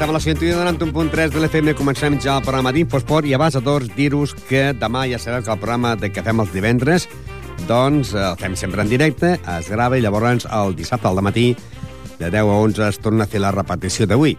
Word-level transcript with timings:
Estem 0.00 0.14
a 0.14 0.16
la 0.16 0.20
sintonia 0.24 0.56
de 0.56 0.64
91.3 0.64 1.28
de 1.28 1.40
l'FM. 1.42 1.74
Comencem 1.76 2.14
ja 2.24 2.38
el 2.38 2.44
programa 2.46 2.70
d'Infosport 2.72 3.26
i 3.28 3.34
abans 3.36 3.52
de 3.52 3.60
tots 3.60 3.90
dir-vos 3.92 4.30
que 4.48 4.70
demà 4.72 5.02
ja 5.10 5.18
sabeu 5.20 5.42
que 5.44 5.52
el 5.52 5.58
programa 5.60 5.90
de 5.92 6.08
que 6.08 6.22
fem 6.24 6.40
els 6.40 6.54
divendres 6.54 7.04
doncs 7.68 8.14
el 8.16 8.38
fem 8.40 8.54
sempre 8.56 8.80
en 8.80 8.88
directe, 8.88 9.34
es 9.58 9.68
grava 9.68 9.98
i 9.98 10.00
llavors 10.00 10.46
el 10.48 10.72
dissabte 10.78 11.04
al 11.10 11.20
matí 11.20 11.50
de 12.16 12.30
10 12.32 12.40
a 12.40 12.56
11 12.62 12.88
es 12.88 12.98
torna 13.04 13.26
a 13.26 13.28
fer 13.28 13.42
la 13.44 13.52
repetició 13.52 14.08
d'avui. 14.08 14.38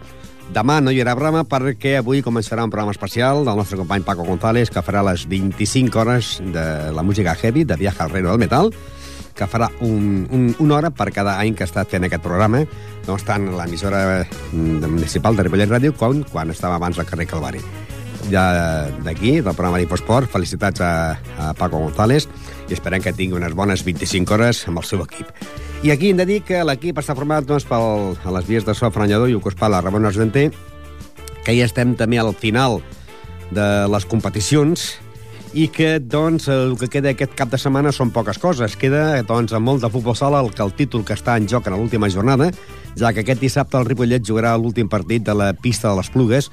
Demà 0.50 0.80
no 0.82 0.90
hi 0.90 0.98
haurà 0.98 1.14
programa 1.14 1.44
perquè 1.46 1.94
avui 2.00 2.26
començarà 2.26 2.66
un 2.66 2.74
programa 2.74 2.90
especial 2.98 3.44
del 3.46 3.62
nostre 3.62 3.78
company 3.78 4.02
Paco 4.02 4.26
González 4.26 4.66
que 4.66 4.82
farà 4.82 5.06
les 5.12 5.28
25 5.30 6.02
hores 6.02 6.40
de 6.42 6.90
la 6.90 7.06
música 7.06 7.36
heavy, 7.38 7.62
de 7.62 7.78
Viaje 7.78 8.02
al 8.02 8.10
Reino 8.10 8.34
del 8.34 8.42
Metal, 8.42 8.74
que 9.36 9.48
farà 9.48 9.68
un, 9.80 10.26
un, 10.30 10.48
una 10.62 10.76
hora 10.76 10.90
per 10.94 11.10
cada 11.14 11.38
any 11.40 11.56
que 11.58 11.66
estat 11.68 11.90
fent 11.92 12.06
aquest 12.08 12.24
programa, 12.24 12.62
doncs 13.06 13.24
tant 13.28 13.48
l'emissora 13.56 14.22
mm, 14.22 14.84
municipal 14.86 15.36
de 15.36 15.46
Ripollet 15.46 15.70
Ràdio 15.72 15.96
com 15.98 16.22
quan 16.28 16.52
estava 16.52 16.78
abans 16.80 16.98
al 16.98 17.08
carrer 17.08 17.28
Calvari. 17.30 17.62
Ja 18.30 18.44
d'aquí, 19.02 19.40
del 19.40 19.56
programa 19.56 19.80
d'Infosport, 19.80 20.30
felicitats 20.30 20.82
a, 20.84 20.92
a 21.38 21.52
Paco 21.58 21.80
González 21.82 22.28
i 22.68 22.76
esperem 22.76 23.02
que 23.02 23.14
tingui 23.16 23.36
unes 23.40 23.56
bones 23.58 23.82
25 23.84 24.36
hores 24.36 24.62
amb 24.70 24.80
el 24.80 24.86
seu 24.88 25.02
equip. 25.02 25.32
I 25.82 25.90
aquí 25.90 26.12
hem 26.12 26.20
de 26.20 26.28
dir 26.28 26.42
que 26.46 26.60
l'equip 26.62 27.00
està 27.02 27.16
format 27.18 27.46
doncs, 27.46 27.66
pel, 27.66 28.14
a 28.22 28.34
les 28.38 28.46
vies 28.46 28.66
de 28.68 28.74
so 28.78 28.90
Franyador 28.94 29.32
i 29.32 29.34
Ucos 29.34 29.58
Pala, 29.58 29.82
Ramon 29.82 30.06
Argenter, 30.06 30.52
que 31.42 31.56
ja 31.56 31.66
estem 31.66 31.96
també 31.98 32.20
al 32.22 32.30
final 32.38 32.78
de 33.50 33.66
les 33.90 34.06
competicions 34.06 34.92
i 35.52 35.66
que, 35.68 35.98
doncs, 36.00 36.46
el 36.48 36.76
que 36.80 36.88
queda 36.88 37.12
aquest 37.12 37.34
cap 37.36 37.50
de 37.52 37.58
setmana 37.60 37.92
són 37.92 38.12
poques 38.12 38.38
coses. 38.40 38.76
Queda, 38.80 39.20
doncs, 39.28 39.52
amb 39.52 39.68
molt 39.68 39.84
de 39.84 39.90
futbol 39.92 40.16
sala 40.16 40.40
el, 40.40 40.52
que 40.52 40.64
el 40.64 40.72
títol 40.76 41.04
que 41.04 41.16
està 41.16 41.36
en 41.36 41.48
joc 41.48 41.68
en 41.68 41.76
l'última 41.76 42.08
jornada, 42.12 42.48
ja 42.96 43.12
que 43.12 43.20
aquest 43.24 43.42
dissabte 43.42 43.76
el 43.76 43.88
Ripollet 43.88 44.24
jugarà 44.24 44.54
l'últim 44.56 44.88
partit 44.88 45.24
de 45.26 45.36
la 45.36 45.52
pista 45.52 45.90
de 45.90 45.98
les 46.00 46.08
Plugues, 46.12 46.48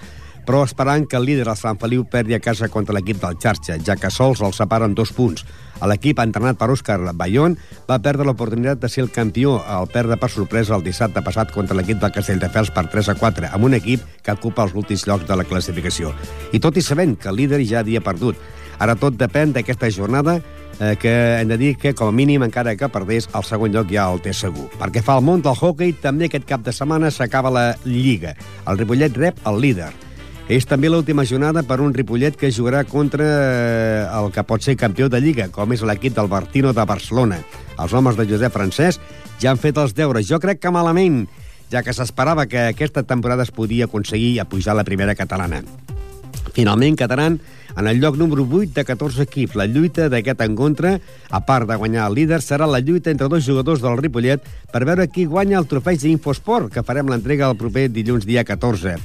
però 0.50 0.64
esperant 0.66 1.06
que 1.06 1.16
el 1.16 1.28
líder, 1.30 1.48
el 1.48 1.58
Sant 1.60 1.78
Feliu, 1.80 2.04
perdi 2.10 2.34
a 2.34 2.42
casa 2.44 2.68
contra 2.74 2.96
l'equip 2.96 3.20
del 3.22 3.38
Xarxa, 3.38 3.76
ja 3.86 3.96
que 4.00 4.10
sols 4.10 4.42
el 4.42 4.56
separen 4.58 4.96
dos 4.98 5.12
punts. 5.14 5.46
L'equip, 5.86 6.20
entrenat 6.20 6.58
per 6.60 6.72
Òscar 6.74 6.98
Bayón, 7.16 7.56
va 7.88 8.00
perdre 8.04 8.26
l'oportunitat 8.28 8.82
de 8.82 8.90
ser 8.90 9.06
el 9.06 9.12
campió 9.16 9.60
al 9.62 9.88
perdre 9.94 10.18
per 10.20 10.32
sorpresa 10.34 10.76
el 10.76 10.84
dissabte 10.84 11.22
passat 11.24 11.54
contra 11.56 11.78
l'equip 11.78 12.02
del 12.02 12.12
Castelldefels 12.12 12.74
per 12.76 12.88
3 12.90 13.14
a 13.14 13.16
4, 13.22 13.52
amb 13.54 13.70
un 13.70 13.78
equip 13.78 14.04
que 14.26 14.36
ocupa 14.36 14.66
els 14.66 14.74
últims 14.74 15.06
llocs 15.08 15.28
de 15.30 15.38
la 15.38 15.46
classificació. 15.48 16.16
I 16.52 16.60
tot 16.60 16.76
i 16.76 16.84
sabent 16.84 17.16
que 17.16 17.30
el 17.30 17.40
líder 17.40 17.62
ja 17.64 17.84
havia 17.86 18.02
perdut. 18.02 18.36
Ara 18.80 18.96
tot 18.96 19.18
depèn 19.20 19.54
d'aquesta 19.56 19.90
jornada 19.92 20.40
eh, 20.80 20.96
que 21.00 21.12
hem 21.40 21.50
de 21.52 21.58
dir 21.60 21.74
que, 21.78 21.94
com 21.94 22.10
a 22.10 22.16
mínim, 22.16 22.44
encara 22.48 22.76
que 22.80 22.90
perdés, 22.90 23.28
el 23.36 23.44
segon 23.44 23.74
lloc 23.76 23.92
ja 23.92 24.08
el 24.12 24.22
té 24.24 24.34
segur. 24.34 24.70
Perquè 24.80 25.04
fa 25.04 25.18
el 25.20 25.26
món 25.28 25.44
del 25.44 25.58
hockey, 25.58 25.94
també 26.02 26.30
aquest 26.30 26.48
cap 26.48 26.64
de 26.64 26.74
setmana 26.76 27.12
s'acaba 27.12 27.52
la 27.52 27.66
Lliga. 27.86 28.36
El 28.68 28.80
Ripollet 28.80 29.18
rep 29.20 29.42
el 29.50 29.60
líder. 29.62 29.92
És 30.50 30.66
també 30.66 30.90
l'última 30.90 31.28
jornada 31.30 31.62
per 31.62 31.78
un 31.84 31.94
Ripollet 31.94 32.34
que 32.40 32.50
jugarà 32.50 32.82
contra 32.90 33.26
eh, 33.28 34.08
el 34.18 34.32
que 34.34 34.44
pot 34.48 34.64
ser 34.66 34.80
campió 34.80 35.10
de 35.12 35.20
Lliga, 35.22 35.50
com 35.54 35.76
és 35.76 35.84
l'equip 35.86 36.16
del 36.16 36.32
Bartino 36.32 36.74
de 36.74 36.86
Barcelona. 36.90 37.44
Els 37.78 37.94
homes 37.94 38.18
de 38.18 38.26
Josep 38.32 38.56
Francesc 38.56 39.04
ja 39.40 39.52
han 39.52 39.62
fet 39.62 39.78
els 39.78 39.94
deures. 39.94 40.26
Jo 40.26 40.40
crec 40.42 40.64
que 40.64 40.74
malament, 40.74 41.28
ja 41.70 41.84
que 41.86 41.94
s'esperava 41.94 42.48
que 42.50 42.72
aquesta 42.72 43.04
temporada 43.04 43.46
es 43.46 43.54
podia 43.54 43.86
aconseguir 43.86 44.40
a 44.40 44.48
pujar 44.50 44.74
a 44.74 44.80
la 44.82 44.88
primera 44.88 45.14
catalana. 45.14 45.62
Finalment 46.56 46.98
quedaran 46.98 47.38
en 47.80 47.88
el 47.88 48.02
lloc 48.02 48.18
número 48.18 48.44
8 48.44 48.74
de 48.76 48.84
14 48.84 49.24
equips. 49.24 49.56
La 49.56 49.66
lluita 49.66 50.10
d'aquest 50.12 50.42
encontre, 50.44 50.98
a 51.30 51.40
part 51.48 51.68
de 51.70 51.78
guanyar 51.80 52.10
el 52.10 52.18
líder, 52.18 52.42
serà 52.44 52.68
la 52.68 52.82
lluita 52.84 53.10
entre 53.10 53.30
dos 53.32 53.46
jugadors 53.46 53.80
del 53.80 53.96
Ripollet 53.98 54.44
per 54.74 54.84
veure 54.84 55.08
qui 55.08 55.24
guanya 55.24 55.62
el 55.62 55.68
trofeig 55.72 56.02
d'Infosport, 56.04 56.74
que 56.74 56.84
farem 56.84 57.08
l'entrega 57.08 57.48
el 57.48 57.56
proper 57.56 57.88
dilluns 57.88 58.28
dia 58.28 58.44
14. 58.44 58.98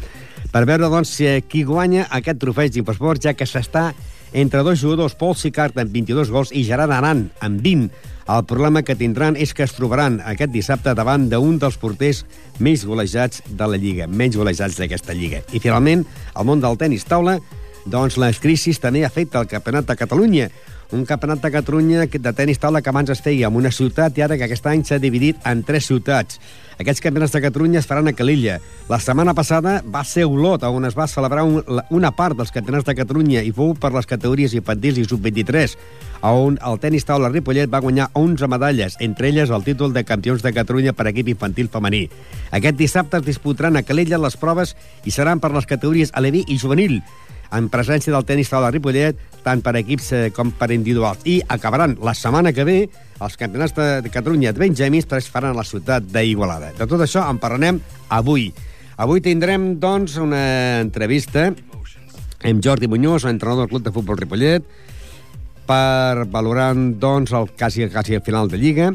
Per 0.51 0.65
veure, 0.67 0.91
doncs, 0.91 1.15
qui 1.47 1.63
guanya 1.63 2.09
aquest 2.11 2.43
trofeig 2.43 2.75
d'Infosport, 2.75 3.23
ja 3.23 3.37
que 3.39 3.47
s'està 3.47 3.93
entre 4.35 4.67
dos 4.67 4.81
jugadors, 4.83 5.15
Pol 5.15 5.37
Sicart 5.39 5.79
amb 5.79 5.95
22 5.95 6.35
gols 6.35 6.51
i 6.51 6.67
Gerard 6.67 6.91
Aran 6.91 7.29
amb 7.39 7.63
20. 7.63 7.93
El 8.35 8.47
problema 8.49 8.83
que 8.83 8.97
tindran 8.99 9.37
és 9.39 9.53
que 9.55 9.63
es 9.63 9.75
trobaran 9.77 10.19
aquest 10.27 10.51
dissabte 10.51 10.95
davant 10.99 11.29
d'un 11.31 11.61
dels 11.63 11.77
porters 11.79 12.25
més 12.59 12.83
golejats 12.89 13.45
de 13.47 13.69
la 13.69 13.79
Lliga, 13.79 14.09
menys 14.11 14.35
golejats 14.41 14.81
d'aquesta 14.81 15.15
Lliga. 15.15 15.45
I 15.55 15.63
finalment, 15.63 16.03
el 16.35 16.49
món 16.49 16.65
del 16.65 16.81
tennis 16.81 17.07
taula, 17.07 17.39
doncs 17.85 18.17
les 18.21 18.41
crisis 18.41 18.81
també 18.81 19.05
afecta 19.05 19.43
el 19.43 19.51
Campionat 19.51 19.89
de 19.89 19.97
Catalunya. 19.97 20.49
Un 20.95 21.05
campionat 21.09 21.41
de 21.43 21.51
Catalunya 21.51 22.05
de 22.07 22.33
tennis 22.37 22.61
taula 22.61 22.83
que 22.83 22.91
abans 22.93 23.11
es 23.11 23.23
feia 23.25 23.49
en 23.49 23.57
una 23.57 23.73
ciutat 23.73 24.19
i 24.19 24.23
ara 24.23 24.37
que 24.39 24.45
aquest 24.47 24.67
any 24.71 24.85
s'ha 24.85 25.01
dividit 25.03 25.41
en 25.49 25.65
tres 25.65 25.89
ciutats. 25.89 26.39
Aquests 26.79 27.01
campionats 27.03 27.33
de 27.33 27.41
Catalunya 27.43 27.81
es 27.81 27.89
faran 27.89 28.07
a 28.09 28.13
Calilla. 28.13 28.61
La 28.89 29.01
setmana 29.01 29.35
passada 29.35 29.81
va 29.83 30.05
ser 30.05 30.27
Olot, 30.27 30.63
on 30.63 30.85
es 30.85 30.95
va 30.95 31.09
celebrar 31.11 31.45
un, 31.49 31.65
una 31.91 32.13
part 32.15 32.37
dels 32.37 32.53
campionats 32.55 32.87
de 32.87 32.95
Catalunya 32.95 33.43
i 33.43 33.53
fou 33.55 33.75
per 33.75 33.93
les 33.95 34.07
categories 34.07 34.55
infantils 34.55 35.01
i 35.01 35.07
sub-23, 35.09 35.77
on 36.31 36.59
el 36.63 36.81
tenis 36.81 37.07
taula 37.09 37.33
Ripollet 37.33 37.71
va 37.71 37.83
guanyar 37.83 38.11
11 38.15 38.49
medalles, 38.49 38.97
entre 39.01 39.29
elles 39.29 39.51
el 39.51 39.65
títol 39.65 39.93
de 39.93 40.05
campions 40.05 40.43
de 40.43 40.53
Catalunya 40.53 40.93
per 40.93 41.09
equip 41.11 41.31
infantil 41.33 41.71
femení. 41.73 42.09
Aquest 42.51 42.79
dissabte 42.79 43.19
es 43.19 43.27
disputaran 43.27 43.77
a 43.77 43.83
Calella 43.83 44.19
les 44.19 44.37
proves 44.37 44.77
i 45.05 45.11
seran 45.11 45.41
per 45.41 45.55
les 45.55 45.67
categories 45.67 46.15
aleví 46.15 46.45
i 46.49 46.59
juvenil, 46.59 47.01
en 47.53 47.69
presència 47.73 48.15
del 48.15 48.27
tenis 48.29 48.51
taula 48.53 48.71
Ripollet, 48.73 49.19
tant 49.45 49.61
per 49.65 49.75
equips 49.81 50.13
eh, 50.13 50.23
com 50.35 50.53
per 50.57 50.71
individuals. 50.73 51.25
I 51.29 51.41
acabaran 51.49 51.99
la 52.03 52.15
setmana 52.17 52.55
que 52.57 52.65
ve 52.65 52.79
els 53.21 53.37
campionats 53.41 53.75
de, 53.77 53.89
de 54.05 54.13
Catalunya 54.13 54.53
de 54.53 54.63
Benjamins 54.65 55.07
que 55.07 55.21
es 55.21 55.29
faran 55.31 55.55
a 55.55 55.61
la 55.61 55.67
ciutat 55.69 56.07
d'Igualada. 56.09 56.73
De 56.79 56.89
tot 56.91 57.05
això 57.05 57.27
en 57.31 57.41
parlarem 57.43 57.81
avui. 58.09 58.51
Avui 58.97 59.21
tindrem, 59.21 59.75
doncs, 59.83 60.17
una 60.23 60.81
entrevista 60.81 61.49
amb 62.45 62.63
Jordi 62.63 62.87
Muñoz, 62.87 63.25
entrenador 63.25 63.65
del 63.65 63.73
Club 63.73 63.83
de 63.83 63.93
Futbol 63.93 64.19
Ripollet, 64.21 64.65
per 65.67 66.27
valorar, 66.31 66.75
doncs, 66.77 67.33
el 67.33 67.49
quasi, 67.57 67.89
quasi 67.89 68.15
el 68.15 68.23
final 68.23 68.51
de 68.53 68.59
Lliga. 68.61 68.93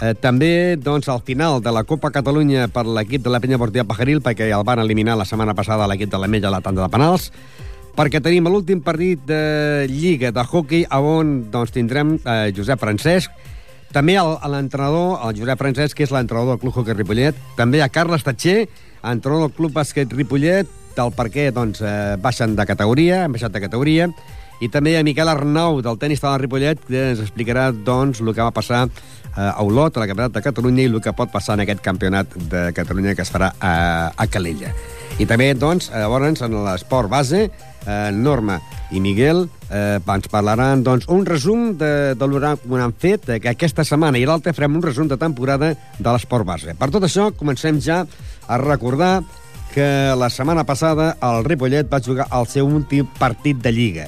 Eh, 0.00 0.14
també, 0.20 0.76
doncs, 0.76 1.08
al 1.08 1.22
final 1.24 1.60
de 1.62 1.72
la 1.72 1.84
Copa 1.84 2.10
Catalunya 2.12 2.66
per 2.72 2.86
l'equip 2.88 3.22
de 3.24 3.32
la 3.32 3.40
Penya 3.40 3.60
Portilla 3.60 3.86
Pajaril, 3.88 4.20
perquè 4.24 4.48
el 4.48 4.64
van 4.64 4.80
eliminar 4.82 5.16
la 5.16 5.28
setmana 5.28 5.54
passada 5.54 5.86
l'equip 5.88 6.10
de 6.12 6.20
la 6.20 6.28
Mella 6.28 6.48
a 6.48 6.56
la 6.56 6.62
tanda 6.64 6.82
de 6.82 6.90
penals, 6.92 7.30
perquè 7.96 8.20
tenim 8.20 8.46
l'últim 8.52 8.82
partit 8.84 9.22
de 9.24 9.86
Lliga 9.88 10.28
de 10.34 10.42
hockey 10.44 10.84
on 10.92 11.46
doncs, 11.50 11.72
tindrem 11.72 12.18
eh, 12.20 12.52
Josep 12.56 12.80
Francesc, 12.80 13.32
també 13.92 14.18
l'entrenador, 14.20 15.22
el 15.24 15.38
Josep 15.38 15.60
Francesc, 15.62 15.96
que 15.96 16.04
és 16.04 16.12
l'entrenador 16.12 16.54
del 16.54 16.60
Club 16.60 16.76
Hockey 16.76 16.96
Ripollet, 16.96 17.36
també 17.56 17.80
a 17.80 17.88
Carles 17.88 18.26
Tatxer, 18.26 18.66
entrenador 19.02 19.48
del 19.48 19.56
Club 19.56 19.72
Bàsquet 19.78 20.12
Ripollet, 20.12 20.68
del 20.96 21.12
per 21.16 21.28
què 21.32 21.50
doncs, 21.54 21.80
eh, 21.80 22.16
baixen 22.20 22.56
de 22.56 22.66
categoria, 22.68 23.24
han 23.24 23.32
baixat 23.32 23.54
de 23.54 23.62
categoria, 23.64 24.10
i 24.60 24.68
també 24.72 24.96
a 24.96 25.04
Miquel 25.04 25.28
Arnau, 25.28 25.80
del 25.84 25.98
tenis 26.00 26.20
de 26.20 26.28
la 26.28 26.38
Ripollet, 26.40 26.82
que 26.88 27.10
ens 27.12 27.22
explicarà 27.24 27.70
doncs, 27.72 28.20
el 28.20 28.32
que 28.34 28.44
va 28.44 28.52
passar 28.56 28.86
eh, 28.88 29.40
a 29.46 29.62
Olot, 29.64 29.96
a 29.96 30.04
la 30.04 30.10
Campionat 30.10 30.36
de 30.36 30.44
Catalunya, 30.44 30.84
i 30.84 30.92
el 30.92 31.00
que 31.04 31.16
pot 31.16 31.32
passar 31.32 31.56
en 31.56 31.64
aquest 31.64 31.80
campionat 31.84 32.36
de 32.50 32.66
Catalunya 32.76 33.14
que 33.16 33.24
es 33.24 33.32
farà 33.32 33.54
a, 33.60 33.72
a 34.16 34.28
Calella. 34.28 34.74
I 35.16 35.24
també, 35.24 35.54
doncs, 35.56 35.88
llavors, 35.92 36.42
en 36.44 36.56
l'esport 36.64 37.08
base, 37.08 37.46
eh, 37.86 38.10
Norma 38.12 38.58
i 38.90 39.00
Miguel 39.00 39.46
eh, 39.70 39.98
ens 39.98 40.28
parlaran 40.30 40.82
doncs, 40.86 41.08
un 41.08 41.24
resum 41.26 41.72
de, 41.78 42.14
de 42.14 42.28
que 42.36 42.82
han 42.82 42.92
fet 42.92 43.30
que 43.40 43.54
aquesta 43.54 43.84
setmana 43.84 44.18
i 44.18 44.26
l'altra 44.26 44.54
farem 44.54 44.76
un 44.76 44.84
resum 44.84 45.08
de 45.08 45.16
temporada 45.16 45.72
de 45.98 46.10
l'esport 46.10 46.46
base. 46.46 46.74
Per 46.74 46.90
tot 46.90 47.06
això, 47.06 47.30
comencem 47.38 47.80
ja 47.80 48.04
a 48.46 48.58
recordar 48.58 49.22
que 49.74 50.14
la 50.16 50.30
setmana 50.30 50.64
passada 50.64 51.16
el 51.20 51.44
Ripollet 51.44 51.90
va 51.92 52.00
jugar 52.00 52.28
el 52.32 52.46
seu 52.48 52.68
últim 52.68 53.08
partit 53.18 53.58
de 53.60 53.72
Lliga. 53.72 54.06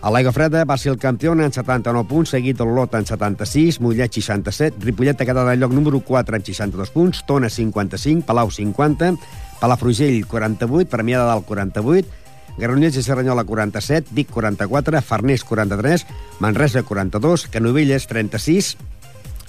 A 0.00 0.08
l'Aigua 0.08 0.32
Freda 0.32 0.62
va 0.64 0.78
ser 0.80 0.94
el 0.94 1.00
campió 1.00 1.34
en 1.34 1.52
79 1.52 2.06
punts, 2.08 2.30
seguit 2.32 2.56
de 2.56 2.64
l'Olot 2.64 2.94
en 2.96 3.04
76, 3.04 3.80
Mollet 3.84 4.14
67, 4.16 4.80
Ripollet 4.86 5.20
ha 5.20 5.26
quedat 5.28 5.50
al 5.50 5.60
lloc 5.60 5.74
número 5.76 6.00
4 6.00 6.38
en 6.38 6.46
62 6.46 6.92
punts, 6.94 7.20
Tona 7.28 7.50
55, 7.52 8.24
Palau 8.24 8.48
50, 8.48 9.12
Palafrugell, 9.60 10.22
48, 10.30 10.88
Premià 10.88 11.20
de 11.20 11.26
Dalt, 11.28 11.44
48, 11.44 12.19
Granollers 12.60 13.00
i 13.00 13.02
Cerdanyola, 13.02 13.44
47, 13.48 14.12
Vic, 14.12 14.30
44, 14.30 15.00
Farners, 15.02 15.44
43, 15.44 16.06
Manresa, 16.38 16.84
42, 16.84 17.48
Canovelles, 17.50 18.06
36, 18.06 18.76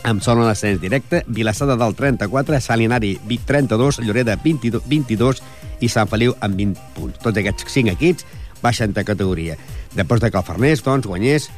amb 0.04 0.24
zona 0.24 0.48
d'ascens 0.48 0.81
directe, 0.81 1.24
Vilassar 1.28 1.68
de 1.69 1.78
Dalt 1.78 1.98
34, 2.00 2.60
Salinari 2.62 3.18
Vic 3.28 3.44
32, 3.46 4.02
Lloreda 4.02 4.38
22, 4.42 4.88
22 4.88 5.42
i 5.81 5.90
Sant 5.90 6.10
Feliu 6.10 6.34
amb 6.42 6.58
20 6.58 6.94
punts. 6.96 7.19
Tots 7.22 7.38
aquests 7.42 7.68
5 7.69 7.94
equips 7.94 8.25
baixen 8.62 8.94
de 8.94 9.04
categoria. 9.06 9.58
Després 9.94 10.22
de 10.22 10.31
que 10.31 10.40
el 10.40 10.48
Farners, 10.48 10.84
doncs, 10.86 11.10
guanyés, 11.10 11.50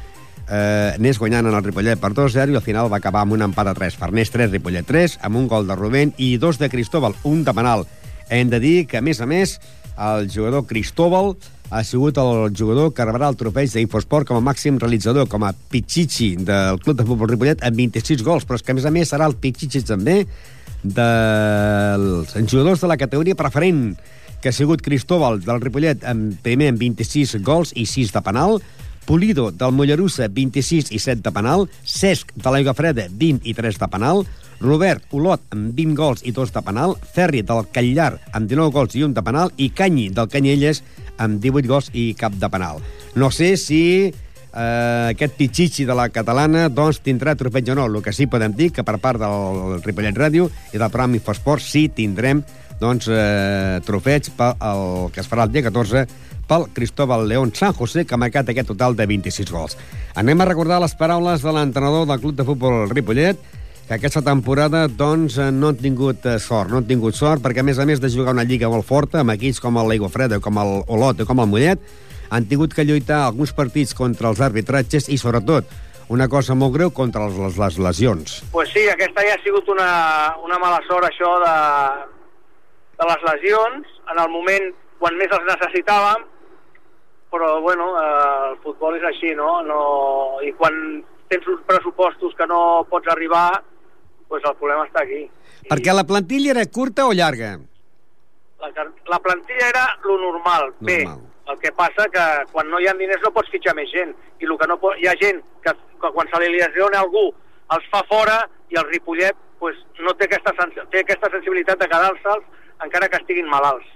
eh, 0.48 0.94
anés 0.94 1.18
guanyant 1.18 1.46
en 1.48 1.54
el 1.54 1.64
Ripollet 1.64 2.00
per 2.00 2.12
2-0 2.16 2.52
i 2.52 2.58
al 2.58 2.64
final 2.64 2.90
va 2.92 3.00
acabar 3.00 3.24
amb 3.24 3.36
un 3.36 3.44
empat 3.46 3.70
a 3.70 3.74
3. 3.76 3.96
Farners 4.00 4.32
3, 4.34 4.50
Ripollet 4.52 4.86
3, 4.86 5.18
amb 5.22 5.40
un 5.40 5.48
gol 5.48 5.68
de 5.68 5.76
Rubén 5.76 6.14
i 6.16 6.36
dos 6.36 6.58
de 6.58 6.70
Cristóbal, 6.70 7.16
un 7.24 7.44
de 7.44 7.54
penal. 7.54 7.86
Hem 8.28 8.50
de 8.50 8.60
dir 8.60 8.86
que, 8.88 8.98
a 8.98 9.04
més 9.04 9.20
a 9.20 9.26
més, 9.26 9.60
el 9.98 10.30
jugador 10.30 10.66
Cristóbal 10.66 11.34
ha 11.70 11.82
sigut 11.84 12.18
el 12.18 12.52
jugador 12.56 12.92
que 12.94 13.06
rebrà 13.06 13.28
el 13.32 13.38
trofeig 13.38 13.72
d'Infosport 13.72 14.28
com 14.28 14.38
a 14.38 14.44
màxim 14.44 14.78
realitzador, 14.78 15.28
com 15.30 15.42
a 15.46 15.52
pitxitxi 15.52 16.34
del 16.44 16.80
Club 16.82 16.98
de 16.98 17.06
Futbol 17.08 17.30
Ripollet 17.30 17.64
amb 17.64 17.78
26 17.80 18.22
gols, 18.26 18.44
però 18.46 18.58
és 18.60 18.66
que 18.66 18.74
a 18.74 18.78
més 18.78 18.86
a 18.86 18.92
més 18.94 19.10
serà 19.10 19.26
el 19.30 19.38
pitxitxi 19.40 19.82
també 19.88 20.22
dels 20.84 22.34
jugadors 22.44 22.84
de 22.84 22.90
la 22.90 22.98
categoria 23.00 23.38
preferent, 23.38 23.94
que 24.42 24.52
ha 24.52 24.56
sigut 24.56 24.84
Cristóbal 24.84 25.40
del 25.40 25.62
Ripollet 25.62 26.04
amb, 26.04 26.36
primer 26.44 26.68
amb 26.74 26.82
26 26.82 27.38
gols 27.42 27.72
i 27.74 27.86
6 27.88 28.12
de 28.12 28.22
penal, 28.22 28.58
Pulido 29.04 29.50
del 29.52 29.72
Mollerussa, 29.76 30.28
26 30.32 30.92
i 30.92 30.98
7 31.00 31.20
de 31.24 31.32
penal, 31.32 31.66
Cesc 31.84 32.30
de 32.36 32.52
l'Aigua 32.52 32.72
Freda, 32.76 33.08
20 33.10 33.48
i 33.48 33.52
3 33.56 33.80
de 33.80 33.88
penal, 33.92 34.24
Robert 34.60 35.06
Olot 35.12 35.42
amb 35.54 35.72
20 35.74 35.96
gols 35.98 36.24
i 36.24 36.32
2 36.34 36.52
de 36.54 36.62
penal, 36.66 36.96
Ferri 37.14 37.42
del 37.46 37.66
Catllar 37.72 38.12
amb 38.32 38.50
19 38.50 38.70
gols 38.74 38.94
i 38.98 39.04
1 39.06 39.16
de 39.16 39.24
penal 39.24 39.54
i 39.56 39.70
Canyi 39.70 40.10
del 40.14 40.28
Canyelles 40.30 40.82
amb 41.18 41.40
18 41.42 41.70
gols 41.70 41.90
i 41.94 42.12
cap 42.18 42.34
de 42.38 42.50
penal. 42.50 42.82
No 43.14 43.30
sé 43.30 43.54
si 43.60 43.82
eh, 44.54 45.08
aquest 45.10 45.36
pitxitxi 45.38 45.86
de 45.86 45.96
la 45.96 46.08
catalana 46.14 46.68
doncs, 46.68 47.00
tindrà 47.04 47.34
trofeig 47.38 47.70
o 47.72 47.78
no. 47.78 47.86
El 47.90 48.02
que 48.02 48.14
sí 48.14 48.26
podem 48.30 48.54
dir 48.56 48.70
que 48.72 48.84
per 48.86 48.98
part 49.02 49.20
del 49.22 49.80
Ripollet 49.84 50.18
Ràdio 50.18 50.50
i 50.72 50.78
del 50.78 50.90
programa 50.90 51.18
Infosport 51.18 51.62
sí 51.64 51.88
tindrem 51.94 52.44
doncs, 52.80 53.08
eh, 53.08 53.80
trofeig 53.86 54.30
pel 54.36 54.54
el, 54.60 54.86
que 55.14 55.22
es 55.22 55.30
farà 55.30 55.46
el 55.46 55.54
dia 55.54 55.64
14 55.66 56.06
pel 56.48 56.66
Cristóbal 56.76 57.26
León 57.28 57.52
San 57.54 57.72
José, 57.72 58.04
que 58.04 58.14
ha 58.14 58.20
marcat 58.20 58.50
aquest 58.50 58.68
total 58.68 58.96
de 58.96 59.06
26 59.08 59.50
gols. 59.50 59.78
Anem 60.14 60.40
a 60.40 60.48
recordar 60.50 60.80
les 60.82 60.94
paraules 60.98 61.42
de 61.42 61.52
l'entrenador 61.52 62.06
del 62.06 62.20
Club 62.20 62.36
de 62.36 62.44
Futbol 62.44 62.90
Ripollet, 62.90 63.40
que 63.84 63.94
aquesta 63.98 64.22
temporada 64.24 64.86
doncs, 64.88 65.36
no 65.52 65.68
han 65.68 65.76
tingut 65.76 66.24
eh, 66.24 66.38
sort, 66.40 66.70
no 66.72 66.80
han 66.80 66.88
tingut 66.88 67.16
sort, 67.18 67.42
perquè 67.44 67.60
a 67.60 67.66
més 67.66 67.78
a 67.78 67.84
més 67.84 68.00
de 68.00 68.08
jugar 68.08 68.32
una 68.32 68.46
lliga 68.48 68.70
molt 68.72 68.86
forta, 68.88 69.20
amb 69.20 69.34
equips 69.34 69.60
com 69.60 69.76
el 69.76 69.90
l'Aigua 69.90 70.08
Freda, 70.08 70.40
com 70.40 70.60
el 70.62 70.78
Olot 70.88 71.20
o 71.20 71.26
com 71.28 71.42
el 71.44 71.50
Mollet, 71.50 71.82
han 72.32 72.48
tingut 72.48 72.72
que 72.72 72.86
lluitar 72.88 73.26
alguns 73.26 73.52
partits 73.52 73.92
contra 73.94 74.30
els 74.32 74.40
arbitratges 74.40 75.10
i, 75.12 75.18
sobretot, 75.20 75.68
una 76.08 76.28
cosa 76.32 76.56
molt 76.56 76.72
greu 76.76 76.92
contra 76.96 77.28
les, 77.28 77.58
les 77.60 77.78
lesions. 77.80 78.38
Pues 78.52 78.72
sí, 78.72 78.86
aquesta 78.88 79.24
ja 79.26 79.36
ha 79.36 79.42
sigut 79.44 79.68
una, 79.72 79.90
una 80.44 80.58
mala 80.62 80.80
sort, 80.88 81.04
això 81.08 81.34
de, 81.44 81.56
de 83.00 83.10
les 83.10 83.28
lesions, 83.28 83.92
en 84.12 84.22
el 84.24 84.32
moment 84.32 84.72
quan 85.02 85.20
més 85.20 85.32
els 85.36 85.44
necessitàvem, 85.50 86.24
però 87.34 87.58
bueno, 87.60 87.92
eh, 88.00 88.50
el 88.54 88.58
futbol 88.64 88.96
és 88.96 89.04
així, 89.10 89.36
no? 89.36 89.58
no? 89.66 89.84
I 90.40 90.54
quan 90.56 91.04
tens 91.28 91.46
uns 91.52 91.64
pressupostos 91.68 92.32
que 92.38 92.48
no 92.48 92.86
pots 92.88 93.12
arribar, 93.12 93.48
pues 94.34 94.50
el 94.50 94.56
problema 94.58 94.82
està 94.88 95.04
aquí. 95.04 95.20
Perquè 95.70 95.94
la 95.94 96.02
plantilla 96.08 96.50
era 96.50 96.64
curta 96.66 97.06
o 97.06 97.12
llarga? 97.14 97.52
La, 98.58 98.88
la 99.12 99.20
plantilla 99.22 99.68
era 99.68 99.84
lo 100.02 100.16
normal, 100.18 100.72
normal, 100.80 100.80
bé. 100.80 100.98
El 101.52 101.58
que 101.60 101.70
passa 101.76 102.08
que 102.10 102.24
quan 102.50 102.70
no 102.72 102.80
hi 102.80 102.88
ha 102.88 102.94
diners 102.98 103.22
no 103.22 103.30
pots 103.36 103.52
fitxar 103.52 103.76
més 103.78 103.92
gent. 103.92 104.14
I 104.42 104.48
el 104.48 104.56
que 104.58 104.68
no 104.70 104.78
pot, 104.82 104.98
hi 104.98 105.06
ha 105.06 105.14
gent 105.20 105.42
que, 105.62 105.74
que 106.02 106.12
quan 106.16 106.30
se 106.32 106.40
li 106.42 106.50
lesiona 106.56 107.02
algú 107.04 107.28
els 107.76 107.86
fa 107.92 108.00
fora 108.08 108.40
i 108.72 108.80
el 108.80 108.88
Ripollet 108.88 109.38
pues, 109.60 109.78
no 110.02 110.16
té 110.18 110.26
aquesta, 110.26 110.52
té 110.90 111.04
aquesta 111.04 111.30
sensibilitat 111.36 111.78
de 111.78 111.90
quedar-se'ls 111.92 112.82
encara 112.88 113.08
que 113.12 113.20
estiguin 113.22 113.46
malalts. 113.52 113.86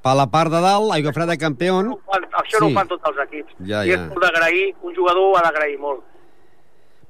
Per 0.00 0.14
la 0.16 0.28
part 0.32 0.52
de 0.52 0.60
dalt, 0.64 0.94
Aigua 0.94 1.12
Freda 1.16 1.36
campió... 1.40 1.80
No 1.84 1.98
això 2.14 2.56
sí. 2.56 2.62
no 2.62 2.70
ho 2.70 2.76
fan 2.78 2.88
tots 2.88 3.10
els 3.10 3.18
equips. 3.26 3.58
Ja, 3.58 3.82
I 3.82 3.90
ja. 3.90 3.98
és 3.98 4.06
molt 4.06 4.22
d'agrair, 4.24 4.70
un 4.86 4.94
jugador 4.96 5.34
ha 5.36 5.42
d'agrair 5.48 5.76
molt. 5.82 6.06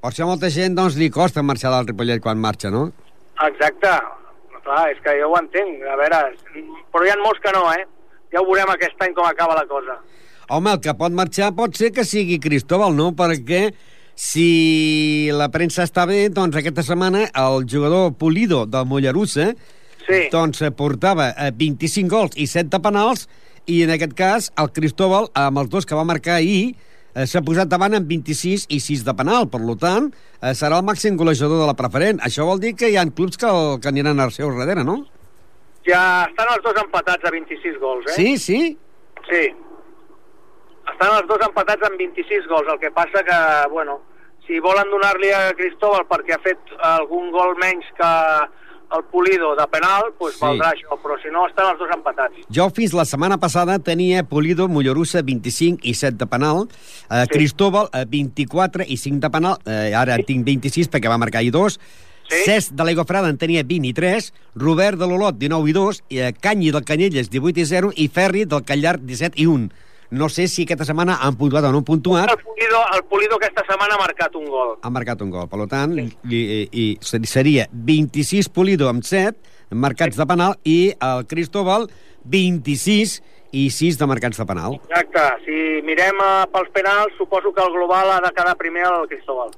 Per 0.01 0.09
això 0.09 0.25
molta 0.25 0.49
gent 0.49 0.73
doncs, 0.77 0.97
li 0.97 1.11
costa 1.13 1.43
marxar 1.45 1.71
del 1.75 1.91
Ripollet 1.91 2.21
quan 2.23 2.39
marxa, 2.41 2.71
no? 2.73 2.87
Exacte. 3.47 3.91
Clar, 4.61 4.85
és 4.93 4.99
que 5.01 5.13
jo 5.19 5.29
ho 5.29 5.37
entenc. 5.37 5.83
A 5.89 5.97
veure, 5.97 6.21
però 6.93 7.05
hi 7.05 7.11
ha 7.13 7.19
molts 7.21 7.41
que 7.41 7.53
no, 7.53 7.67
eh? 7.73 7.85
Ja 8.33 8.41
ho 8.41 8.47
veurem 8.47 8.69
aquest 8.73 9.01
any 9.05 9.13
com 9.17 9.25
acaba 9.27 9.57
la 9.57 9.67
cosa. 9.69 9.99
Home, 10.49 10.73
el 10.73 10.81
que 10.83 10.93
pot 10.97 11.13
marxar 11.15 11.51
pot 11.57 11.77
ser 11.77 11.91
que 11.95 12.05
sigui 12.07 12.39
Cristóbal, 12.41 12.95
no? 12.97 13.11
Perquè 13.17 13.67
si 14.17 15.29
la 15.33 15.49
premsa 15.53 15.85
està 15.87 16.05
bé, 16.09 16.25
doncs 16.33 16.57
aquesta 16.59 16.83
setmana 16.85 17.27
el 17.43 17.65
jugador 17.69 18.11
Pulido 18.19 18.65
del 18.69 18.85
Mollerussa 18.89 19.51
sí. 20.05 20.19
doncs 20.33 20.61
eh, 20.61 20.71
portava 20.75 21.31
25 21.57 22.05
eh, 22.05 22.09
gols 22.11 22.37
i 22.37 22.45
7 22.49 22.69
de 22.73 22.81
penals 22.83 23.27
i 23.65 23.81
en 23.85 23.93
aquest 23.95 24.13
cas 24.17 24.49
el 24.61 24.71
Cristóbal, 24.75 25.29
amb 25.37 25.61
els 25.61 25.71
dos 25.73 25.87
que 25.87 25.97
va 25.97 26.05
marcar 26.05 26.37
ahir, 26.37 26.75
eh, 27.15 27.25
s'ha 27.27 27.41
posat 27.45 27.71
davant 27.71 27.95
amb 27.97 28.09
26 28.09 28.67
i 28.69 28.79
6 28.83 29.05
de 29.07 29.15
penal. 29.17 29.47
Per 29.51 29.61
tant, 29.79 30.11
eh, 30.41 30.53
serà 30.57 30.79
el 30.81 30.85
màxim 30.87 31.17
golejador 31.17 31.63
de 31.63 31.69
la 31.69 31.77
preferent. 31.77 32.21
Això 32.27 32.45
vol 32.45 32.59
dir 32.59 32.75
que 32.75 32.89
hi 32.89 32.97
ha 32.97 33.05
clubs 33.09 33.37
que, 33.37 33.47
el, 33.47 33.79
que 33.81 33.89
aniran 33.89 34.19
al 34.19 34.31
seu 34.31 34.51
darrere, 34.57 34.83
no? 34.83 35.01
Ja 35.87 36.27
estan 36.29 36.47
els 36.53 36.63
dos 36.63 36.77
empatats 36.83 37.25
a 37.25 37.33
26 37.33 37.79
gols, 37.81 38.05
eh? 38.11 38.15
Sí, 38.15 38.37
sí? 38.37 38.61
Sí. 39.29 39.43
Estan 40.91 41.15
els 41.17 41.27
dos 41.29 41.41
empatats 41.47 41.87
amb 41.87 41.97
26 41.97 42.47
gols. 42.51 42.69
El 42.69 42.79
que 42.79 42.91
passa 42.93 43.23
que, 43.25 43.39
bueno, 43.73 43.99
si 44.47 44.59
volen 44.59 44.89
donar-li 44.91 45.31
a 45.33 45.53
Cristóbal 45.57 46.05
perquè 46.09 46.35
ha 46.35 46.43
fet 46.43 46.75
algun 46.83 47.31
gol 47.33 47.55
menys 47.61 47.87
que 47.97 48.11
el 48.97 49.03
Pulido 49.11 49.55
de 49.55 49.65
penal, 49.71 50.11
pues 50.17 50.35
sí. 50.35 50.43
valdrà 50.43 50.71
això, 50.75 50.97
però 51.01 51.17
si 51.21 51.31
no 51.33 51.45
estan 51.47 51.71
els 51.71 51.79
dos 51.79 51.91
empatats. 51.95 52.45
Jo 52.53 52.67
fins 52.75 52.93
la 52.97 53.05
setmana 53.07 53.39
passada 53.41 53.79
tenia 53.79 54.23
Pulido, 54.27 54.67
Mollerussa, 54.67 55.23
25 55.25 55.87
i 55.87 55.95
7 55.97 56.17
de 56.21 56.27
penal, 56.27 56.67
eh, 56.67 57.23
sí. 57.23 57.33
Cristóbal, 57.33 57.89
eh, 57.93 58.05
24 58.09 58.85
i 58.87 58.97
5 58.97 59.19
de 59.23 59.33
penal, 59.33 59.59
eh, 59.65 59.91
ara 59.95 60.17
sí. 60.21 60.29
tinc 60.31 60.45
26 60.45 60.91
perquè 60.91 61.11
va 61.11 61.21
marcar 61.21 61.43
i 61.43 61.51
dos, 61.51 61.79
Sí. 62.31 62.45
Cesc 62.45 62.71
de 62.79 62.85
l'Aigua 62.87 63.03
Frada 63.03 63.27
en 63.27 63.35
tenia 63.35 63.59
20 63.67 63.89
i 63.89 63.91
3, 63.91 64.29
Robert 64.55 64.95
de 64.95 65.07
l'Olot 65.09 65.35
19 65.35 65.67
i 65.67 65.73
2, 65.75 65.97
i 66.15 66.19
eh, 66.23 66.29
Canyi 66.31 66.71
del 66.71 66.85
Canyelles 66.87 67.27
18 67.27 67.59
i 67.59 67.65
0 67.67 67.89
i 67.99 68.07
Ferri 68.07 68.45
del 68.47 68.63
Callar 68.63 69.01
17 69.01 69.35
i 69.41 69.47
1. 69.51 69.65
No 70.11 70.27
sé 70.27 70.49
si 70.51 70.65
aquesta 70.67 70.83
setmana 70.83 71.17
han 71.23 71.37
puntuat 71.39 71.63
o 71.63 71.71
no 71.71 71.79
han 71.79 71.87
puntuat. 71.87 72.29
El 72.29 72.43
Pulido, 72.43 72.79
el 72.95 73.03
Pulido 73.07 73.37
aquesta 73.39 73.63
setmana 73.63 73.95
ha 73.95 74.01
marcat 74.01 74.35
un 74.35 74.45
gol. 74.51 74.73
Ha 74.83 74.89
marcat 74.91 75.21
un 75.23 75.29
gol. 75.31 75.47
Per 75.47 75.67
tant, 75.71 75.95
sí. 75.95 76.07
i, 76.27 76.41
i, 76.67 76.85
i 76.91 77.27
seria 77.31 77.67
26 77.71 78.49
Pulido 78.51 78.89
amb 78.91 79.07
7 79.07 79.71
marcats 79.71 80.17
sí. 80.17 80.19
de 80.19 80.27
penal 80.27 80.57
i 80.67 80.79
el 80.99 81.23
Cristóbal 81.31 81.87
26 82.27 83.21
i 83.55 83.69
6 83.71 83.99
de 83.99 84.07
marcats 84.11 84.39
de 84.39 84.45
penal. 84.49 84.75
Exacte. 84.83 85.23
Si 85.45 85.59
mirem 85.87 86.19
uh, 86.19 86.43
pels 86.51 86.71
penals, 86.75 87.15
suposo 87.17 87.53
que 87.55 87.63
el 87.63 87.71
global 87.71 88.11
ha 88.11 88.19
de 88.23 88.31
quedar 88.35 88.57
primer 88.59 88.83
el 88.87 89.07
Cristóbal. 89.07 89.55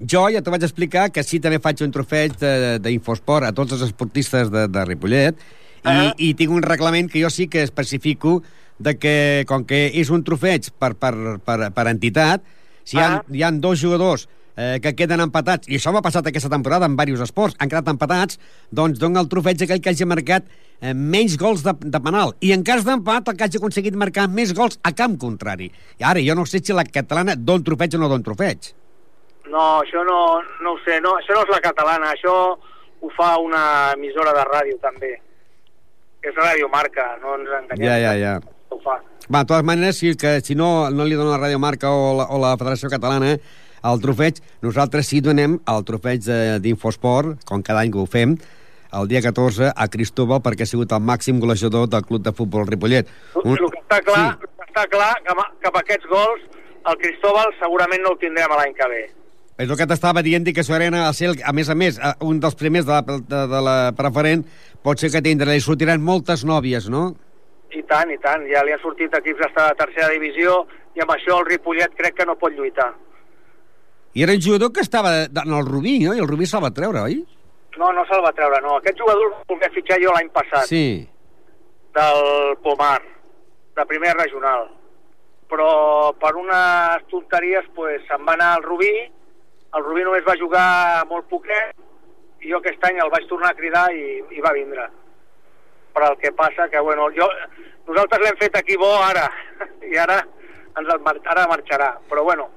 Jo 0.00 0.26
ja 0.28 0.42
t'ho 0.44 0.52
vaig 0.52 0.66
explicar 0.66 1.06
que 1.14 1.22
sí 1.24 1.40
també 1.40 1.60
faig 1.62 1.80
un 1.86 1.92
trofeig 1.94 2.34
d'Infosport 2.82 3.48
a 3.48 3.54
tots 3.56 3.76
els 3.76 3.84
esportistes 3.86 4.50
de, 4.52 4.66
de 4.68 4.84
Ripollet 4.84 5.38
i, 5.38 5.88
uh 5.88 5.90
-huh. 5.90 6.12
i 6.18 6.34
tinc 6.34 6.50
un 6.50 6.62
reglament 6.62 7.10
que 7.10 7.22
jo 7.22 7.30
sí 7.30 7.48
que 7.48 7.62
especifico 7.62 8.42
de 8.78 8.96
que, 8.98 9.44
com 9.48 9.64
que 9.66 9.86
és 9.94 10.10
un 10.10 10.24
trofeig 10.26 10.70
per, 10.78 10.94
per, 10.98 11.14
per, 11.44 11.58
per 11.74 11.86
entitat, 11.90 12.42
si 12.84 12.98
hi 12.98 13.02
ha, 13.02 13.10
ah. 13.18 13.22
hi 13.30 13.44
ha 13.44 13.52
dos 13.62 13.80
jugadors 13.80 14.26
eh, 14.56 14.78
que 14.82 14.94
queden 14.98 15.22
empatats, 15.24 15.68
i 15.70 15.78
això 15.78 15.92
m'ha 15.94 16.02
passat 16.04 16.26
aquesta 16.28 16.50
temporada 16.52 16.86
en 16.86 16.96
diversos 16.96 17.30
esports, 17.30 17.56
han 17.58 17.70
quedat 17.70 17.88
empatats, 17.92 18.38
doncs 18.70 19.00
dona 19.00 19.22
el 19.22 19.30
trofeig 19.30 19.64
aquell 19.64 19.82
que 19.82 19.94
hagi 19.94 20.08
marcat 20.08 20.46
eh, 20.80 20.94
menys 20.94 21.36
gols 21.40 21.64
de, 21.66 21.74
de 21.80 22.00
penal. 22.00 22.34
I 22.40 22.52
en 22.56 22.64
cas 22.66 22.84
d'empat, 22.86 23.30
el 23.30 23.38
que 23.38 23.48
hagi 23.48 23.60
aconseguit 23.60 23.98
marcar 23.98 24.28
més 24.28 24.54
gols 24.56 24.78
a 24.82 24.94
camp 24.96 25.18
contrari. 25.20 25.70
I 26.00 26.08
ara, 26.10 26.22
jo 26.24 26.38
no 26.38 26.46
sé 26.46 26.62
si 26.62 26.76
la 26.76 26.86
catalana 26.86 27.36
don 27.36 27.64
trofeig 27.66 27.96
o 27.98 28.02
no 28.02 28.10
don 28.12 28.24
trofeig. 28.26 28.72
No, 29.50 29.84
això 29.84 30.02
no, 30.06 30.40
no 30.64 30.74
ho 30.74 30.80
sé, 30.86 30.98
no, 31.04 31.18
això 31.20 31.36
no 31.36 31.44
és 31.44 31.52
la 31.52 31.62
catalana, 31.62 32.14
això 32.14 32.34
ho 32.54 33.12
fa 33.14 33.36
una 33.38 33.92
emissora 33.94 34.32
de 34.34 34.48
ràdio 34.48 34.80
també. 34.82 35.12
És 36.24 36.32
Ràdio 36.32 36.70
Marca, 36.72 37.18
no 37.20 37.34
ens 37.36 37.50
enganyem. 37.52 37.84
Ja, 37.84 37.98
ja, 38.00 38.14
ja 38.16 38.53
ho 38.74 38.80
fa. 38.84 38.98
Va, 39.24 39.40
de 39.40 39.46
totes 39.48 39.64
maneres, 39.66 40.00
si, 40.00 40.14
que, 40.20 40.38
si 40.44 40.56
no, 40.58 40.90
no 40.92 41.06
li 41.06 41.16
dona 41.16 41.36
la 41.36 41.42
Ràdio 41.46 41.60
Marca 41.62 41.92
o 41.92 42.10
la, 42.18 42.28
o 42.28 42.40
la 42.42 42.56
Federació 42.60 42.90
Catalana 42.92 43.36
el 43.84 44.00
trofeig, 44.00 44.40
nosaltres 44.64 45.10
sí 45.10 45.20
donem 45.24 45.58
el 45.68 45.82
trofeig 45.84 46.28
d'Infosport, 46.64 47.42
com 47.48 47.64
cada 47.64 47.82
any 47.84 47.92
que 47.92 48.00
ho 48.00 48.06
fem, 48.08 48.36
el 48.94 49.10
dia 49.10 49.20
14 49.24 49.72
a 49.74 49.86
Cristóbal 49.90 50.40
perquè 50.44 50.64
ha 50.64 50.70
sigut 50.70 50.92
el 50.94 51.02
màxim 51.02 51.40
golejador 51.42 51.88
del 51.90 52.06
club 52.06 52.22
de 52.24 52.32
futbol 52.32 52.66
Ripollet. 52.68 53.10
Un... 53.42 53.58
El 53.58 53.68
que 53.74 53.82
està 53.82 54.00
clar, 54.06 54.28
sí. 54.38 54.52
està 54.68 54.86
clar 54.92 55.10
que, 55.26 55.36
que 55.60 55.70
amb 55.72 55.80
aquests 55.82 56.08
gols 56.12 56.46
el 56.92 56.98
Cristóbal 57.02 57.52
segurament 57.58 58.04
no 58.04 58.14
el 58.14 58.20
tindrem 58.22 58.56
l'any 58.56 58.74
que 58.76 58.88
ve. 58.92 59.02
És 59.54 59.70
el 59.70 59.76
que 59.78 59.86
t'estava 59.86 60.22
dient, 60.26 60.46
que 60.50 60.64
Serena, 60.66 61.04
a, 61.08 61.12
ser, 61.14 61.30
a 61.46 61.52
més 61.54 61.68
a 61.70 61.76
més, 61.78 61.98
eh, 62.02 62.14
un 62.26 62.40
dels 62.42 62.56
primers 62.58 62.86
de 62.88 62.94
la, 62.94 63.02
de, 63.06 63.42
de 63.52 63.60
la 63.62 63.76
preferent, 63.94 64.42
pot 64.82 64.98
ser 64.98 65.12
que 65.14 65.22
tindrà, 65.22 65.54
li 65.54 65.62
sortiran 65.62 66.02
moltes 66.02 66.42
nòvies, 66.48 66.88
no? 66.90 67.12
I 67.74 67.82
tant, 67.90 68.10
i 68.14 68.18
tant. 68.22 68.44
Ja 68.50 68.62
li 68.64 68.72
han 68.74 68.80
sortit 68.82 69.14
equips 69.18 69.40
d'estar 69.42 69.68
de 69.72 69.78
tercera 69.80 70.12
divisió 70.12 70.60
i 70.94 71.02
amb 71.02 71.10
això 71.10 71.40
el 71.40 71.46
Ripollet 71.48 71.94
crec 71.98 72.14
que 72.20 72.26
no 72.28 72.36
pot 72.38 72.52
lluitar. 72.54 72.92
I 74.14 74.22
era 74.22 74.32
un 74.32 74.40
jugador 74.40 74.70
que 74.72 74.80
estava 74.84 75.24
en 75.24 75.54
el 75.58 75.66
Rubí, 75.66 75.98
no? 76.04 76.14
I 76.14 76.20
el 76.22 76.28
Rubí 76.28 76.46
se'l 76.46 76.62
va 76.62 76.70
treure, 76.70 77.00
oi? 77.02 77.16
No, 77.80 77.90
no 77.92 78.04
se'l 78.06 78.22
va 78.22 78.30
treure, 78.32 78.60
no. 78.62 78.76
Aquest 78.78 79.00
jugador 79.00 79.32
el 79.32 79.34
volia 79.50 79.70
fitxar 79.74 79.98
jo 80.02 80.12
l'any 80.14 80.30
passat, 80.30 80.68
Sí. 80.70 81.08
del 81.94 82.56
Pomar, 82.62 83.02
de 83.76 83.86
primer 83.86 84.14
regional. 84.14 84.68
Però 85.50 86.14
per 86.18 86.34
unes 86.36 87.04
tonteries 87.10 87.66
pues, 87.74 88.02
se'n 88.06 88.22
va 88.26 88.34
anar 88.34 88.52
al 88.54 88.62
Rubí, 88.62 88.92
el 89.74 89.82
Rubí 89.82 90.04
només 90.06 90.22
va 90.26 90.38
jugar 90.38 91.06
molt 91.10 91.26
poquet, 91.28 91.74
i 92.40 92.50
jo 92.50 92.58
aquest 92.58 92.82
any 92.86 92.98
el 93.02 93.10
vaig 93.10 93.26
tornar 93.26 93.50
a 93.50 93.58
cridar 93.58 93.88
i, 93.94 94.22
i 94.30 94.40
va 94.40 94.52
vindre. 94.54 94.86
Però 95.94 96.10
el 96.10 96.18
que 96.18 96.32
passa 96.34 96.68
que, 96.68 96.80
bueno, 96.82 97.06
jo, 97.14 97.28
nosaltres 97.88 98.24
l'hem 98.24 98.36
fet 98.40 98.56
aquí 98.58 98.76
bo 98.80 98.90
ara, 98.98 99.28
i 99.92 99.96
ara, 100.00 100.20
ens 100.74 100.88
el, 100.90 101.00
ara 101.34 101.46
marxarà. 101.50 101.92
Però, 102.10 102.24
bueno, 102.26 102.48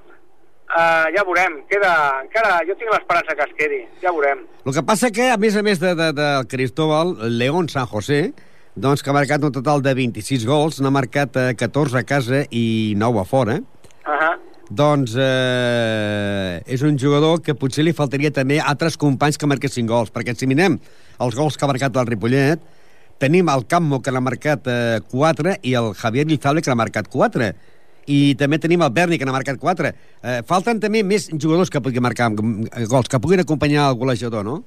uh, 0.73 1.05
ja 1.13 1.23
veurem. 1.27 1.61
Queda, 1.69 1.93
encara, 2.25 2.57
jo 2.67 2.75
tinc 2.79 2.91
l'esperança 2.93 3.37
que 3.37 3.47
es 3.47 3.55
quedi, 3.59 3.81
ja 4.01 4.11
veurem. 4.15 4.43
El 4.65 4.73
que 4.73 4.83
passa 4.83 5.11
que, 5.13 5.29
a 5.31 5.37
més 5.37 5.55
a 5.55 5.63
més 5.65 5.79
de, 5.79 5.93
de, 5.95 6.11
de 6.17 6.29
Cristóbal, 6.49 7.15
León 7.37 7.69
San 7.69 7.85
José, 7.87 8.31
doncs 8.77 9.01
que 9.01 9.09
ha 9.09 9.15
marcat 9.15 9.41
un 9.45 9.53
total 9.53 9.81
de 9.81 9.93
26 9.97 10.45
gols, 10.45 10.81
n'ha 10.81 10.93
marcat 10.93 11.37
eh, 11.37 11.53
14 11.57 11.97
a 11.97 12.05
casa 12.05 12.43
i 12.53 12.93
9 12.97 13.23
a 13.23 13.25
fora, 13.25 13.59
Uh 14.07 14.13
-huh. 14.13 14.35
doncs 14.71 15.15
eh, 15.19 16.61
és 16.65 16.81
un 16.81 16.97
jugador 16.97 17.41
que 17.41 17.53
potser 17.55 17.83
li 17.83 17.91
faltaria 17.91 18.31
també 18.31 18.61
altres 18.63 18.95
companys 18.95 19.37
que 19.37 19.45
marquessin 19.45 19.85
gols, 19.85 20.13
perquè 20.13 20.33
si 20.33 20.47
mirem 20.47 20.79
els 21.19 21.35
gols 21.35 21.57
que 21.57 21.65
ha 21.65 21.67
marcat 21.67 21.95
el 21.97 22.07
Ripollet, 22.07 22.59
tenim 23.19 23.49
el 23.49 23.65
Cammo, 23.67 24.01
que 24.01 24.13
n'ha 24.13 24.21
marcat 24.23 24.67
eh, 24.69 24.99
4, 25.11 25.57
i 25.63 25.73
el 25.79 25.93
Javier 25.97 26.27
Lizalde, 26.29 26.63
que 26.63 26.71
n'ha 26.71 26.79
marcat 26.79 27.09
4. 27.13 27.51
I 28.07 28.19
també 28.39 28.59
tenim 28.63 28.85
el 28.85 28.93
Berni, 28.95 29.19
que 29.19 29.27
n'ha 29.27 29.35
marcat 29.35 29.59
4. 29.59 29.91
Eh, 30.23 30.39
falten 30.47 30.79
també 30.83 31.03
més 31.03 31.27
jugadors 31.33 31.71
que 31.73 31.81
puguin 31.83 32.05
marcar 32.05 32.29
eh, 32.31 32.85
gols, 32.87 33.09
que 33.11 33.19
puguin 33.19 33.43
acompanyar 33.43 33.89
el 33.91 33.99
golejador? 33.99 34.45
No, 34.47 34.61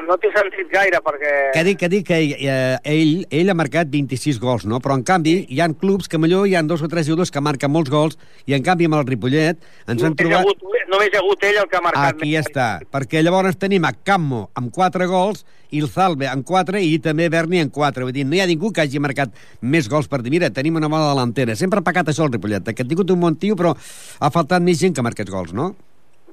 no, 0.00 0.06
no 0.08 0.16
t'he 0.20 0.30
sentit 0.34 0.70
gaire 0.72 1.00
perquè... 1.04 1.34
Que 1.54 1.64
dic, 1.66 1.78
que 1.80 1.90
dic 1.92 2.06
que 2.08 2.18
eh, 2.36 2.78
ell, 2.84 3.24
ell 3.30 3.52
ha 3.52 3.56
marcat 3.58 3.90
26 3.92 4.40
gols, 4.42 4.66
no? 4.70 4.80
Però, 4.82 4.96
en 4.98 5.04
canvi, 5.06 5.36
hi 5.48 5.60
han 5.64 5.76
clubs 5.78 6.08
que 6.10 6.20
millor 6.20 6.48
hi 6.48 6.56
han 6.58 6.70
dos 6.70 6.82
o 6.82 6.90
tres 6.90 7.08
jugadors 7.08 7.32
que 7.32 7.42
marquen 7.44 7.72
molts 7.72 7.92
gols 7.92 8.18
i, 8.46 8.54
en 8.56 8.66
canvi, 8.66 8.88
amb 8.88 9.00
el 9.00 9.06
Ripollet 9.08 9.60
ens 9.60 10.02
han 10.02 10.16
només, 10.16 10.20
hi 10.20 10.34
ha 10.34 10.42
trobat... 10.42 10.44
hagut, 10.44 10.84
només 10.90 11.12
hi 11.12 11.16
ha 11.16 11.24
hagut 11.24 11.48
ell 11.50 11.62
el 11.62 11.70
que 11.70 11.80
ha 11.80 11.86
marcat 11.86 12.16
Aquí 12.16 12.34
més. 12.34 12.46
està, 12.46 12.68
perquè 12.92 13.24
llavors 13.24 13.58
tenim 13.60 13.88
a 13.88 13.94
Cammo 13.94 14.46
amb 14.58 14.72
4 14.74 15.10
gols, 15.10 15.44
i 15.70 15.80
el 15.84 15.90
Zalbe 15.90 16.26
amb 16.26 16.42
4 16.46 16.80
i 16.82 16.96
també 17.02 17.28
Berni 17.30 17.60
amb 17.62 17.70
4. 17.74 18.06
Vull 18.06 18.14
dir, 18.14 18.24
no 18.26 18.34
hi 18.34 18.42
ha 18.42 18.48
ningú 18.50 18.72
que 18.74 18.82
hagi 18.82 19.02
marcat 19.02 19.34
més 19.62 19.88
gols 19.90 20.10
per 20.10 20.18
dir, 20.24 20.32
mira, 20.34 20.50
tenim 20.50 20.80
una 20.80 20.90
bona 20.90 21.12
delantera. 21.12 21.54
Sempre 21.58 21.78
ha 21.78 21.86
pecat 21.86 22.10
això 22.10 22.26
el 22.26 22.34
Ripollet, 22.34 22.72
que 22.74 22.82
ha 22.82 22.90
tingut 22.90 23.10
un 23.14 23.22
bon 23.22 23.38
tio, 23.38 23.54
però 23.58 23.76
ha 23.76 24.32
faltat 24.34 24.64
més 24.66 24.80
gent 24.82 24.96
que 24.96 25.06
marqués 25.06 25.30
gols, 25.30 25.54
no? 25.54 25.72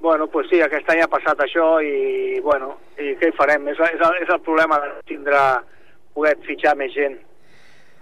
Bueno, 0.08 0.30
pues 0.32 0.48
sí, 0.48 0.62
aquest 0.64 0.88
any 0.88 1.02
ha 1.04 1.10
passat 1.12 1.42
això 1.44 1.66
i, 1.84 2.38
bueno, 2.40 2.70
i 2.96 3.10
què 3.20 3.28
hi 3.28 3.34
farem? 3.36 3.66
És, 3.68 3.82
és, 3.90 4.00
el, 4.00 4.22
és 4.24 4.30
el 4.32 4.40
problema 4.46 4.78
de 4.80 4.88
tindre 5.10 5.42
poder 6.16 6.32
fitxar 6.46 6.78
més 6.80 6.94
gent. 6.96 7.18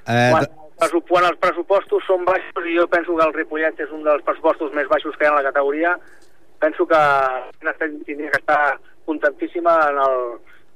Eh, 0.06 0.30
Quan, 0.30 0.46
quan 1.10 1.26
els 1.32 1.40
pressupostos 1.42 2.06
són 2.06 2.28
baixos, 2.28 2.70
i 2.70 2.78
jo 2.78 2.86
penso 2.94 3.16
que 3.18 3.26
el 3.26 3.34
Ripollet 3.34 3.82
és 3.88 3.98
un 3.98 4.06
dels 4.06 4.22
pressupostos 4.28 4.78
més 4.78 4.86
baixos 4.92 5.18
que 5.18 5.26
hi 5.26 5.32
ha 5.32 5.34
en 5.34 5.40
la 5.40 5.48
categoria, 5.50 5.98
penso 6.62 6.86
que 6.86 7.02
tindria 8.06 8.30
que 8.30 8.44
estar 8.44 8.62
contentíssima 9.10 9.76
en 9.90 10.02
el, 10.06 10.24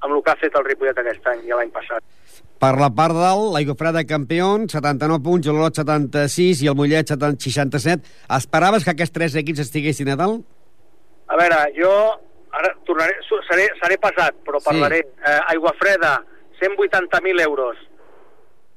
amb 0.02 0.16
el 0.16 0.26
que 0.26 0.34
ha 0.34 0.40
fet 0.42 0.58
el 0.58 0.66
Ripollet 0.66 1.06
aquest 1.06 1.30
any 1.30 1.46
i 1.46 1.54
l'any 1.54 1.70
passat. 1.78 2.02
Per 2.60 2.76
la 2.82 2.90
part 2.90 3.22
dalt, 3.22 3.52
l'Aigua 3.54 3.78
Freda 3.78 4.02
campió, 4.16 4.56
79 4.66 5.22
punts, 5.30 5.54
l'Olot 5.54 5.78
76 5.78 6.66
i 6.66 6.74
el 6.74 6.82
Mollet 6.82 7.14
70 7.14 7.52
67. 7.54 8.16
Esperaves 8.40 8.88
que 8.88 8.98
aquests 8.98 9.20
tres 9.22 9.38
equips 9.46 9.70
estiguessin 9.70 10.10
a 10.16 10.18
dalt? 10.26 10.48
Veure, 11.40 11.60
jo 11.78 11.92
ara 12.60 12.72
tornaré, 12.88 13.14
seré, 13.48 13.68
seré 13.82 13.98
pesat, 14.02 14.36
però 14.46 14.60
Sí. 14.60 14.66
parlaré. 14.70 15.00
Eh, 15.00 15.40
Aigua 15.54 15.74
Freda, 15.80 16.24
180.000 16.60 17.40
euros. 17.40 17.78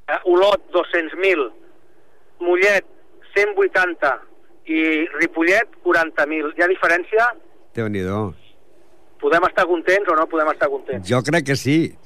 Eh, 0.08 0.18
Olot, 0.24 0.60
200.000. 0.70 1.50
Mollet, 2.40 2.84
180. 3.34 4.20
I 4.66 5.06
Ripollet, 5.18 5.68
40.000. 5.82 6.52
Hi 6.56 6.62
ha 6.62 6.68
diferència? 6.70 7.32
déu 7.74 7.88
nhi 7.88 8.02
Podem 9.18 9.44
estar 9.48 9.64
contents 9.66 10.08
o 10.10 10.14
no 10.14 10.26
podem 10.28 10.48
estar 10.52 10.68
contents? 10.68 11.08
Jo 11.08 11.22
crec 11.22 11.46
que 11.46 11.56
sí. 11.56 11.96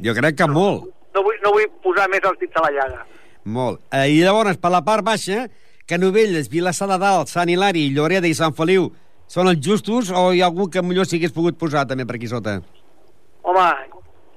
Jo 0.00 0.14
crec 0.14 0.36
que 0.36 0.46
molt. 0.46 0.84
No 1.14 1.22
vull, 1.22 1.36
no 1.42 1.50
vull 1.52 1.66
posar 1.82 2.08
més 2.08 2.20
els 2.22 2.38
dits 2.38 2.56
a 2.56 2.60
la 2.62 2.70
llaga. 2.70 3.06
Molt. 3.44 3.80
Eh, 3.92 4.08
I 4.10 4.20
llavors, 4.22 4.56
per 4.58 4.70
la 4.70 4.82
part 4.84 5.02
baixa, 5.04 5.48
Canovelles, 5.86 6.48
Vilassar 6.48 6.88
de 6.88 6.98
Dalt, 6.98 7.28
Sant 7.28 7.48
Hilari, 7.48 7.90
Lloreda 7.90 8.26
i 8.28 8.34
Sant 8.34 8.54
Feliu 8.54 8.90
són 9.26 9.48
els 9.50 9.60
justos 9.64 10.10
o 10.10 10.32
hi 10.32 10.42
ha 10.42 10.48
algú 10.50 10.68
que 10.70 10.82
millor 10.82 11.08
s'hi 11.08 11.18
hagués 11.18 11.34
pogut 11.34 11.58
posar 11.58 11.86
també 11.88 12.06
per 12.06 12.16
aquí 12.18 12.28
sota? 12.30 12.58
Home, 13.42 13.66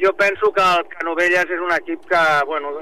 jo 0.01 0.13
penso 0.17 0.51
que 0.53 0.63
el 0.63 0.87
Canovelles 0.93 1.53
és 1.53 1.61
un 1.61 1.71
equip 1.75 2.07
que, 2.09 2.23
bueno, 2.47 2.73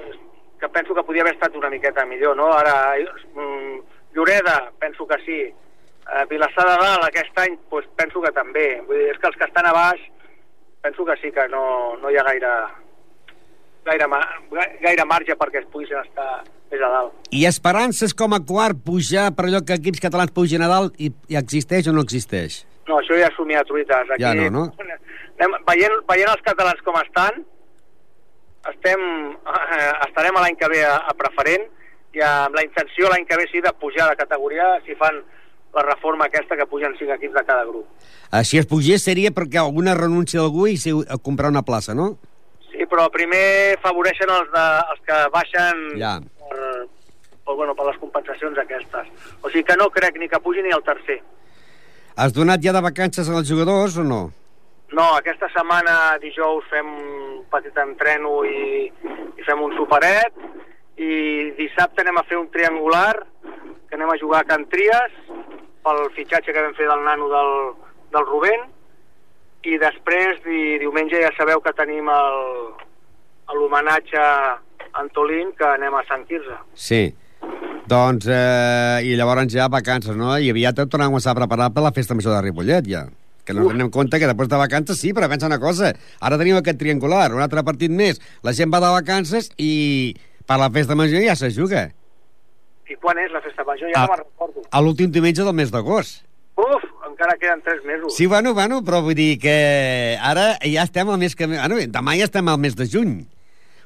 que 0.60 0.70
penso 0.70 0.96
que 0.96 1.04
podia 1.04 1.22
haver 1.22 1.36
estat 1.36 1.56
una 1.56 1.70
miqueta 1.70 2.06
millor, 2.06 2.36
no? 2.38 2.52
Ara, 2.54 2.96
mm, 2.98 3.80
Lloreda, 4.14 4.72
penso 4.80 5.08
que 5.08 5.20
sí. 5.26 5.40
Eh, 5.42 6.26
Vilassar 6.30 6.66
de 6.70 6.78
Dalt, 6.82 7.04
aquest 7.06 7.40
any, 7.40 7.58
pues, 7.70 7.86
penso 7.96 8.22
que 8.22 8.32
també. 8.32 8.82
Vull 8.88 8.98
dir, 8.98 9.10
és 9.12 9.18
que 9.18 9.28
els 9.28 9.38
que 9.38 9.46
estan 9.46 9.66
a 9.66 9.74
baix, 9.74 10.02
penso 10.82 11.06
que 11.06 11.16
sí 11.18 11.32
que 11.32 11.48
no, 11.50 11.98
no 11.98 12.10
hi 12.10 12.18
ha 12.18 12.24
gaire, 12.24 12.52
gaire, 13.86 14.08
gaire 14.82 15.06
marge 15.06 15.36
perquè 15.36 15.64
es 15.64 15.72
puguin 15.72 15.98
estar 15.98 16.44
més 16.72 16.82
a 16.82 16.92
dalt. 16.92 17.18
I 17.32 17.46
esperances 17.50 18.14
com 18.18 18.36
a 18.36 18.42
quart 18.46 18.80
pujar 18.86 19.30
per 19.36 19.48
allò 19.50 19.62
que 19.66 19.78
equips 19.78 20.04
catalans 20.04 20.34
pugin 20.36 20.64
a 20.66 20.70
dalt 20.72 20.96
i, 20.98 21.12
i 21.32 21.40
existeix 21.40 21.90
o 21.90 21.96
no 21.96 22.06
existeix? 22.06 22.64
No, 22.86 23.00
això 23.00 23.18
ja 23.18 23.30
és 23.32 23.38
somiar 23.38 23.66
truites. 23.66 24.12
Aquí, 24.14 24.22
Ja 24.22 24.34
no, 24.38 24.50
no? 24.54 24.66
Anem, 25.36 25.56
veient, 25.68 25.96
veient 26.08 26.32
els 26.32 26.44
catalans 26.46 26.82
com 26.86 26.98
estan, 27.02 27.42
estem, 28.72 29.02
eh, 29.36 29.94
estarem 30.08 30.38
l'any 30.42 30.58
que 30.60 30.70
ve 30.72 30.84
a, 30.86 30.98
a 31.10 31.16
preferent 31.18 31.66
i 32.16 32.22
amb 32.24 32.56
la 32.56 32.64
intenció 32.64 33.10
l'any 33.12 33.26
que 33.28 33.38
ve 33.40 33.48
sí 33.52 33.62
de 33.64 33.74
pujar 33.76 34.08
de 34.12 34.20
categoria 34.22 34.78
si 34.86 34.96
fan 34.96 35.20
la 35.76 35.84
reforma 35.84 36.30
aquesta 36.30 36.56
que 36.56 36.68
pugen 36.72 36.94
cinc 36.96 37.12
equips 37.18 37.36
de 37.36 37.44
cada 37.44 37.66
grup. 37.68 37.90
Eh, 38.32 38.44
si 38.48 38.62
es 38.62 38.70
pugés 38.70 39.04
seria 39.04 39.34
perquè 39.36 39.60
alguna 39.60 39.98
renúncia 39.98 40.40
d'algú 40.40 40.70
i 40.72 40.78
si, 40.80 40.94
a 40.96 41.18
comprar 41.20 41.52
una 41.52 41.66
plaça, 41.68 41.94
no? 41.98 42.14
Sí, 42.70 42.88
però 42.92 43.10
primer 43.12 43.76
favoreixen 43.84 44.32
els, 44.32 44.48
de, 44.56 44.66
els 44.94 45.04
que 45.08 45.20
baixen 45.36 45.84
Ja. 46.00 46.16
Per, 46.50 46.88
per, 47.46 47.56
bueno, 47.56 47.76
per 47.76 47.86
les 47.90 47.98
compensacions 48.02 48.58
aquestes. 48.62 49.08
O 49.42 49.50
sigui 49.50 49.64
que 49.68 49.78
no 49.80 49.90
crec 49.94 50.18
ni 50.22 50.30
que 50.32 50.40
pugi 50.40 50.64
ni 50.66 50.74
el 50.76 50.84
tercer. 50.84 51.20
Has 52.16 52.34
donat 52.34 52.62
ja 52.64 52.72
de 52.74 52.82
vacances 52.82 53.30
als 53.30 53.50
jugadors 53.50 53.98
o 54.00 54.04
no? 54.08 54.22
No, 54.96 55.06
aquesta 55.18 55.50
setmana, 55.52 56.16
dijous, 56.22 56.64
fem 56.72 56.88
un 56.88 57.42
petit 57.52 57.76
entreno 57.82 58.44
i, 58.48 58.86
i 59.36 59.44
fem 59.44 59.62
un 59.66 59.74
superet 59.76 60.38
i 61.02 61.52
dissabte 61.58 62.06
anem 62.06 62.22
a 62.22 62.24
fer 62.30 62.38
un 62.40 62.48
triangular 62.54 63.18
que 63.44 63.98
anem 63.98 64.14
a 64.14 64.18
jugar 64.22 64.44
a 64.46 64.48
Can 64.48 64.64
Tries 64.72 65.18
pel 65.84 66.00
fitxatge 66.16 66.54
que 66.56 66.64
vam 66.64 66.78
fer 66.78 66.88
del 66.88 67.04
nano 67.04 67.28
del, 67.34 67.52
del 68.14 68.26
Rubén 68.30 68.64
i 69.66 69.76
després 69.82 70.40
di, 70.46 70.78
diumenge 70.80 71.20
ja 71.20 71.34
sabeu 71.36 71.60
que 71.66 71.74
tenim 71.76 72.08
el- 72.14 72.72
l'homenatge 73.58 74.24
Antolín 75.02 75.52
que 75.58 75.66
anem 75.68 75.94
a 75.96 76.04
Sant 76.08 76.26
Quirze. 76.30 76.56
Sí. 76.74 77.04
Doncs, 77.88 78.26
eh, 78.32 79.04
i 79.06 79.16
llavors 79.20 79.52
ja 79.54 79.68
vacances, 79.70 80.16
no? 80.18 80.32
I 80.42 80.50
aviat 80.50 80.80
et 80.82 80.90
tornem 80.90 81.08
a 81.10 81.14
començar 81.14 81.34
a 81.36 81.40
preparar 81.42 81.70
per 81.76 81.84
la 81.86 81.92
festa 81.94 82.16
major 82.18 82.34
de 82.34 82.42
Ripollet, 82.48 82.88
ja. 82.90 83.06
Que 83.46 83.54
no 83.54 83.62
ens 83.68 83.76
anem 83.76 83.92
compte 83.94 84.18
que 84.18 84.26
després 84.26 84.50
de 84.50 84.58
vacances 84.58 84.98
sí, 84.98 85.12
però 85.14 85.28
pensa 85.30 85.46
una 85.46 85.60
cosa. 85.62 85.92
Ara 86.20 86.40
tenim 86.42 86.58
aquest 86.58 86.80
triangular, 86.82 87.28
un 87.36 87.44
altre 87.46 87.62
partit 87.64 87.92
més. 87.94 88.18
La 88.42 88.54
gent 88.58 88.72
va 88.74 88.80
de 88.82 88.90
vacances 88.96 89.52
i 89.62 90.16
per 90.48 90.58
la 90.58 90.72
festa 90.74 90.96
major 90.98 91.22
ja 91.22 91.36
se 91.38 91.52
juga. 91.54 91.92
I 92.90 92.98
quan 93.02 93.18
és 93.22 93.30
la 93.34 93.42
festa 93.46 93.64
major? 93.66 93.92
Ja 93.94 94.02
Ah. 94.02 94.08
no 94.08 94.14
me'n 94.16 94.24
recordo. 94.24 94.66
A 94.72 94.82
l'últim 94.82 95.12
diumenge 95.12 95.44
del 95.44 95.54
mes 95.54 95.70
d'agost. 95.72 96.24
Uf, 96.58 96.84
encara 97.08 97.36
queden 97.38 97.62
tres 97.62 97.84
mesos. 97.86 98.16
Sí, 98.16 98.26
bueno, 98.26 98.54
bueno, 98.56 98.82
però 98.82 99.04
vull 99.04 99.14
dir 99.14 99.38
que 99.38 100.18
ara 100.22 100.58
ja 100.64 100.84
estem 100.84 101.10
al 101.10 101.18
mes 101.20 101.36
que... 101.36 101.46
Bueno, 101.46 101.76
demà 101.78 102.18
ja 102.18 102.24
estem 102.26 102.48
al 102.50 102.58
mes 102.58 102.76
de 102.76 102.88
juny. 102.90 103.28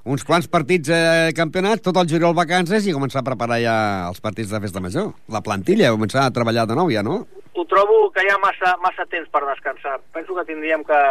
Uns 0.07 0.23
quants 0.23 0.47
partits 0.47 0.91
eh, 0.93 1.31
campionats, 1.35 1.83
tot 1.83 1.97
el 1.99 2.07
juliol 2.07 2.35
vacances 2.37 2.87
i 2.87 2.95
començar 2.95 3.19
a 3.19 3.27
preparar 3.27 3.59
ja 3.59 3.75
els 4.07 4.21
partits 4.23 4.53
de 4.53 4.61
festa 4.63 4.79
major. 4.79 5.11
La 5.27 5.43
plantilla, 5.43 5.91
començar 5.95 6.23
a 6.23 6.33
treballar 6.35 6.65
de 6.69 6.77
nou 6.79 6.91
ja, 6.93 7.03
no? 7.03 7.25
Ho 7.59 7.65
trobo 7.67 8.07
que 8.15 8.23
hi 8.23 8.31
ha 8.31 8.39
massa, 8.39 8.77
massa 8.83 9.03
temps 9.11 9.27
per 9.33 9.43
descansar. 9.43 9.97
Penso 10.15 10.37
que 10.37 10.47
tindríem 10.47 10.85
que 10.87 11.01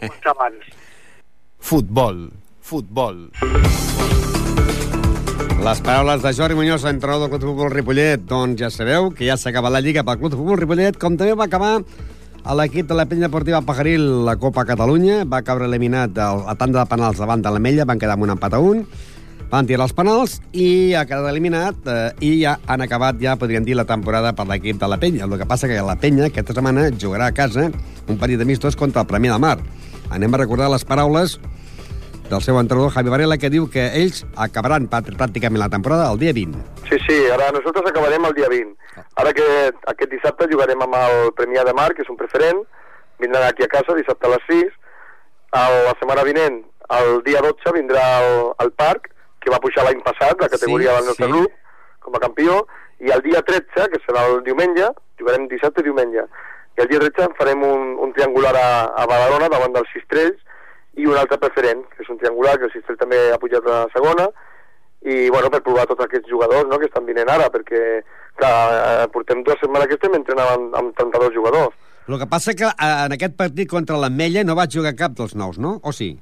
començar 0.00 0.32
abans. 0.32 0.72
Futbol, 1.66 2.28
futbol. 2.62 3.24
Les 5.66 5.80
paraules 5.82 6.22
de 6.22 6.32
Jordi 6.36 6.54
Muñoz, 6.54 6.84
entrenador 6.84 7.26
del 7.26 7.30
Club 7.30 7.40
de 7.40 7.48
Futbol 7.48 7.72
Ripollet, 7.72 8.22
doncs 8.28 8.60
ja 8.60 8.70
sabeu 8.70 9.08
que 9.10 9.26
ja 9.26 9.34
s'ha 9.40 9.50
acabat 9.50 9.72
la 9.74 9.80
Lliga 9.82 10.04
pel 10.06 10.20
Club 10.20 10.30
de 10.30 10.38
Futbol 10.38 10.60
Ripollet, 10.60 10.98
com 11.00 11.16
també 11.18 11.34
va 11.34 11.48
acabar 11.48 11.80
l'equip 12.54 12.86
de 12.86 12.94
la 12.94 13.06
penya 13.10 13.26
deportiva 13.26 13.58
Pajaril 13.66 14.04
la 14.26 14.36
Copa 14.38 14.62
Catalunya, 14.68 15.24
va 15.26 15.42
caure 15.42 15.66
eliminat 15.66 16.14
a 16.20 16.54
tanda 16.54 16.84
de 16.84 16.86
penals 16.86 17.18
davant 17.18 17.42
de 17.42 17.50
l'Ametlla, 17.50 17.86
van 17.88 17.98
quedar 17.98 18.14
amb 18.14 18.26
un 18.28 18.34
empat 18.36 18.54
a 18.54 18.60
un, 18.62 18.84
van 19.50 19.66
tirar 19.66 19.86
els 19.86 19.94
penals 19.94 20.36
i 20.52 20.94
ha 20.94 21.04
quedat 21.06 21.26
eliminat 21.30 21.90
eh, 21.90 22.12
i 22.22 22.30
ja 22.42 22.56
han 22.66 22.82
acabat, 22.86 23.18
ja 23.22 23.36
podríem 23.38 23.66
dir, 23.66 23.76
la 23.78 23.86
temporada 23.86 24.32
per 24.36 24.46
l'equip 24.46 24.78
de 24.78 24.88
la 24.90 24.98
penya. 24.98 25.26
El 25.26 25.38
que 25.38 25.46
passa 25.46 25.70
que 25.70 25.80
la 25.82 25.98
penya 25.98 26.28
aquesta 26.30 26.54
setmana 26.54 26.88
jugarà 26.94 27.30
a 27.30 27.34
casa 27.34 27.68
un 28.06 28.18
partit 28.18 28.38
d'amistos 28.38 28.78
contra 28.78 29.02
el 29.02 29.10
Premi 29.10 29.30
de 29.30 29.38
Mar. 29.42 29.58
Anem 30.14 30.34
a 30.34 30.42
recordar 30.44 30.70
les 30.70 30.86
paraules 30.86 31.40
del 32.30 32.42
seu 32.42 32.58
entrenador 32.58 32.90
Javi 32.90 33.10
Varela, 33.10 33.38
que 33.38 33.50
diu 33.50 33.68
que 33.70 33.86
ells 33.98 34.24
acabaran 34.34 34.88
pràcticament 34.90 35.62
la 35.62 35.70
temporada 35.70 36.10
el 36.10 36.18
dia 36.18 36.34
20. 36.34 36.58
Sí, 36.88 36.98
sí, 37.06 37.18
ara 37.34 37.52
nosaltres 37.54 37.90
acabarem 37.90 38.26
el 38.26 38.34
dia 38.34 38.50
20. 38.50 38.95
Ara 39.16 39.32
que 39.32 39.46
aquest 39.92 40.10
dissabte 40.12 40.48
jugarem 40.50 40.82
amb 40.84 40.96
el 40.98 41.30
Premià 41.36 41.64
de 41.64 41.72
Mar, 41.76 41.92
que 41.96 42.04
és 42.04 42.10
un 42.12 42.18
preferent, 42.20 42.62
vindran 43.22 43.46
aquí 43.46 43.64
a 43.64 43.70
casa 43.72 43.96
dissabte 43.96 44.28
a 44.28 44.32
les 44.34 44.48
6. 44.48 44.74
El, 45.56 45.76
la 45.86 45.94
setmana 46.00 46.24
vinent, 46.26 46.58
el 46.98 47.22
dia 47.24 47.40
12, 47.44 47.72
vindrà 47.78 48.02
al, 48.18 48.32
al 48.64 48.72
parc, 48.76 49.08
que 49.40 49.52
va 49.52 49.62
pujar 49.62 49.86
l'any 49.86 50.02
passat, 50.04 50.36
la 50.42 50.50
categoria 50.52 50.92
sí, 50.92 50.98
del 50.98 51.08
nostre 51.08 51.28
sí. 51.28 51.32
grup, 51.32 51.54
com 52.04 52.18
a 52.18 52.22
campió, 52.22 52.58
i 53.00 53.12
el 53.14 53.22
dia 53.24 53.40
13, 53.46 53.88
que 53.92 54.02
serà 54.04 54.26
el 54.30 54.42
diumenge, 54.44 54.90
jugarem 55.20 55.48
dissabte 55.48 55.80
i 55.80 55.88
diumenge, 55.88 56.26
i 56.76 56.84
el 56.84 56.90
dia 56.90 57.00
13 57.00 57.30
farem 57.38 57.62
un, 57.64 57.94
un 58.04 58.12
triangular 58.16 58.52
a, 58.60 58.68
a 59.00 59.06
Badalona 59.08 59.48
davant 59.52 59.72
dels 59.76 59.88
Cistrells, 59.94 60.42
i 60.96 61.08
un 61.08 61.16
altre 61.20 61.38
preferent, 61.40 61.82
que 61.92 62.04
és 62.04 62.12
un 62.12 62.20
triangular, 62.20 62.56
que 62.60 62.68
el 62.68 62.74
Cistrell 62.74 63.00
també 63.00 63.18
ha 63.32 63.40
pujat 63.40 63.64
a 63.64 63.72
la 63.72 63.82
segona, 63.96 64.28
i 65.06 65.28
bueno, 65.30 65.48
per 65.52 65.62
provar 65.64 65.86
tots 65.88 66.04
aquests 66.04 66.28
jugadors 66.28 66.68
no, 66.68 66.80
que 66.80 66.88
estan 66.88 67.04
vinent 67.08 67.30
ara, 67.32 67.48
perquè 67.52 68.00
clar, 68.40 68.54
eh, 68.76 69.08
portem 69.14 69.42
dues 69.46 69.58
setmanes 69.62 69.90
que 69.90 69.98
estem 69.98 70.14
entrenant 70.18 70.54
amb, 70.54 70.76
amb 70.80 70.94
32 71.00 71.34
jugadors. 71.34 71.74
El 72.06 72.20
que 72.20 72.28
passa 72.30 72.54
que 72.54 72.68
eh, 72.68 72.92
en 73.06 73.16
aquest 73.16 73.34
partit 73.38 73.70
contra 73.70 73.98
l'Ametlla 73.98 74.44
no 74.46 74.54
va 74.58 74.68
jugar 74.70 74.94
cap 74.98 75.16
dels 75.18 75.34
nous, 75.34 75.58
no? 75.58 75.78
O 75.82 75.92
sí? 75.92 76.12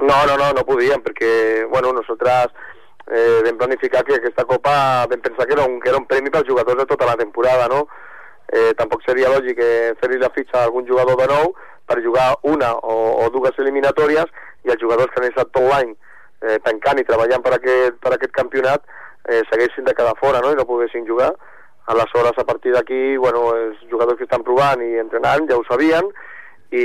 No, 0.00 0.18
no, 0.26 0.34
no, 0.38 0.50
no 0.54 0.66
podíem, 0.66 1.02
perquè, 1.02 1.30
bueno, 1.70 1.92
nosaltres 1.94 2.52
eh, 3.06 3.40
vam 3.46 3.58
planificar 3.58 4.04
que 4.06 4.18
aquesta 4.18 4.44
Copa 4.46 5.06
vam 5.10 5.22
pensar 5.24 5.46
que 5.46 5.56
era 5.56 5.64
un, 5.64 5.80
que 5.80 5.90
era 5.90 5.98
un 5.98 6.06
premi 6.10 6.30
pels 6.30 6.48
jugadors 6.48 6.78
de 6.82 6.86
tota 6.86 7.06
la 7.06 7.16
temporada, 7.16 7.68
no? 7.70 7.86
Eh, 8.48 8.72
tampoc 8.78 9.02
seria 9.04 9.30
lògic 9.32 9.58
eh, 9.60 9.94
fer-li 10.00 10.20
la 10.20 10.30
fitxa 10.34 10.62
a 10.62 10.68
algun 10.68 10.86
jugador 10.88 11.18
de 11.20 11.26
nou 11.28 11.52
per 11.88 11.98
jugar 12.04 12.30
una 12.48 12.72
o, 12.80 12.94
o 13.24 13.28
dues 13.32 13.58
eliminatòries 13.60 14.30
i 14.64 14.72
els 14.72 14.80
jugadors 14.80 15.12
que 15.12 15.20
han 15.20 15.28
estat 15.28 15.50
tot 15.52 15.66
l'any 15.68 15.92
eh, 15.92 16.56
tancant 16.64 17.00
i 17.00 17.04
treballant 17.08 17.44
per 17.44 17.54
aquest, 17.58 17.98
per 18.00 18.14
aquest 18.14 18.32
campionat 18.36 18.84
eh, 19.28 19.42
segueixin 19.50 19.84
de 19.84 19.94
quedar 19.94 20.16
fora 20.20 20.40
no? 20.44 20.52
i 20.52 20.58
no 20.58 20.66
poguessin 20.68 21.06
jugar. 21.08 21.32
Aleshores, 21.88 22.36
a 22.36 22.44
partir 22.44 22.74
d'aquí, 22.74 23.16
bueno, 23.16 23.54
els 23.56 23.78
jugadors 23.90 24.18
que 24.18 24.26
estan 24.28 24.44
provant 24.44 24.82
i 24.84 24.98
entrenant 25.00 25.46
ja 25.48 25.56
ho 25.56 25.64
sabien 25.64 26.10
i 26.68 26.84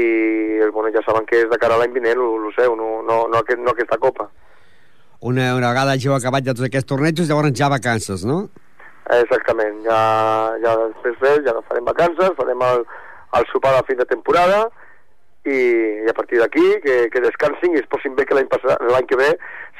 bueno, 0.72 0.91
ja 0.95 1.01
saben 1.03 1.25
que 1.27 1.41
és 1.43 1.50
de 1.51 1.60
cara 1.60 1.75
a 1.75 1.81
l'any 1.81 1.91
vinent, 1.91 2.22
ho, 2.24 2.51
sé, 2.55 2.69
no, 2.72 3.01
no, 3.03 3.25
no, 3.27 3.41
aquest, 3.41 3.60
no 3.60 3.74
aquesta 3.74 4.00
Copa. 4.00 4.29
Una, 5.19 5.50
una 5.57 5.74
vegada 5.74 5.98
ja 6.00 6.12
heu 6.12 6.15
acabat 6.15 6.48
ja 6.48 6.55
tots 6.55 6.69
aquests 6.69 6.88
tornejos, 6.88 7.27
llavors 7.27 7.51
ja 7.60 7.72
vacances, 7.72 8.24
no? 8.27 8.45
Exactament, 9.12 9.81
ja, 9.83 10.00
ja 10.63 10.77
després 10.86 11.43
ja 11.43 11.51
no 11.55 11.65
farem 11.67 11.83
vacances, 11.91 12.31
farem 12.39 12.63
el, 12.69 12.88
el 13.39 13.48
sopar 13.51 13.75
de 13.75 13.86
fin 13.89 14.00
de 14.00 14.07
temporada 14.07 14.63
i, 15.43 15.60
i 16.05 16.07
a 16.07 16.15
partir 16.15 16.39
d'aquí 16.39 16.63
que, 16.83 17.00
que 17.12 17.24
descansin 17.27 17.75
i 17.75 17.83
es 17.83 17.89
posin 17.91 18.15
bé 18.15 18.24
que 18.27 18.39
l'any 18.39 19.07
que 19.10 19.19
ve 19.19 19.33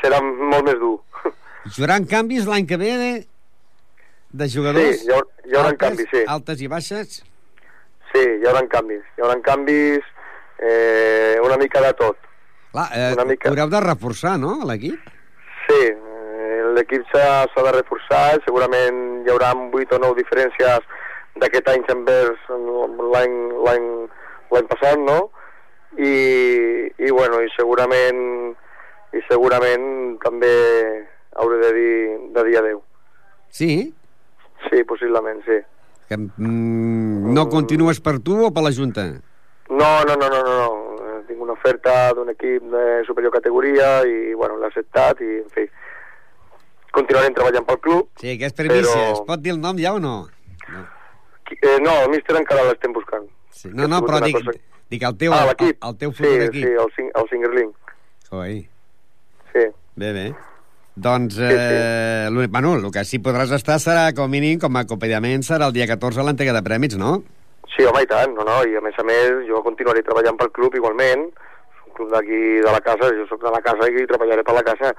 serà 0.04 0.20
molt 0.20 0.68
més 0.68 0.80
dur. 0.84 0.98
Hi 1.72 1.80
haurà 1.80 2.02
canvis 2.12 2.44
l'any 2.50 2.68
que 2.68 2.76
ve 2.76 2.92
de, 3.00 3.12
de 4.34 4.50
jugadors? 4.50 5.00
Sí, 5.00 5.08
hi, 5.08 5.14
haurà, 5.14 5.46
hi 5.46 5.56
haurà 5.56 5.72
altes, 5.72 5.88
canvis, 5.88 6.12
sí. 6.12 6.24
Altes 6.36 6.64
i 6.64 6.70
baixes? 6.72 7.20
Sí, 8.12 8.24
hi 8.24 8.48
haurà 8.50 8.64
canvis. 8.72 9.04
Hi 9.18 9.26
haurà 9.26 9.38
canvis 9.46 10.08
eh, 10.60 11.38
una 11.46 11.60
mica 11.62 11.84
de 11.86 11.94
tot. 12.00 12.18
Clar, 12.74 12.88
eh, 12.98 13.12
una 13.18 13.28
mica... 13.30 13.52
haureu 13.52 13.70
de 13.70 13.84
reforçar, 13.86 14.38
no, 14.42 14.58
l'equip? 14.70 15.14
Sí, 15.68 15.84
eh, 15.94 16.60
l'equip 16.78 17.06
s'ha 17.14 17.46
de 17.54 17.76
reforçar, 17.78 18.26
segurament 18.48 19.00
hi 19.24 19.32
haurà 19.32 19.54
8 19.54 20.00
o 20.00 20.04
9 20.08 20.20
diferències 20.22 20.92
d'aquest 21.42 21.70
any 21.72 21.86
envers 21.94 22.50
l'any 22.50 24.68
passat, 24.70 25.00
no? 25.02 25.22
i, 25.98 26.14
i 26.98 27.12
bueno, 27.12 27.42
i 27.44 27.50
segurament 27.56 28.54
i 29.14 29.22
segurament 29.30 30.18
també 30.24 30.54
hauré 31.38 31.60
de 31.62 31.72
dir, 31.76 31.98
de 32.34 32.44
dir 32.48 32.58
adeu. 32.58 32.80
Sí? 33.54 33.94
Sí, 34.70 34.84
possiblement, 34.84 35.44
sí. 35.46 35.60
Que, 36.08 36.18
mm, 36.18 37.34
no 37.34 37.48
continues 37.50 38.00
per 38.04 38.20
tu 38.20 38.38
o 38.46 38.52
per 38.54 38.64
la 38.64 38.72
Junta? 38.72 39.06
No, 39.70 39.92
no, 40.08 40.16
no, 40.16 40.30
no, 40.30 40.42
no, 40.44 40.54
no. 40.58 40.74
Eh, 41.04 41.22
tinc 41.28 41.42
una 41.42 41.56
oferta 41.56 42.14
d'un 42.14 42.30
equip 42.34 42.66
de 42.72 42.84
superior 43.08 43.32
categoria 43.34 44.04
i, 44.08 44.34
bueno, 44.36 44.58
l'he 44.60 44.70
acceptat 44.70 45.22
i, 45.24 45.40
en 45.42 45.50
fi, 45.54 45.66
continuarem 46.92 47.34
treballant 47.34 47.66
pel 47.70 47.80
club. 47.86 48.10
Sí, 48.22 48.38
que 48.38 48.50
és 48.50 48.58
primícia. 48.58 48.92
Però... 48.92 49.16
Es 49.16 49.24
pot 49.28 49.44
dir 49.44 49.56
el 49.56 49.62
nom 49.64 49.80
ja 49.80 49.96
o 49.96 50.04
no? 50.04 50.16
No, 50.74 50.84
eh, 51.56 51.80
no 51.84 51.98
el 52.04 52.12
míster 52.14 52.38
encara 52.40 52.68
l'estem 52.70 52.94
buscant. 52.96 53.28
Sí. 53.54 53.72
No, 53.74 53.88
no, 53.88 54.04
però 54.06 54.22
dic, 54.24 54.40
cosa... 54.40 54.58
Dic, 54.94 55.04
el 55.08 55.18
teu, 55.18 55.34
ah, 55.34 55.48
el, 55.50 55.74
el 55.74 55.96
teu 55.98 56.12
futur 56.14 56.34
sí, 56.36 56.48
equip. 56.50 56.66
Sí, 56.68 56.74
el, 56.84 56.92
sing, 56.98 57.14
el 57.18 57.30
Singerling. 57.32 57.72
Coi. 58.30 58.60
Sí. 59.54 59.70
Bé, 59.96 60.12
bé. 60.14 60.28
Doncs, 60.96 61.36
sí, 61.36 61.42
eh, 61.50 62.28
sí. 62.30 62.48
bueno, 62.48 62.76
el 62.76 62.92
que 62.94 63.04
sí 63.06 63.18
podràs 63.18 63.54
estar 63.56 63.80
serà, 63.82 64.12
com 64.14 64.30
a 64.30 64.34
mínim, 64.34 64.60
com 64.62 64.76
a 64.78 64.84
acompanyament, 64.86 65.42
serà 65.42 65.70
el 65.70 65.74
dia 65.74 65.88
14 65.90 66.22
a 66.22 66.28
l'entrega 66.28 66.54
de 66.54 66.62
prèmits, 66.66 67.00
no? 67.02 67.24
Sí, 67.74 67.88
home, 67.90 68.04
i 68.06 68.10
tant, 68.10 68.36
no, 68.38 68.46
no, 68.46 68.60
i 68.70 68.78
a 68.78 68.84
més 68.86 69.00
a 69.02 69.06
més 69.08 69.48
jo 69.48 69.64
continuaré 69.66 70.04
treballant 70.06 70.38
pel 70.38 70.54
club 70.54 70.78
igualment, 70.78 71.26
un 71.88 71.98
club 71.98 72.14
d'aquí 72.14 72.44
de 72.62 72.70
la 72.70 72.84
casa, 72.86 73.10
jo 73.18 73.26
sóc 73.32 73.42
de 73.42 73.56
la 73.56 73.64
casa 73.66 73.90
i 73.90 74.06
treballaré 74.10 74.46
per 74.46 74.54
la 74.60 74.66
casa, 74.68 74.94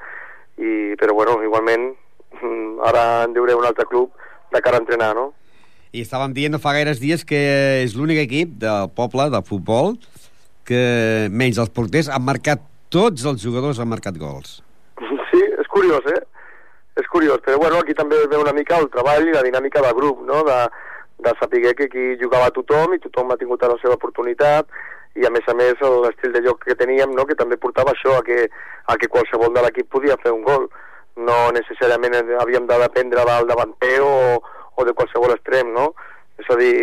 i, 0.58 0.98
però 0.98 1.14
bueno, 1.14 1.38
igualment, 1.46 1.92
ara 2.90 3.06
en 3.28 3.38
diuré 3.38 3.54
un 3.54 3.70
altre 3.70 3.86
club 3.86 4.10
de 4.50 4.62
cara 4.62 4.82
a 4.82 4.86
entrenar, 4.86 5.14
no? 5.14 5.30
i 5.94 6.02
estàvem 6.02 6.34
dient 6.34 6.50
no 6.50 6.58
fa 6.58 6.74
gaires 6.74 6.98
dies 6.98 7.22
que 7.22 7.38
és 7.84 7.94
l'únic 7.94 8.18
equip 8.24 8.56
del 8.58 8.90
poble 8.98 9.28
de 9.30 9.40
futbol 9.46 9.94
que, 10.66 11.28
menys 11.30 11.60
els 11.62 11.70
porters, 11.70 12.10
han 12.10 12.24
marcat 12.26 12.64
tots 12.90 13.22
els 13.28 13.42
jugadors 13.44 13.78
han 13.78 13.90
marcat 13.92 14.18
gols. 14.18 14.63
Curiós, 15.74 16.06
eh? 16.14 16.22
És 16.94 17.06
curiós, 17.10 17.40
però 17.42 17.58
bueno, 17.58 17.80
aquí 17.82 17.94
també 17.98 18.20
ve 18.30 18.38
una 18.38 18.52
mica 18.54 18.78
el 18.78 18.86
treball 18.94 19.26
i 19.26 19.32
la 19.34 19.42
dinàmica 19.42 19.82
del 19.82 19.96
grup, 19.98 20.20
no? 20.22 20.44
De, 20.46 20.58
de 21.26 21.32
saber 21.40 21.74
que 21.74 21.88
aquí 21.88 22.04
jugava 22.20 22.52
tothom 22.54 22.94
i 22.94 23.00
tothom 23.02 23.32
ha 23.32 23.38
tingut 23.40 23.62
la 23.66 23.78
seva 23.82 23.96
oportunitat 23.98 24.70
i 25.18 25.26
a 25.26 25.30
més 25.30 25.46
a 25.50 25.54
més 25.54 25.82
l'estil 26.04 26.32
de 26.34 26.42
joc 26.46 26.64
que 26.66 26.74
teníem 26.78 27.14
no? 27.14 27.24
que 27.26 27.36
també 27.38 27.56
portava 27.56 27.92
això 27.94 28.16
a 28.18 28.22
que, 28.26 28.48
a 28.86 28.96
que 28.98 29.10
qualsevol 29.10 29.54
de 29.54 29.62
l'equip 29.62 29.90
podia 29.90 30.18
fer 30.22 30.32
un 30.34 30.42
gol 30.46 30.66
no 31.16 31.36
necessàriament 31.54 32.16
havíem 32.42 32.66
de 32.66 32.78
dependre 32.82 33.26
del 33.26 33.46
davanter 33.46 34.00
o, 34.02 34.14
o 34.74 34.84
de 34.86 34.94
qualsevol 34.98 35.34
extrem, 35.34 35.70
no? 35.74 35.92
És 36.42 36.48
a 36.50 36.56
dir, 36.58 36.74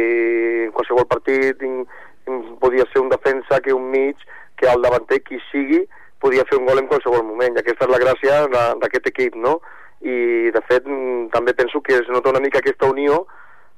en 0.67 0.71
qualsevol 0.75 1.07
partit 1.11 1.63
in, 1.67 1.81
in, 2.27 2.43
podia 2.61 2.87
ser 2.91 3.01
un 3.03 3.11
defensa 3.11 3.59
que 3.59 3.75
un 3.75 3.89
mig, 3.91 4.15
que 4.55 4.69
el 4.71 4.83
davanter, 4.83 5.19
qui 5.27 5.41
sigui, 5.49 5.81
podia 6.21 6.45
fer 6.49 6.59
un 6.59 6.67
gol 6.69 6.79
en 6.81 6.87
qualsevol 6.89 7.23
moment, 7.27 7.55
i 7.55 7.61
aquesta 7.61 7.87
és 7.87 7.91
la 7.91 8.01
gràcia 8.03 8.41
d'aquest 8.81 9.11
equip, 9.11 9.35
no? 9.35 9.59
I, 10.01 10.49
de 10.53 10.61
fet, 10.69 10.87
mm, 10.87 11.29
també 11.33 11.53
penso 11.57 11.81
que 11.81 11.99
es 11.99 12.09
nota 12.09 12.31
una 12.33 12.41
mica 12.41 12.61
aquesta 12.61 12.89
unió 12.89 13.25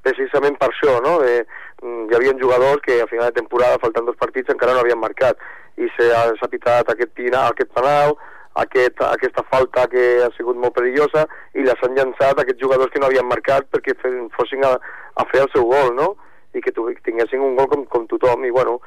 precisament 0.03 0.57
per 0.59 0.69
això, 0.69 0.99
no? 1.03 1.17
De, 1.23 1.41
mm, 1.81 2.11
hi 2.11 2.15
havia 2.15 2.35
jugadors 2.39 2.83
que 2.83 3.01
a 3.01 3.07
final 3.07 3.31
de 3.31 3.39
temporada, 3.39 3.79
faltant 3.81 4.05
dos 4.05 4.19
partits, 4.19 4.51
encara 4.51 4.75
no 4.75 4.83
havien 4.83 4.99
marcat, 4.99 5.39
i 5.77 5.89
s'ha 5.97 6.51
pitat 6.51 6.91
aquest, 6.91 7.19
aquest 7.19 7.73
penal, 7.73 8.15
aquest, 8.55 9.01
aquesta 9.01 9.43
falta 9.49 9.87
que 9.89 10.03
ha 10.21 10.29
sigut 10.37 10.57
molt 10.61 10.75
perillosa 10.75 11.25
i 11.57 11.63
les 11.65 11.79
han 11.81 11.95
llançat 11.97 12.39
aquests 12.39 12.61
jugadors 12.61 12.91
que 12.93 13.01
no 13.01 13.07
havien 13.09 13.25
marcat 13.25 13.65
perquè 13.73 13.95
fossin 14.35 14.65
a, 14.67 14.75
a 15.17 15.25
fer 15.31 15.41
el 15.45 15.49
seu 15.55 15.65
gol, 15.65 15.93
no? 15.97 16.13
I 16.53 16.61
que 16.61 16.73
tinguessin 16.75 17.41
un 17.41 17.55
gol 17.57 17.67
com, 17.71 17.85
com 17.89 18.05
tothom. 18.11 18.45
I, 18.45 18.51
bueno, 18.53 18.77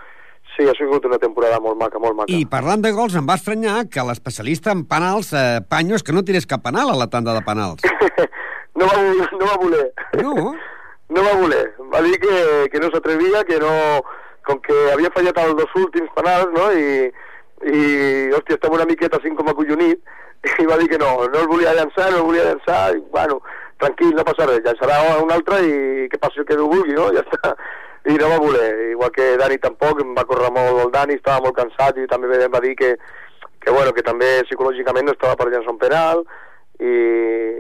sí, 0.57 0.67
ha 0.69 0.75
sigut 0.79 1.05
una 1.07 1.19
temporada 1.23 1.61
molt 1.61 1.79
maca, 1.81 2.01
molt 2.03 2.17
maca. 2.19 2.33
I 2.33 2.47
parlant 2.51 2.83
de 2.85 2.93
gols, 2.97 3.17
em 3.19 3.29
va 3.29 3.37
estranyar 3.39 3.85
que 3.93 4.05
l'especialista 4.09 4.73
en 4.75 4.85
penals, 4.89 5.33
eh, 5.37 5.61
Panyo, 5.69 5.99
que 6.05 6.15
no 6.17 6.25
tirés 6.25 6.49
cap 6.49 6.65
penal 6.65 6.91
a 6.91 6.97
la 6.99 7.09
tanda 7.13 7.35
de 7.37 7.43
penals. 7.47 7.85
no, 8.75 8.87
va, 8.91 8.97
no 9.37 9.45
va 9.45 9.59
voler. 9.63 9.87
No? 10.23 10.35
no 11.17 11.27
va 11.29 11.35
voler. 11.41 11.65
Va 11.93 12.03
dir 12.07 12.19
que, 12.23 12.37
que 12.73 12.83
no 12.83 12.93
s'atrevia, 12.95 13.45
que 13.45 13.61
no... 13.63 13.75
Com 14.47 14.61
que 14.63 14.75
havia 14.93 15.11
fallat 15.11 15.41
els 15.43 15.57
dos 15.59 15.73
últims 15.75 16.11
penals, 16.15 16.53
no?, 16.55 16.69
i, 16.71 17.09
i, 17.67 17.81
hòstia, 18.31 18.55
estava 18.55 18.77
una 18.77 18.87
miqueta 18.87 19.19
així 19.19 19.33
com 19.35 19.49
acollonit, 19.51 19.99
i 20.63 20.67
va 20.71 20.77
dir 20.79 20.87
que 20.93 21.01
no, 21.03 21.09
no 21.33 21.41
el 21.41 21.49
volia 21.51 21.73
llançar, 21.75 22.13
no 22.13 22.21
el 22.21 22.29
volia 22.29 22.45
llançar, 22.53 22.95
i, 22.95 23.03
bueno, 23.11 23.41
tranquil, 23.83 24.13
no 24.15 24.25
passa 24.29 24.47
res, 24.47 24.63
llançarà 24.63 25.01
un 25.19 25.33
altre 25.35 25.59
i 25.67 26.07
que 26.13 26.21
passi 26.23 26.45
el 26.45 26.47
que 26.47 26.59
Déu 26.59 26.71
vulgui, 26.71 26.95
no? 26.95 27.09
Ja 27.17 27.25
està. 27.27 27.57
I 28.07 28.17
no 28.21 28.29
va 28.31 28.39
voler, 28.39 28.91
igual 28.93 29.11
que 29.11 29.37
Dani 29.37 29.59
tampoc, 29.59 30.01
em 30.03 30.13
va 30.15 30.27
córrer 30.29 30.53
molt 30.55 30.85
el 30.85 30.93
Dani, 30.95 31.17
estava 31.19 31.43
molt 31.47 31.57
cansat 31.57 31.99
i 31.99 32.07
també 32.07 32.31
em 32.39 32.53
va 32.53 32.61
dir 32.63 32.77
que, 32.79 32.93
que, 33.59 33.71
bueno, 33.71 33.93
que 33.93 34.05
també 34.07 34.29
psicològicament 34.47 35.09
no 35.09 35.17
estava 35.17 35.35
per 35.41 35.49
llançar 35.51 35.75
un 35.75 35.81
penal, 35.81 36.23
i, 36.79 36.93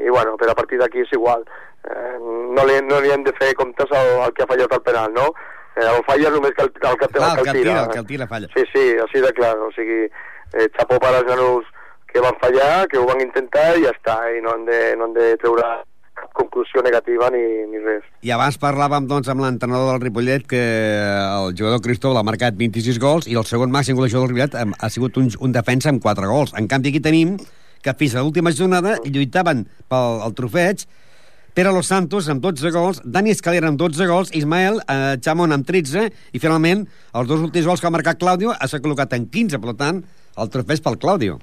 i 0.06 0.12
bueno, 0.12 0.36
per 0.36 0.50
a 0.50 0.54
partir 0.54 0.78
d'aquí 0.78 1.02
és 1.02 1.12
igual. 1.16 1.42
Eh, 1.86 2.16
no, 2.20 2.64
li, 2.68 2.78
no 2.86 3.00
li 3.00 3.10
hem 3.10 3.24
de 3.26 3.34
fer 3.38 3.54
comptes 3.58 3.90
al, 3.90 4.12
al 4.26 4.34
que 4.36 4.44
ha 4.44 4.50
fallat 4.50 4.72
el 4.76 4.84
penal, 4.86 5.12
no? 5.16 5.30
Eh, 5.76 5.86
el 5.86 6.02
falla 6.08 6.32
només 6.34 6.54
que 6.56 6.66
el, 6.66 6.72
el, 6.74 6.98
que, 7.00 7.08
Clar, 7.08 7.32
el, 7.32 7.38
el 7.38 7.44
que 7.44 7.50
el 7.50 7.62
tira, 7.62 7.80
el 7.82 7.90
que 7.90 7.98
el 8.04 8.06
tira 8.06 8.28
falla. 8.30 8.52
Sí, 8.54 8.64
sí, 8.72 8.84
així 9.02 9.24
de 9.24 9.32
clar. 9.36 9.56
O 9.66 9.72
sigui, 9.76 10.04
eh, 10.06 10.68
xapó 10.78 11.00
per 11.02 11.12
als 11.14 11.28
nanos 11.28 11.66
que 12.12 12.22
van 12.24 12.38
fallar, 12.42 12.86
que 12.88 12.98
ho 12.98 13.06
van 13.08 13.20
intentar 13.24 13.74
i 13.76 13.84
ja 13.84 13.92
està. 13.94 14.18
I 14.32 14.42
no 14.44 14.54
han 14.54 14.64
de, 14.68 14.80
no 14.96 15.08
han 15.08 15.16
de 15.16 15.34
treure 15.42 15.68
conclusió 16.36 16.82
negativa 16.84 17.30
ni, 17.34 17.42
ni 17.70 17.80
res. 17.82 18.04
I 18.26 18.32
abans 18.36 18.58
parlàvem 18.60 19.08
doncs, 19.10 19.30
amb 19.32 19.44
l'entrenador 19.44 19.94
del 19.94 20.04
Ripollet 20.04 20.46
que 20.50 20.60
el 20.60 21.56
jugador 21.56 21.82
Cristóbal 21.84 22.20
ha 22.20 22.26
marcat 22.26 22.58
26 22.58 23.00
gols 23.02 23.30
i 23.30 23.38
el 23.40 23.48
segon 23.48 23.72
màxim 23.74 23.98
golejador 23.98 24.28
del 24.28 24.36
Ripollet 24.36 24.58
ha, 24.60 24.66
ha 24.68 24.92
sigut 24.92 25.18
un, 25.20 25.32
un 25.40 25.56
defensa 25.56 25.92
amb 25.92 26.04
4 26.04 26.28
gols. 26.30 26.54
En 26.60 26.68
canvi, 26.70 26.92
aquí 26.92 27.02
tenim 27.02 27.36
que 27.82 27.96
fins 27.98 28.16
a 28.16 28.22
l'última 28.24 28.52
jornada 28.54 28.96
lluitaven 29.04 29.66
pel 29.90 30.22
el 30.26 30.38
trofeig 30.38 30.86
Pere 31.56 31.70
Los 31.72 31.88
Santos 31.88 32.26
amb 32.28 32.42
12 32.44 32.68
gols, 32.68 32.98
Dani 33.00 33.30
Escalera 33.32 33.70
amb 33.72 33.78
12 33.80 34.06
gols, 34.10 34.32
Ismael 34.36 34.82
eh, 34.92 35.14
Chamon 35.24 35.56
amb 35.56 35.64
13, 35.64 36.02
i 36.36 36.40
finalment 36.42 36.82
els 37.16 37.30
dos 37.30 37.40
últims 37.46 37.64
gols 37.64 37.80
que 37.80 37.88
ha 37.88 37.94
marcat 37.94 38.18
Claudio 38.20 38.52
s'ha 38.52 38.82
col·locat 38.84 39.14
en 39.16 39.24
15, 39.32 39.62
per 39.62 39.72
tant, 39.78 40.02
el 40.36 40.50
trofeig 40.52 40.82
pel 40.84 40.98
Claudio. 41.00 41.38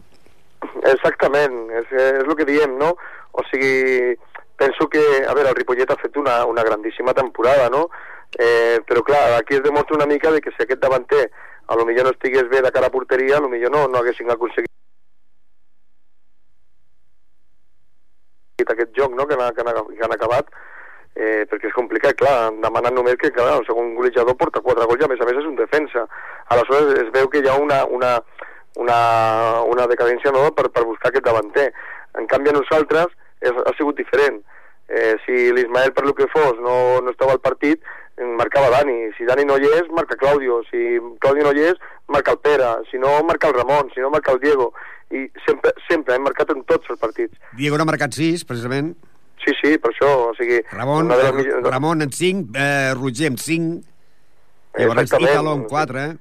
Exactament, 0.91 1.57
és, 1.79 1.89
és 1.97 2.21
el 2.27 2.37
que 2.37 2.45
diem, 2.45 2.77
no? 2.77 2.91
O 3.33 3.41
sigui, 3.49 4.13
penso 4.57 4.89
que, 4.89 5.01
a 5.27 5.33
veure, 5.33 5.49
el 5.49 5.55
Ripollet 5.55 5.91
ha 5.91 5.99
fet 6.01 6.17
una, 6.17 6.45
una 6.45 6.63
grandíssima 6.63 7.13
temporada, 7.13 7.69
no? 7.69 7.89
Eh, 8.37 8.81
però 8.87 9.03
clar, 9.05 9.33
aquí 9.37 9.55
es 9.55 9.63
demostra 9.63 9.95
una 9.95 10.09
mica 10.09 10.31
de 10.31 10.41
que 10.41 10.51
si 10.51 10.63
aquest 10.63 10.81
davanter 10.81 11.31
a 11.67 11.75
lo 11.75 11.85
millor 11.85 12.05
no 12.05 12.11
estigués 12.11 12.49
bé 12.49 12.61
de 12.61 12.71
cara 12.71 12.87
a 12.87 12.91
porteria, 12.91 13.37
a 13.37 13.41
lo 13.41 13.49
millor 13.49 13.71
no, 13.71 13.87
no 13.87 13.99
haguessin 13.99 14.31
aconseguit 14.31 14.69
aquest 18.63 18.95
joc 18.97 19.13
no? 19.13 19.27
que, 19.27 19.35
han, 19.35 19.53
que, 19.53 19.61
han, 19.61 19.85
que 19.93 20.05
han 20.05 20.15
acabat 20.15 20.49
eh, 21.15 21.45
perquè 21.49 21.69
és 21.69 21.75
complicat, 21.77 22.17
clar, 22.17 22.51
demanen 22.63 22.95
només 22.97 23.17
que 23.21 23.31
clar, 23.33 23.59
el 23.59 23.67
segon 23.67 23.93
golejador 23.97 24.37
porta 24.39 24.63
quatre 24.65 24.87
gols 24.89 25.03
i 25.03 25.05
a 25.05 25.11
més 25.11 25.21
a 25.21 25.27
més 25.29 25.39
és 25.41 25.49
un 25.49 25.57
defensa. 25.59 26.07
Aleshores 26.53 27.03
es 27.03 27.11
veu 27.13 27.29
que 27.29 27.43
hi 27.43 27.49
ha 27.49 27.57
una, 27.61 27.83
una, 27.85 28.15
una, 28.81 28.97
una 29.69 29.87
decadència 29.91 30.33
no? 30.33 30.47
per, 30.57 30.69
per 30.73 30.87
buscar 30.89 31.11
aquest 31.11 31.27
davanter. 31.27 31.69
En 32.17 32.29
canvi 32.29 32.49
a 32.49 32.57
nosaltres 32.57 33.13
és, 33.43 33.59
ha 33.67 33.73
sigut 33.77 33.99
diferent. 33.99 34.41
Eh, 34.93 35.13
si 35.25 35.51
l'Ismael 35.55 35.93
per 35.95 36.03
lo 36.05 36.13
que 36.15 36.27
fos 36.31 36.57
no, 36.61 37.01
no 37.01 37.11
estava 37.13 37.35
al 37.37 37.41
partit, 37.43 37.81
marcava 38.37 38.69
Dani. 38.73 39.09
Si 39.17 39.25
Dani 39.25 39.45
no 39.49 39.55
hi 39.57 39.69
és, 39.79 39.87
marca 39.95 40.17
Claudio. 40.19 40.61
Si 40.69 40.97
Claudio 41.23 41.47
no 41.47 41.53
hi 41.55 41.63
és, 41.71 41.79
marca 42.13 42.35
el 42.35 42.41
Pere. 42.43 42.73
Si 42.91 42.99
no, 43.01 43.13
marca 43.27 43.49
el 43.49 43.55
Ramon. 43.57 43.89
Si 43.95 44.03
no, 44.03 44.11
marca 44.13 44.35
el 44.35 44.41
Diego. 44.43 44.71
I 45.13 45.27
sempre, 45.45 45.71
sempre 45.87 46.15
hem 46.17 46.23
marcat 46.25 46.51
en 46.53 46.61
tots 46.69 46.89
els 46.89 46.99
partits. 47.01 47.37
Diego 47.57 47.77
n'ha 47.79 47.85
marcat 47.89 48.13
6, 48.17 48.45
precisament. 48.49 48.93
Sí, 49.43 49.51
sí, 49.59 49.73
per 49.81 49.91
això, 49.91 50.09
o 50.29 50.35
sigui... 50.37 50.61
Ramon, 50.71 51.09
les 51.11 51.33
millors- 51.35 51.65
Ramon 51.67 52.01
en 52.05 52.11
5, 52.15 52.53
eh, 52.55 52.93
Roger 52.95 53.27
en 53.33 53.37
5, 53.37 53.81
llavors. 54.79 55.11
Italo 55.19 55.53
en 55.57 55.65
4, 55.67 55.99
eh? 55.99 56.13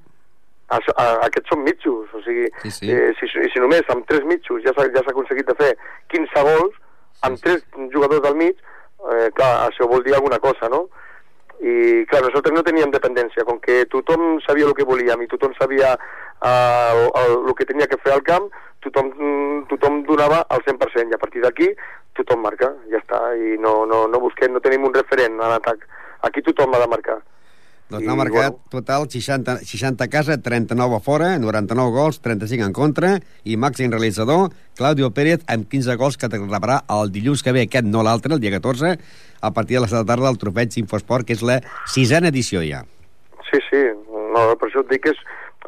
Això, 0.73 0.93
a, 0.97 1.05
aquests 1.29 1.51
són 1.53 1.63
mitjos, 1.63 2.09
o 2.13 2.21
sigui, 2.25 2.49
Sí, 2.63 2.71
sí. 2.71 2.91
Eh, 2.91 3.13
si, 3.19 3.29
si 3.53 3.61
només 3.61 3.87
amb 3.93 4.05
tres 4.09 4.23
mitjos 4.27 4.63
ja 4.65 4.73
s'ha 4.75 4.87
ja 4.93 5.03
aconseguit 5.11 5.47
de 5.47 5.55
fer 5.59 5.71
15 6.13 6.43
gols, 6.49 6.75
amb 7.27 7.39
tres 7.43 7.63
jugadors 7.93 8.21
del 8.25 8.35
mig, 8.39 8.59
eh, 9.11 9.29
clar, 9.37 9.53
això 9.69 9.87
vol 9.89 10.03
dir 10.03 10.15
alguna 10.15 10.39
cosa, 10.43 10.69
no? 10.69 10.85
I, 11.63 12.03
clar, 12.11 12.23
nosaltres 12.25 12.55
no 12.55 12.65
teníem 12.67 12.91
dependència, 12.91 13.45
com 13.47 13.59
que 13.63 13.85
tothom 13.91 14.39
sabia 14.43 14.67
el 14.67 14.75
que 14.75 14.87
volíem 14.87 15.21
i 15.23 15.29
tothom 15.31 15.53
sabia 15.55 15.93
eh, 15.95 16.91
el, 16.91 17.03
el, 17.23 17.35
el 17.47 17.57
que 17.59 17.67
tenia 17.69 17.87
que 17.87 17.99
fer 18.03 18.15
al 18.15 18.23
camp, 18.27 18.49
tothom, 18.83 19.11
tothom 19.71 20.01
donava 20.09 20.43
al 20.51 20.63
100%, 20.67 21.07
i 21.07 21.15
a 21.15 21.21
partir 21.21 21.43
d'aquí 21.43 21.69
tothom 22.17 22.43
marca, 22.45 22.73
ja 22.91 22.99
està, 22.99 23.21
i 23.39 23.55
no, 23.61 23.83
no, 23.89 24.05
no 24.11 24.21
busquem, 24.21 24.51
no 24.53 24.61
tenim 24.63 24.83
un 24.85 24.93
referent 24.93 25.39
en 25.39 25.55
atac. 25.55 25.87
Aquí 26.27 26.43
tothom 26.45 26.75
ha 26.75 26.83
de 26.83 26.89
marcar. 26.91 27.21
Doncs 27.93 28.07
n'ha 28.09 28.15
marcat 28.17 28.55
bueno. 28.55 28.69
total 28.73 29.03
60, 29.05 29.59
60 29.69 30.01
a 30.01 30.09
casa, 30.09 30.39
39 30.41 30.95
a 30.97 30.99
fora, 30.99 31.27
99 31.37 31.93
gols, 31.93 32.17
35 32.25 32.65
en 32.65 32.73
contra, 32.73 33.11
i 33.45 33.53
màxim 33.53 33.91
realitzador, 33.93 34.49
Claudio 34.73 35.11
Pérez, 35.13 35.43
amb 35.45 35.67
15 35.69 35.97
gols 36.01 36.17
que 36.17 36.29
rebrà 36.31 36.79
el 36.89 37.13
dilluns 37.13 37.45
que 37.45 37.53
ve, 37.53 37.67
aquest 37.67 37.85
no 37.85 38.01
l'altre, 38.01 38.33
el 38.33 38.41
dia 38.41 38.49
14, 38.55 38.95
a 39.41 39.51
partir 39.53 39.77
de 39.77 39.83
les 39.85 39.93
de 39.93 39.99
la 39.99 40.09
tarda 40.09 40.31
del 40.31 40.41
trofeig 40.41 40.79
Infosport, 40.81 41.27
que 41.27 41.37
és 41.37 41.45
la 41.45 41.59
sisena 41.85 42.33
edició 42.33 42.65
ja. 42.65 42.81
Sí, 43.51 43.61
sí, 43.69 43.83
no, 44.09 44.49
per 44.57 44.71
això 44.71 44.81
et 44.81 44.89
dic 44.89 45.05
que 45.05 45.13
és, 45.13 45.21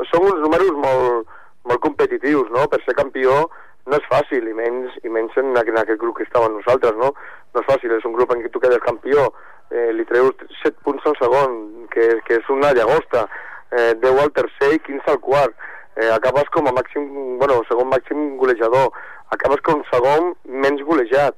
són 0.09 0.25
uns 0.25 0.41
números 0.41 0.73
molt, 0.81 1.29
molt 1.69 1.83
competitius, 1.85 2.49
no? 2.55 2.65
Per 2.71 2.81
ser 2.87 2.97
campió 2.97 3.43
no 3.85 3.99
és 4.01 4.09
fàcil, 4.09 4.49
i 4.49 4.57
menys, 4.57 4.97
i 5.05 5.13
menys 5.13 5.37
en, 5.37 5.53
en 5.53 5.77
aquest 5.77 6.01
grup 6.01 6.17
que 6.17 6.25
estàvem 6.25 6.57
nosaltres, 6.57 6.97
no? 6.97 7.13
No 7.53 7.61
és 7.61 7.69
fàcil, 7.69 7.93
és 7.93 8.09
un 8.09 8.17
grup 8.17 8.33
en 8.33 8.41
què 8.41 8.49
tu 8.49 8.63
quedes 8.63 8.81
campió, 8.81 9.29
eh, 9.75 9.91
li 9.93 10.05
treus 10.07 10.45
7 10.63 10.77
punts 10.87 11.05
al 11.09 11.17
segon, 11.19 11.57
que, 11.91 12.07
que 12.27 12.39
és 12.39 12.51
una 12.53 12.71
llagosta, 12.77 13.25
eh, 13.71 13.91
10 14.01 14.21
al 14.23 14.31
tercer 14.35 14.71
i 14.77 14.83
15 14.87 15.11
al 15.13 15.19
quart, 15.23 15.67
eh, 15.99 16.11
acabes 16.15 16.47
com 16.55 16.69
a 16.69 16.75
màxim, 16.75 17.09
bueno, 17.41 17.61
segon 17.69 17.91
màxim 17.91 18.37
golejador, 18.41 18.91
acabes 19.35 19.63
com 19.67 19.83
segon 19.91 20.33
menys 20.63 20.83
golejat, 20.87 21.35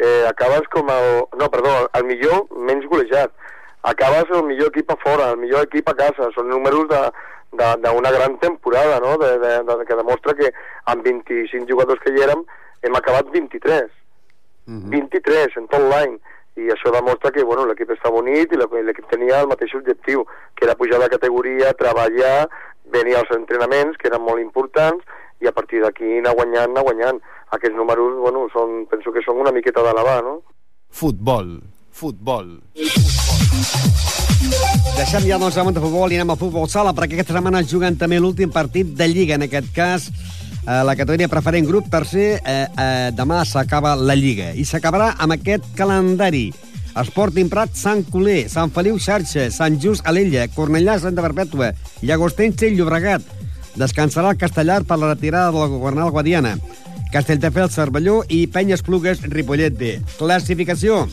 eh, 0.00 0.24
acabes 0.28 0.66
com 0.72 0.88
el, 0.90 1.10
no, 1.40 1.50
perdó, 1.52 1.76
el 2.00 2.08
millor 2.08 2.48
menys 2.70 2.88
golejat, 2.90 3.32
acabes 3.84 4.30
el 4.32 4.44
millor 4.48 4.72
equip 4.72 4.90
a 4.90 4.98
fora, 5.04 5.30
el 5.34 5.40
millor 5.42 5.68
equip 5.68 5.88
a 5.92 5.96
casa, 5.98 6.32
són 6.36 6.48
números 6.52 6.88
de 6.90 7.04
d'una 7.54 8.10
gran 8.10 8.32
temporada, 8.42 8.98
no? 8.98 9.12
De, 9.16 9.38
de, 9.38 9.50
de, 9.62 9.84
que 9.86 9.94
demostra 9.94 10.32
que 10.34 10.48
amb 10.90 11.04
25 11.06 11.68
jugadors 11.68 12.00
que 12.02 12.10
hi 12.10 12.24
érem 12.24 12.40
hem 12.82 12.96
acabat 12.98 13.30
23. 13.30 13.92
Mhm. 14.66 14.90
23 14.90 15.54
en 15.60 15.68
tot 15.70 15.84
l'any 15.92 16.16
i 16.56 16.70
això 16.70 16.92
demostra 16.94 17.32
que 17.34 17.42
bueno, 17.42 17.66
l'equip 17.66 17.90
està 17.90 18.10
bonit 18.14 18.52
i 18.52 18.58
l'equip 18.60 19.08
tenia 19.10 19.40
el 19.42 19.50
mateix 19.50 19.74
objectiu 19.74 20.24
que 20.54 20.66
era 20.68 20.76
pujar 20.78 21.00
de 21.02 21.10
categoria, 21.10 21.74
treballar 21.74 22.48
venir 22.94 23.16
als 23.18 23.30
entrenaments 23.34 23.98
que 23.98 24.08
eren 24.10 24.22
molt 24.22 24.42
importants 24.42 25.02
i 25.42 25.50
a 25.50 25.52
partir 25.52 25.82
d'aquí 25.82 26.18
anar 26.20 26.34
guanyant, 26.38 26.70
anar 26.70 26.84
guanyant 26.86 27.20
aquests 27.56 27.76
números, 27.76 28.18
bueno, 28.22 28.46
són, 28.54 28.84
penso 28.90 29.12
que 29.12 29.22
són 29.24 29.40
una 29.42 29.52
miqueta 29.52 29.82
d'elevar, 29.82 30.20
no? 30.24 30.40
Futbol. 30.94 31.56
Futbol. 31.94 32.48
Deixem 34.94 35.26
ja 35.28 35.38
doncs 35.38 35.58
món 35.62 35.74
de 35.74 35.82
futbol 35.82 36.12
i 36.12 36.18
anem 36.18 36.32
al 36.34 36.40
futbol 36.40 36.66
sala, 36.70 36.94
perquè 36.94 37.18
aquesta 37.18 37.36
setmana 37.36 37.62
juguen 37.62 37.98
també 37.98 38.18
l'últim 38.18 38.50
partit 38.54 38.94
de 38.98 39.06
Lliga, 39.10 39.38
en 39.38 39.46
aquest 39.46 39.70
cas 39.76 40.08
eh, 40.66 40.82
la 40.84 40.96
categoria 40.96 41.28
preferent 41.28 41.66
grup 41.68 41.88
tercer, 41.92 42.40
eh, 42.44 42.66
eh, 42.66 43.10
demà 43.14 43.44
s'acaba 43.44 43.94
la 43.96 44.16
Lliga. 44.16 44.52
I 44.54 44.64
s'acabarà 44.64 45.14
amb 45.18 45.36
aquest 45.36 45.66
calendari. 45.76 46.52
Esporting 46.94 47.48
Prat, 47.50 47.74
Sant 47.74 48.04
Coler, 48.06 48.48
Sant 48.48 48.70
Feliu 48.70 48.98
Xarxa, 48.98 49.48
Sant 49.50 49.80
Just 49.82 50.06
Alella, 50.06 50.46
Cornellà, 50.54 50.98
Santa 51.02 51.24
Perpètua, 51.24 51.72
Llagostense 52.02 52.68
i 52.68 52.76
Llobregat. 52.76 53.22
Descansarà 53.74 54.30
el 54.30 54.38
Castellar 54.38 54.84
per 54.86 55.00
la 55.00 55.14
retirada 55.14 55.50
de 55.50 55.58
la 55.58 55.70
Governal 55.72 56.12
Guadiana. 56.14 56.54
Castelldefels, 57.12 57.74
Cervelló 57.74 58.22
i 58.28 58.44
Penyes 58.46 58.82
Plugues, 58.82 59.22
Ripollet 59.30 59.74
B. 59.78 59.96
Classificació. 60.18 61.04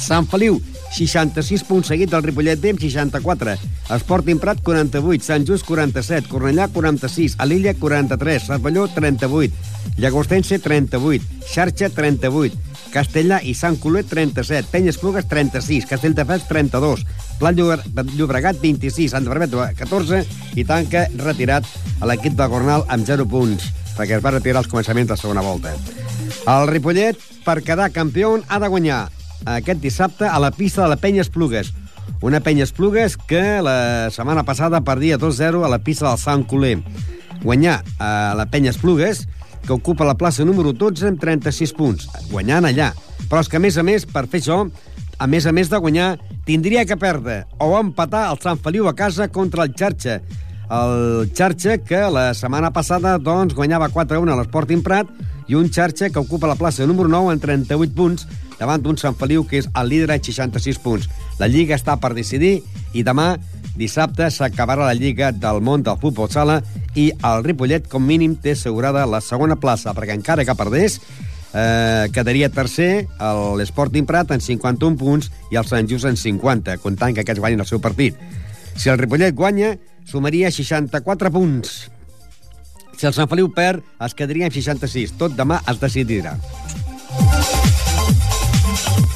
Sant 0.00 0.26
Feliu, 0.28 0.58
66 0.92 1.64
punts 1.64 1.88
seguit 1.88 2.10
del 2.12 2.22
Ripollet 2.22 2.60
amb 2.68 2.80
64. 2.82 3.54
Esporting 3.96 4.38
Prat, 4.42 4.60
48. 4.64 5.24
Sant 5.24 5.46
Just, 5.48 5.64
47. 5.66 6.28
Cornellà, 6.28 6.68
46. 6.68 7.36
Alilla, 7.40 7.72
43. 7.74 8.46
Cervelló, 8.50 8.86
38. 8.92 9.54
Llagostense, 9.96 10.58
38. 10.58 11.24
Xarxa, 11.52 11.88
38. 11.90 12.58
Castellà 12.92 13.38
i 13.42 13.54
Sant 13.56 13.78
Colet, 13.80 14.04
37. 14.06 14.68
Penyes 14.70 14.98
Plugues, 15.00 15.24
36. 15.28 15.86
Castelldefels, 15.88 16.44
32. 16.48 17.06
Plat 17.40 17.56
Llobre- 17.56 18.04
Llobregat, 18.16 18.60
26. 18.60 19.10
Santa 19.16 19.32
Barbètua, 19.32 19.70
14. 19.78 20.26
I 20.60 20.64
tanca 20.68 21.06
retirat 21.16 21.64
a 22.00 22.06
l'equip 22.10 22.36
de 22.36 22.46
Gornal 22.52 22.84
amb 22.92 23.06
0 23.08 23.24
punts, 23.26 23.70
perquè 23.96 24.18
es 24.18 24.24
va 24.24 24.34
retirar 24.36 24.60
als 24.60 24.68
començaments 24.68 25.08
de 25.08 25.16
la 25.16 25.20
segona 25.20 25.40
volta. 25.40 25.72
El 26.46 26.68
Ripollet, 26.68 27.16
per 27.44 27.62
quedar 27.64 27.90
campió, 27.92 28.36
ha 28.48 28.58
de 28.60 28.68
guanyar 28.68 29.06
aquest 29.44 29.80
dissabte 29.80 30.26
a 30.28 30.38
la 30.38 30.50
pista 30.50 30.82
de 30.82 30.88
la 30.88 30.96
Penya 30.96 31.22
Esplugues. 31.22 31.72
Una 32.22 32.40
Penya 32.40 32.64
Esplugues 32.64 33.16
que 33.16 33.60
la 33.62 34.10
setmana 34.10 34.44
passada 34.44 34.80
perdia 34.80 35.18
2-0 35.18 35.64
a 35.64 35.70
la 35.70 35.80
pista 35.82 36.08
del 36.08 36.18
Sant 36.18 36.44
Coler. 36.46 36.78
Guanyar 37.42 37.82
a 37.98 38.34
la 38.38 38.46
Penya 38.46 38.70
Esplugues, 38.70 39.26
que 39.66 39.72
ocupa 39.72 40.06
la 40.06 40.18
plaça 40.18 40.44
número 40.44 40.72
12 40.72 41.08
amb 41.08 41.20
36 41.22 41.74
punts, 41.78 42.08
guanyant 42.30 42.66
allà. 42.66 42.92
Però 43.28 43.42
és 43.42 43.50
que, 43.50 43.58
a 43.58 43.62
més 43.62 43.78
a 43.78 43.82
més, 43.86 44.06
per 44.06 44.26
fer 44.30 44.42
això, 44.42 44.62
a 45.18 45.26
més 45.26 45.46
a 45.46 45.52
més 45.54 45.70
de 45.70 45.78
guanyar, 45.78 46.16
tindria 46.46 46.84
que 46.86 46.98
perdre 46.98 47.44
o 47.62 47.74
empatar 47.78 48.28
el 48.30 48.40
Sant 48.42 48.58
Feliu 48.62 48.88
a 48.90 48.94
casa 48.98 49.28
contra 49.30 49.66
el 49.66 49.74
Xarxa. 49.78 50.20
El 50.72 51.30
Xarxa, 51.34 51.78
que 51.82 52.00
la 52.10 52.32
setmana 52.34 52.72
passada 52.74 53.18
doncs, 53.18 53.54
guanyava 53.54 53.90
4-1 53.92 54.32
a 54.32 54.38
l'Esporting 54.40 54.82
Prat, 54.82 55.10
i 55.50 55.58
un 55.58 55.70
Xarxa 55.70 56.10
que 56.10 56.22
ocupa 56.22 56.50
la 56.50 56.58
plaça 56.58 56.86
número 56.86 57.10
9 57.10 57.34
amb 57.34 57.42
38 57.42 57.94
punts, 57.94 58.26
davant 58.58 58.82
d'un 58.82 58.98
Sant 59.00 59.16
Feliu 59.18 59.44
que 59.48 59.60
és 59.62 59.68
el 59.78 59.90
líder 59.92 60.10
amb 60.12 60.24
66 60.24 60.78
punts. 60.82 61.08
La 61.40 61.48
Lliga 61.50 61.76
està 61.78 61.96
per 62.00 62.12
decidir 62.14 62.60
i 62.92 63.04
demà, 63.06 63.36
dissabte, 63.76 64.28
s'acabarà 64.30 64.86
la 64.86 64.96
Lliga 64.98 65.32
del 65.32 65.60
món 65.64 65.82
del 65.82 65.98
futbol 66.00 66.30
sala 66.30 66.60
i 66.94 67.10
el 67.12 67.44
Ripollet, 67.44 67.88
com 67.88 68.04
mínim, 68.04 68.36
té 68.36 68.56
assegurada 68.56 69.06
la 69.08 69.22
segona 69.24 69.56
plaça, 69.56 69.94
perquè 69.96 70.16
encara 70.16 70.44
que 70.44 70.56
perdés, 70.58 71.00
eh, 71.54 72.08
quedaria 72.12 72.50
tercer 72.52 73.06
l'Sporting 73.58 74.06
Prat 74.06 74.32
en 74.32 74.40
51 74.40 74.98
punts 75.00 75.30
i 75.50 75.56
el 75.60 75.68
Sant 75.68 75.88
Just 75.88 76.08
en 76.08 76.16
50, 76.16 76.78
comptant 76.82 77.14
que 77.14 77.24
aquests 77.24 77.40
guanyin 77.40 77.64
el 77.64 77.68
seu 77.68 77.80
partit. 77.80 78.16
Si 78.76 78.88
el 78.88 78.98
Ripollet 78.98 79.34
guanya, 79.34 79.76
sumaria 80.04 80.50
64 80.50 81.30
punts. 81.32 81.90
Si 82.96 83.08
el 83.08 83.14
Sant 83.16 83.28
Feliu 83.28 83.50
perd, 83.52 83.82
es 84.04 84.14
quedaria 84.14 84.46
en 84.48 84.54
66. 84.54 85.16
Tot 85.18 85.36
demà 85.36 85.60
es 85.68 85.80
decidirà. 85.80 86.36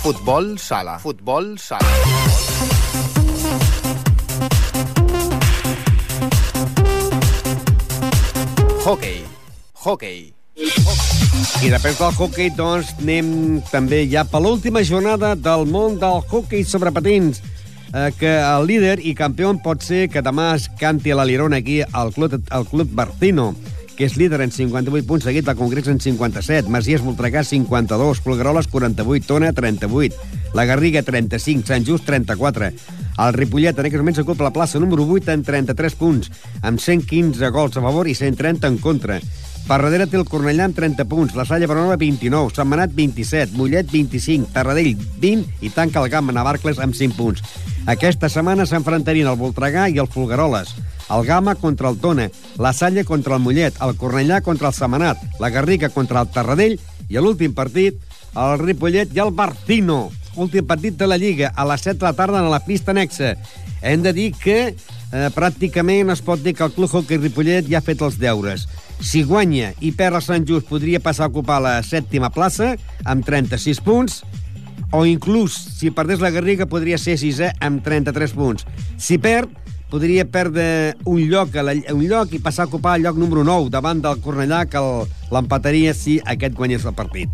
Futbol 0.07 0.55
sala. 0.55 1.01
Futbol 1.03 1.57
sala. 1.59 1.83
Hockey. 8.85 9.25
Hockey. 9.83 10.21
I 11.59 11.73
després 11.73 11.99
del 11.99 12.15
hockey, 12.15 12.53
doncs, 12.55 12.93
anem 13.03 13.59
també 13.73 14.05
ja 14.07 14.23
per 14.23 14.45
l'última 14.45 14.85
jornada 14.87 15.35
del 15.35 15.67
món 15.75 15.99
del 15.99 16.23
hockey 16.23 16.63
sobre 16.63 16.95
patins, 16.95 17.43
eh, 17.91 18.13
que 18.15 18.37
el 18.39 18.71
líder 18.71 19.01
i 19.03 19.17
campió 19.19 19.51
pot 19.59 19.83
ser 19.83 20.05
que 20.07 20.23
demà 20.23 20.53
es 20.55 20.71
canti 20.79 21.11
a 21.11 21.19
l'Alirona 21.19 21.59
aquí 21.59 21.81
al 21.83 22.15
club, 22.15 22.39
al 22.55 22.71
club 22.71 22.95
Bartino, 22.95 23.57
que 23.97 24.05
és 24.05 24.17
líder 24.21 24.43
en 24.45 24.53
58 24.53 25.09
punts, 25.09 25.25
seguit 25.25 25.47
del 25.47 25.57
Congrés 25.57 25.89
en 25.89 25.99
57, 26.01 26.69
Masies 26.71 27.03
Voltregà 27.03 27.43
52, 27.43 28.21
Polgaroles 28.21 28.69
48, 28.69 29.27
Tona 29.27 29.53
38, 29.57 30.15
la 30.55 30.67
Garriga 30.69 31.03
35, 31.03 31.67
Sant 31.67 31.89
Just 31.89 32.05
34. 32.05 32.71
El 33.17 33.33
Ripollet 33.33 33.79
en 33.81 33.89
aquests 33.89 34.05
moments 34.05 34.21
ocupa 34.21 34.45
la 34.45 34.53
plaça 34.53 34.79
número 34.79 35.09
8 35.09 35.33
en 35.33 35.43
33 35.49 35.97
punts, 35.97 36.31
amb 36.61 36.79
115 36.79 37.51
gols 37.51 37.81
a 37.81 37.85
favor 37.89 38.07
i 38.07 38.15
130 38.15 38.69
en 38.69 38.79
contra. 38.85 39.19
Per 39.67 39.81
darrere 39.83 40.05
té 40.07 40.15
el 40.15 40.29
Cornellà 40.31 40.69
amb 40.69 40.77
30 40.79 41.05
punts, 41.11 41.33
la 41.35 41.43
Salla 41.43 41.67
Baronova 41.67 41.97
29, 41.99 42.53
Sant 42.55 42.69
Manat 42.71 42.93
27, 42.95 43.57
Mollet 43.59 43.89
25, 43.91 44.53
Tarradell 44.55 44.93
20 45.19 45.67
i 45.67 45.71
tanca 45.75 45.99
el 45.99 46.11
Gamma 46.13 46.35
Navarcles 46.37 46.79
amb 46.79 46.95
5 46.95 47.19
punts. 47.19 47.43
Aquesta 47.91 48.31
setmana 48.31 48.63
s'enfrontarien 48.71 49.27
el 49.27 49.41
Voltregà 49.41 49.89
i 49.91 49.99
el 49.99 50.07
Folgueroles, 50.07 50.71
el 51.11 51.27
Gama 51.27 51.57
contra 51.59 51.91
el 51.91 51.99
Tona, 51.99 52.29
la 52.63 52.73
Salla 52.73 53.03
contra 53.05 53.35
el 53.35 53.43
Mollet, 53.43 53.83
el 53.83 53.99
Cornellà 53.99 54.39
contra 54.47 54.71
el 54.71 54.79
Semanat, 54.79 55.27
la 55.43 55.51
Garriga 55.51 55.91
contra 55.91 56.23
el 56.23 56.31
Tarradell 56.31 56.79
i 57.11 57.19
a 57.19 57.27
l'últim 57.27 57.55
partit 57.55 57.99
el 58.39 58.59
Ripollet 58.63 59.19
i 59.19 59.23
el 59.27 59.35
Barcino. 59.35 60.13
Últim 60.39 60.67
partit 60.69 60.95
de 60.95 61.11
la 61.11 61.19
Lliga, 61.19 61.51
a 61.57 61.67
les 61.67 61.83
7 61.83 61.99
de 61.99 62.07
la 62.07 62.15
tarda 62.15 62.39
a 62.39 62.51
la 62.55 62.63
pista 62.63 62.95
anexa. 62.95 63.35
Hem 63.83 64.03
de 64.07 64.15
dir 64.15 64.33
que 64.39 64.59
eh, 64.71 65.29
pràcticament 65.35 66.13
es 66.15 66.23
pot 66.23 66.39
dir 66.39 66.55
que 66.55 66.67
el 66.67 66.75
Club 66.77 66.93
Hockey 66.93 67.19
Ripollet 67.19 67.67
ja 67.67 67.81
ha 67.81 67.87
fet 67.87 68.03
els 68.05 68.21
deures. 68.23 68.69
Si 69.01 69.23
guanya 69.29 69.73
i 69.85 69.93
perd 69.93 70.19
el 70.19 70.25
Sant 70.25 70.47
Just, 70.49 70.69
podria 70.71 71.01
passar 71.05 71.27
a 71.27 71.33
ocupar 71.33 71.61
la 71.63 71.77
sèptima 71.85 72.31
plaça 72.33 72.75
amb 73.05 73.27
36 73.27 73.83
punts, 73.85 74.23
o 74.93 75.05
inclús, 75.07 75.55
si 75.77 75.91
perdés 75.91 76.23
la 76.23 76.31
Garriga, 76.31 76.69
podria 76.71 76.99
ser 76.99 77.17
sisè 77.21 77.53
amb 77.61 77.83
33 77.85 78.35
punts. 78.37 78.67
Si 78.97 79.19
perd, 79.19 79.51
podria 79.91 80.25
perdre 80.27 80.97
un 81.05 81.21
lloc, 81.31 81.55
a 81.57 81.65
la, 81.67 81.75
un 81.93 82.05
lloc 82.09 82.33
i 82.35 82.43
passar 82.43 82.65
a 82.67 82.71
ocupar 82.71 82.97
el 82.97 83.07
lloc 83.07 83.19
número 83.21 83.45
9 83.45 83.71
davant 83.75 84.01
del 84.03 84.23
Cornellà, 84.23 84.65
que 84.71 84.83
l'empataria 85.35 85.95
si 85.95 86.19
aquest 86.25 86.57
guanyés 86.57 86.87
el 86.87 86.97
partit. 86.97 87.31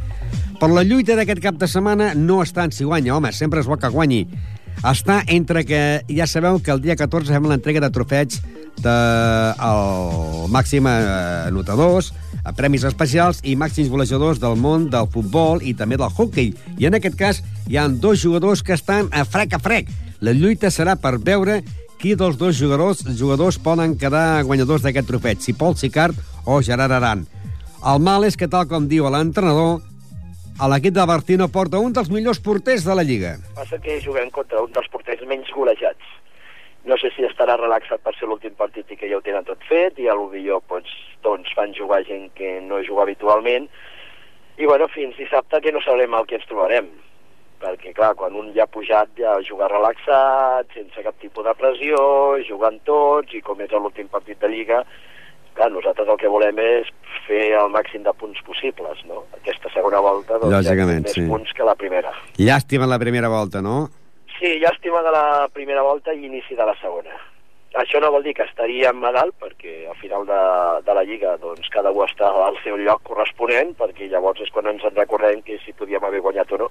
Per 0.60 0.70
la 0.70 0.84
lluita 0.86 1.16
d'aquest 1.18 1.42
cap 1.42 1.56
de 1.58 1.68
setmana 1.68 2.12
no 2.14 2.40
està 2.42 2.66
en 2.66 2.74
si 2.74 2.84
guanya, 2.88 3.16
home, 3.16 3.32
sempre 3.34 3.62
és 3.62 3.68
bo 3.68 3.78
que 3.80 3.90
guanyi. 3.92 4.26
Està 4.82 5.20
entre 5.30 5.62
que 5.68 5.82
ja 6.08 6.26
sabeu 6.26 6.58
que 6.58 6.72
el 6.74 6.82
dia 6.82 6.96
14 6.98 7.30
fem 7.30 7.46
l'entrega 7.46 7.82
de 7.84 7.90
trofeig 7.94 8.38
de 8.82 8.96
màxim 10.50 10.88
eh, 10.88 10.94
anotadors, 11.48 12.12
a 12.42 12.52
premis 12.56 12.82
especials 12.88 13.38
i 13.46 13.54
màxims 13.54 13.90
golejadors 13.92 14.40
del 14.42 14.56
món 14.58 14.88
del 14.90 15.06
futbol 15.12 15.62
i 15.62 15.74
també 15.78 15.98
del 16.00 16.10
hockey. 16.10 16.50
I 16.78 16.88
en 16.88 16.98
aquest 16.98 17.18
cas 17.18 17.42
hi 17.68 17.78
han 17.78 18.00
dos 18.00 18.22
jugadors 18.24 18.64
que 18.66 18.74
estan 18.74 19.12
a 19.12 19.24
frec 19.24 19.54
a 19.54 19.62
frec. 19.62 19.92
La 20.20 20.34
lluita 20.34 20.70
serà 20.70 20.96
per 20.98 21.18
veure 21.18 21.60
qui 22.02 22.16
dels 22.18 22.34
dos 22.38 22.56
jugadors, 22.58 23.04
jugadors 23.14 23.60
poden 23.62 23.94
quedar 23.94 24.42
guanyadors 24.42 24.82
d'aquest 24.82 25.06
trofeig, 25.06 25.38
si 25.38 25.54
Pol 25.54 25.76
Sicart 25.78 26.18
o 26.44 26.58
Gerard 26.62 26.98
Aran. 26.98 27.22
El 27.86 28.02
mal 28.02 28.26
és 28.26 28.34
que, 28.38 28.48
tal 28.50 28.66
com 28.70 28.88
diu 28.90 29.06
l'entrenador, 29.10 29.80
l'equip 30.70 30.94
de 30.94 31.04
Bartino 31.08 31.48
porta 31.50 31.80
un 31.82 31.94
dels 31.96 32.10
millors 32.12 32.40
porters 32.42 32.84
de 32.86 32.94
la 32.94 33.04
Lliga. 33.06 33.36
Passa 33.56 33.78
que 33.82 34.00
juguem 34.04 34.30
contra 34.30 34.62
un 34.62 34.72
dels 34.74 34.90
porters 34.92 35.22
menys 35.26 35.50
golejats. 35.54 36.10
No 36.84 36.98
sé 36.98 37.12
si 37.14 37.24
estarà 37.26 37.56
relaxat 37.58 38.02
per 38.02 38.14
ser 38.18 38.28
l'últim 38.30 38.54
partit 38.58 38.90
i 38.90 38.98
que 38.98 39.08
ja 39.10 39.18
ho 39.18 39.22
tenen 39.22 39.46
tot 39.46 39.62
fet, 39.68 39.98
i 40.02 40.08
a 40.10 40.18
lo 40.18 40.28
millor 40.32 40.62
doncs, 40.70 40.90
doncs 41.22 41.54
fan 41.54 41.74
jugar 41.78 42.02
gent 42.08 42.28
que 42.38 42.58
no 42.66 42.82
juga 42.82 43.06
habitualment, 43.06 43.70
i 44.58 44.66
bueno, 44.66 44.90
fins 44.90 45.16
dissabte 45.16 45.62
que 45.62 45.72
no 45.72 45.80
sabrem 45.80 46.14
el 46.18 46.26
que 46.28 46.38
ens 46.40 46.50
trobarem 46.50 46.90
perquè 47.62 47.92
clar, 47.94 48.14
quan 48.18 48.34
un 48.38 48.50
ja 48.56 48.66
ha 48.66 48.70
pujat 48.70 49.12
ja 49.18 49.36
juga 49.46 49.70
relaxat, 49.70 50.72
sense 50.74 51.04
cap 51.06 51.16
tipus 51.22 51.46
de 51.46 51.54
pressió, 51.58 52.02
jugant 52.48 52.80
tots, 52.88 53.34
i 53.38 53.42
com 53.46 53.60
és 53.62 53.70
l'últim 53.76 54.10
partit 54.10 54.40
de 54.42 54.50
Lliga, 54.50 54.82
clar, 55.56 55.70
nosaltres 55.72 56.08
el 56.08 56.20
que 56.20 56.30
volem 56.30 56.58
és 56.62 56.92
fer 57.26 57.42
el 57.58 57.72
màxim 57.72 58.04
de 58.06 58.12
punts 58.18 58.40
possibles, 58.46 59.02
no? 59.08 59.24
Aquesta 59.38 59.70
segona 59.74 60.00
volta, 60.04 60.38
doncs, 60.38 60.54
Lògicament, 60.54 61.06
ja 61.06 61.14
sí. 61.14 61.24
més 61.24 61.34
punts 61.34 61.56
que 61.56 61.66
la 61.68 61.76
primera. 61.78 62.14
Llàstima 62.38 62.88
la 62.90 63.00
primera 63.02 63.30
volta, 63.32 63.62
no? 63.64 63.88
Sí, 64.38 64.56
llàstima 64.62 65.04
de 65.06 65.12
la 65.14 65.26
primera 65.54 65.84
volta 65.86 66.14
i 66.14 66.24
inici 66.26 66.58
de 66.58 66.66
la 66.66 66.74
segona. 66.80 67.14
Això 67.80 68.00
no 68.02 68.10
vol 68.12 68.24
dir 68.26 68.34
que 68.36 68.44
estaríem 68.44 68.98
a 69.08 69.12
dalt, 69.14 69.32
perquè 69.40 69.86
al 69.88 69.96
final 69.96 70.26
de, 70.28 70.40
de 70.84 70.96
la 70.96 71.04
Lliga 71.08 71.38
doncs, 71.40 71.70
cada 71.72 71.92
un 71.94 72.04
està 72.04 72.28
al 72.28 72.58
seu 72.64 72.76
lloc 72.76 73.00
corresponent, 73.08 73.72
perquè 73.78 74.10
llavors 74.12 74.42
és 74.44 74.50
quan 74.52 74.68
ens 74.68 74.84
en 74.84 74.98
recordem 74.98 75.40
que 75.46 75.56
si 75.64 75.72
podíem 75.72 76.04
haver 76.04 76.20
guanyat 76.20 76.52
o 76.52 76.64
no. 76.64 76.68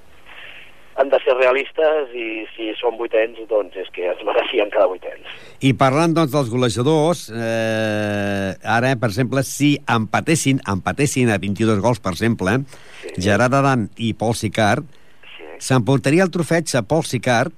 Han 1.01 1.09
de 1.09 1.17
ser 1.23 1.33
realistes 1.33 2.11
i 2.13 2.43
si 2.53 2.67
són 2.77 2.93
vuitens, 2.99 3.39
doncs 3.49 3.73
és 3.81 3.87
que 3.95 4.05
es 4.11 4.19
mereixien 4.27 4.69
cada 4.69 4.85
vuitens. 4.91 5.25
I 5.65 5.71
parlant, 5.79 6.13
doncs, 6.13 6.29
dels 6.33 6.51
golejadors, 6.53 7.23
eh, 7.33 8.51
ara, 8.61 8.91
per 9.01 9.09
exemple, 9.09 9.41
si 9.47 9.71
empatessin, 9.89 10.61
empatessin 10.69 11.31
a 11.33 11.39
22 11.41 11.81
gols, 11.81 12.01
per 12.03 12.13
exemple, 12.13 12.59
sí. 13.01 13.15
Gerard 13.25 13.57
Adan 13.57 13.87
i 13.97 14.13
Pol 14.13 14.37
Sicart, 14.37 14.85
Sí. 15.31 15.47
s'emportaria 15.71 16.23
el 16.27 16.31
trofeig 16.33 16.69
a 16.77 16.83
Pol 16.85 17.01
Sicart 17.07 17.55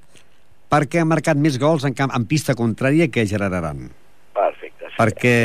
perquè 0.72 1.02
ha 1.02 1.06
marcat 1.06 1.38
més 1.38 1.60
gols 1.60 1.84
en, 1.86 1.94
camp, 1.94 2.14
en 2.16 2.26
pista 2.30 2.56
contrària 2.56 3.10
que 3.12 3.26
Gerard 3.28 3.54
Aran. 3.60 3.90
Perfecte. 4.34 4.88
Sí. 4.88 4.96
Perquè 4.98 5.36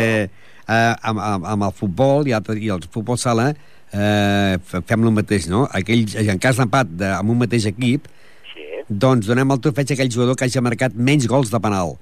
eh, 0.68 0.94
amb, 1.02 1.18
amb, 1.18 1.48
amb 1.56 1.66
el 1.68 1.74
futbol 1.74 2.28
i, 2.28 2.37
altre, 2.37 2.56
i 2.61 2.70
el 2.70 2.87
futbol 2.92 3.18
sala 3.18 3.50
eh, 3.92 4.59
fem 4.87 5.05
el 5.05 5.12
mateix, 5.16 5.48
no? 5.48 5.66
Aquell, 5.72 6.07
en 6.29 6.38
cas 6.42 6.57
d'empat 6.61 6.90
de, 7.01 7.11
amb 7.16 7.31
un 7.35 7.38
mateix 7.44 7.66
equip, 7.70 8.09
Sí. 8.55 8.64
doncs 8.88 9.27
donem 9.29 9.51
el 9.55 9.61
trofeig 9.61 9.90
a 9.90 9.94
aquell 9.94 10.11
jugador 10.11 10.37
que 10.37 10.44
hagi 10.46 10.61
marcat 10.64 10.94
menys 10.94 11.27
gols 11.29 11.51
de 11.51 11.61
penal. 11.61 11.96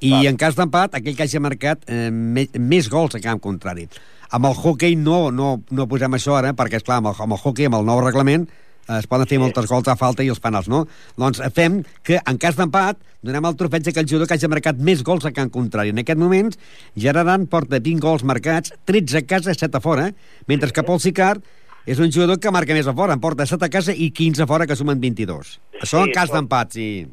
I 0.00 0.10
Va. 0.10 0.22
en 0.30 0.36
cas 0.40 0.56
d'empat, 0.56 0.94
aquell 0.96 1.14
que 1.16 1.22
hagi 1.22 1.38
marcat 1.38 1.84
eh, 1.86 2.08
me, 2.10 2.46
més 2.58 2.88
gols 2.88 3.14
a 3.14 3.20
camp 3.20 3.38
contrari. 3.40 3.86
Amb 4.30 4.46
el 4.46 4.54
hockey 4.56 4.96
no, 4.96 5.30
no, 5.30 5.62
no 5.70 5.86
posem 5.86 6.16
això 6.16 6.38
ara, 6.38 6.54
perquè, 6.56 6.80
és 6.80 6.82
clar 6.86 6.96
amb 7.02 7.10
el, 7.12 7.14
amb 7.20 7.36
el 7.36 7.38
hockey, 7.42 7.66
amb 7.68 7.76
el 7.76 7.84
nou 7.84 8.00
reglament, 8.00 8.46
eh, 8.48 8.69
es 8.98 9.06
poden 9.06 9.26
fer 9.26 9.36
Sí. 9.38 9.42
moltes 9.42 9.66
gols 9.70 9.88
a 9.88 9.96
falta 9.96 10.22
i 10.24 10.28
els 10.28 10.40
penals, 10.40 10.68
no? 10.68 10.86
Doncs 11.16 11.40
eh, 11.40 11.50
fem 11.50 11.82
que, 12.02 12.18
en 12.26 12.38
cas 12.38 12.56
d'empat, 12.56 12.96
donem 13.22 13.44
el 13.44 13.54
trofeig 13.56 13.86
a 13.86 13.90
aquell 13.90 14.06
jugador 14.08 14.26
que 14.26 14.34
hagi 14.34 14.48
marcat 14.48 14.76
més 14.78 15.02
gols 15.02 15.24
a 15.24 15.32
camp 15.32 15.50
contrari. 15.50 15.90
En 15.90 15.98
aquest 15.98 16.18
moment, 16.18 16.50
Gerard 16.96 17.48
Porta 17.48 17.78
20 17.78 18.00
gols 18.00 18.24
marcats, 18.24 18.72
13 18.86 19.18
a 19.18 19.22
casa, 19.22 19.54
7 19.54 19.76
a 19.76 19.80
fora, 19.80 20.10
mentre 20.46 20.72
que 20.72 20.82
Pol 20.82 20.98
Sicart 21.00 21.42
és 21.86 21.98
un 21.98 22.10
jugador 22.12 22.38
que 22.38 22.50
marca 22.50 22.74
més 22.74 22.86
a 22.86 22.94
fora, 22.94 23.14
en 23.14 23.20
porta 23.20 23.46
7 23.46 23.64
a 23.64 23.68
casa 23.70 23.92
i 23.92 24.10
15 24.10 24.42
a 24.42 24.46
fora, 24.46 24.66
que 24.66 24.76
sumen 24.76 25.00
22. 25.00 25.60
Això 25.80 26.02
en 26.02 26.06
Sí, 26.06 26.12
cas 26.12 26.30
d'empat, 26.30 26.72
sí. 26.72 27.06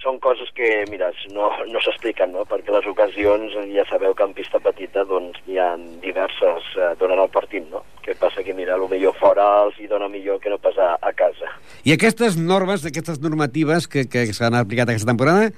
Són 0.00 0.16
coses 0.24 0.48
que, 0.56 0.68
mira, 0.88 1.10
no, 1.34 1.50
no 1.68 1.80
s'expliquen, 1.84 2.30
no? 2.32 2.46
Perquè 2.48 2.72
les 2.72 2.86
ocasions, 2.88 3.56
ja 3.74 3.84
sabeu 3.90 4.14
que 4.16 4.24
en 4.24 4.32
pista 4.36 4.56
petita 4.64 5.04
doncs, 5.04 5.36
hi 5.44 5.58
ha 5.60 5.74
diverses 6.00 6.70
eh, 6.78 6.92
durant 7.00 7.20
el 7.20 7.28
partit, 7.34 7.66
no? 7.68 7.82
Que 8.00 8.14
passa 8.16 8.40
que, 8.46 8.54
mira, 8.56 8.78
millor 8.80 9.12
fora 9.20 9.44
els 9.66 9.76
hi 9.76 9.90
dona 9.90 10.08
millor 10.08 10.40
que 10.40 10.48
no 10.48 10.56
pas 10.56 10.78
a, 10.80 10.94
a 11.04 11.12
casa. 11.12 11.52
I 11.84 11.92
aquestes 11.92 12.38
normes, 12.40 12.86
aquestes 12.88 13.20
normatives 13.20 13.90
que, 13.92 14.06
que 14.08 14.24
s'han 14.32 14.56
aplicat 14.56 14.88
aquesta 14.88 15.12
temporada, 15.12 15.50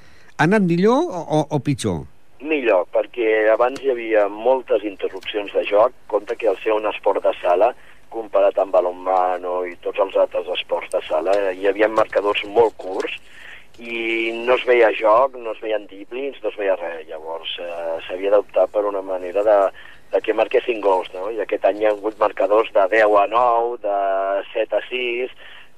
han 0.42 0.50
anat 0.50 0.66
millor 0.66 1.06
o, 1.06 1.22
o, 1.22 1.44
o 1.46 1.62
pitjor? 1.62 2.02
Millor, 2.42 2.88
perquè 2.90 3.46
abans 3.52 3.78
hi 3.78 3.92
havia 3.92 4.26
moltes 4.26 4.82
interrupcions 4.82 5.54
de 5.54 5.62
joc, 5.68 5.94
compte 6.10 6.34
que 6.34 6.50
al 6.50 6.58
ser 6.64 6.74
un 6.74 6.88
esport 6.90 7.22
de 7.22 7.30
sala, 7.38 7.70
comparat 8.10 8.58
amb 8.58 8.74
balonmano 8.74 9.60
i 9.70 9.76
tots 9.84 10.02
els 10.02 10.18
altres 10.18 10.50
esports 10.56 10.90
de 10.90 11.00
sala, 11.06 11.36
hi 11.54 11.70
havia 11.70 11.88
marcadors 11.88 12.42
molt 12.50 12.74
curts 12.82 13.14
i 13.78 14.32
no 14.44 14.56
es 14.58 14.66
veia 14.68 14.90
joc, 14.96 15.38
no 15.40 15.54
es 15.54 15.60
veien 15.62 15.86
driblings, 15.88 16.42
no 16.42 16.50
es 16.52 16.58
veia 16.60 16.76
res. 16.76 17.06
Llavors 17.08 17.54
eh, 17.62 17.96
s'havia 18.06 18.34
d'optar 18.34 18.66
per 18.72 18.84
una 18.88 19.02
manera 19.02 19.44
de, 19.46 19.58
de 20.12 20.20
que 20.20 20.36
marquessin 20.36 20.82
gols, 20.84 21.08
no? 21.14 21.30
I 21.32 21.40
aquest 21.44 21.64
any 21.68 21.80
hi 21.80 21.88
ha 21.88 21.94
hagut 21.94 22.18
marcadors 22.20 22.72
de 22.74 22.84
10 22.92 23.16
a 23.22 23.26
9, 23.32 23.80
de 23.86 23.96
7 24.52 24.76
a 24.76 24.82
6, 24.90 25.32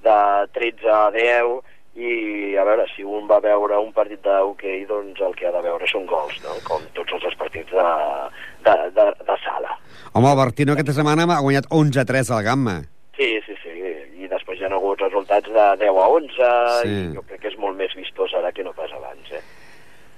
de 0.04 0.18
13 0.58 0.90
a 0.90 1.06
10, 1.14 1.54
i 1.94 2.56
a 2.58 2.64
veure, 2.66 2.88
si 2.90 3.04
un 3.06 3.28
va 3.30 3.38
veure 3.42 3.78
un 3.78 3.92
partit 3.94 4.18
de 4.24 4.38
hoquei, 4.42 4.82
doncs 4.88 5.20
el 5.22 5.36
que 5.38 5.46
ha 5.46 5.52
de 5.54 5.62
veure 5.62 5.86
són 5.86 6.08
gols, 6.10 6.40
no? 6.42 6.56
com 6.66 6.82
tots 6.98 7.14
els 7.20 7.36
partits 7.38 7.70
de, 7.70 7.86
de, 8.66 8.74
de, 8.96 9.06
de 9.20 9.36
sala. 9.44 9.78
Home, 10.12 10.32
el 10.32 10.40
Bertino 10.40 10.74
aquesta 10.74 10.96
setmana 10.96 11.28
ha 11.30 11.44
guanyat 11.44 11.70
11-3 11.70 12.34
al 12.34 12.42
Gamma. 12.46 12.80
Sí, 13.14 13.30
sí, 13.46 13.53
resultats 15.04 15.48
de 15.52 15.66
10 15.84 16.00
a 16.00 16.08
11, 16.08 16.48
Sí. 16.82 16.88
i 16.88 17.14
jo 17.14 17.22
crec 17.28 17.40
que 17.44 17.48
és 17.52 17.58
molt 17.58 17.76
més 17.76 17.94
vistós 17.94 18.32
ara 18.34 18.52
que 18.52 18.64
no 18.64 18.72
pas 18.72 18.90
abans, 18.92 19.30
eh? 19.32 19.42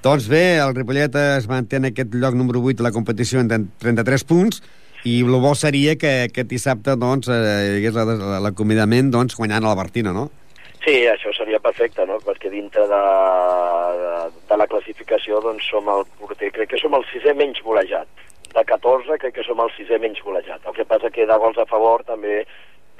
Doncs 0.03 0.29
bé, 0.31 0.59
el 0.62 0.75
Ripollet 0.77 1.14
es 1.16 1.49
manté 1.51 1.77
en 1.81 1.87
aquest 1.90 2.12
lloc 2.14 2.35
número 2.38 2.61
8 2.62 2.77
de 2.79 2.83
la 2.87 2.92
competició 2.94 3.40
en 3.40 3.49
33 3.79 4.22
punts 4.25 4.62
i 5.05 5.20
el 5.22 5.37
bo 5.42 5.55
seria 5.55 5.96
que 5.96 6.25
aquest 6.29 6.49
dissabte 6.51 6.94
doncs, 6.96 7.29
eh, 7.29 7.33
hi 7.33 7.77
hagués 7.81 7.94
la- 7.94 8.05
la- 8.05 8.40
l'acomiadament 8.40 9.11
doncs, 9.11 9.35
guanyant 9.37 9.64
a 9.64 9.68
la 9.68 9.75
Bertina, 9.83 10.12
no? 10.12 10.31
Sí, 10.85 11.03
això 11.11 11.33
seria 11.35 11.59
perfecte, 11.59 12.07
no? 12.07 12.18
Perquè 12.22 12.49
dintre 12.51 12.83
de, 12.87 13.01
de, 14.03 14.31
de 14.49 14.57
la 14.57 14.66
classificació 14.70 15.40
doncs 15.42 15.66
som 15.70 15.88
el 15.90 16.05
porter, 16.20 16.53
crec 16.55 16.70
que 16.70 16.79
som 16.79 16.94
el 16.94 17.05
sisè 17.11 17.35
menys 17.35 17.59
golejat. 17.64 18.07
De 18.55 18.62
14 18.64 19.18
crec 19.18 19.35
que 19.35 19.42
som 19.44 19.59
el 19.61 19.70
sisè 19.77 19.99
menys 20.01 20.22
golejat. 20.25 20.62
El 20.66 20.72
que 20.79 20.85
passa 20.88 21.11
que 21.11 21.27
de 21.27 21.38
gols 21.42 21.59
a 21.59 21.66
favor 21.66 22.05
també 22.07 22.44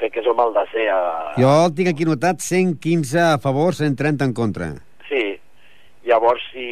crec 0.01 0.17
que 0.17 0.25
som 0.27 0.41
el 0.43 0.53
desè 0.57 0.89
a... 0.93 1.01
Jo 1.41 1.53
el 1.67 1.75
tinc 1.77 1.93
aquí 1.93 2.07
notat 2.09 2.45
115 2.45 3.23
a 3.23 3.39
favor, 3.43 3.75
130 3.75 4.29
en 4.29 4.35
contra. 4.37 4.71
Sí, 5.09 5.25
llavors 6.09 6.45
si, 6.53 6.69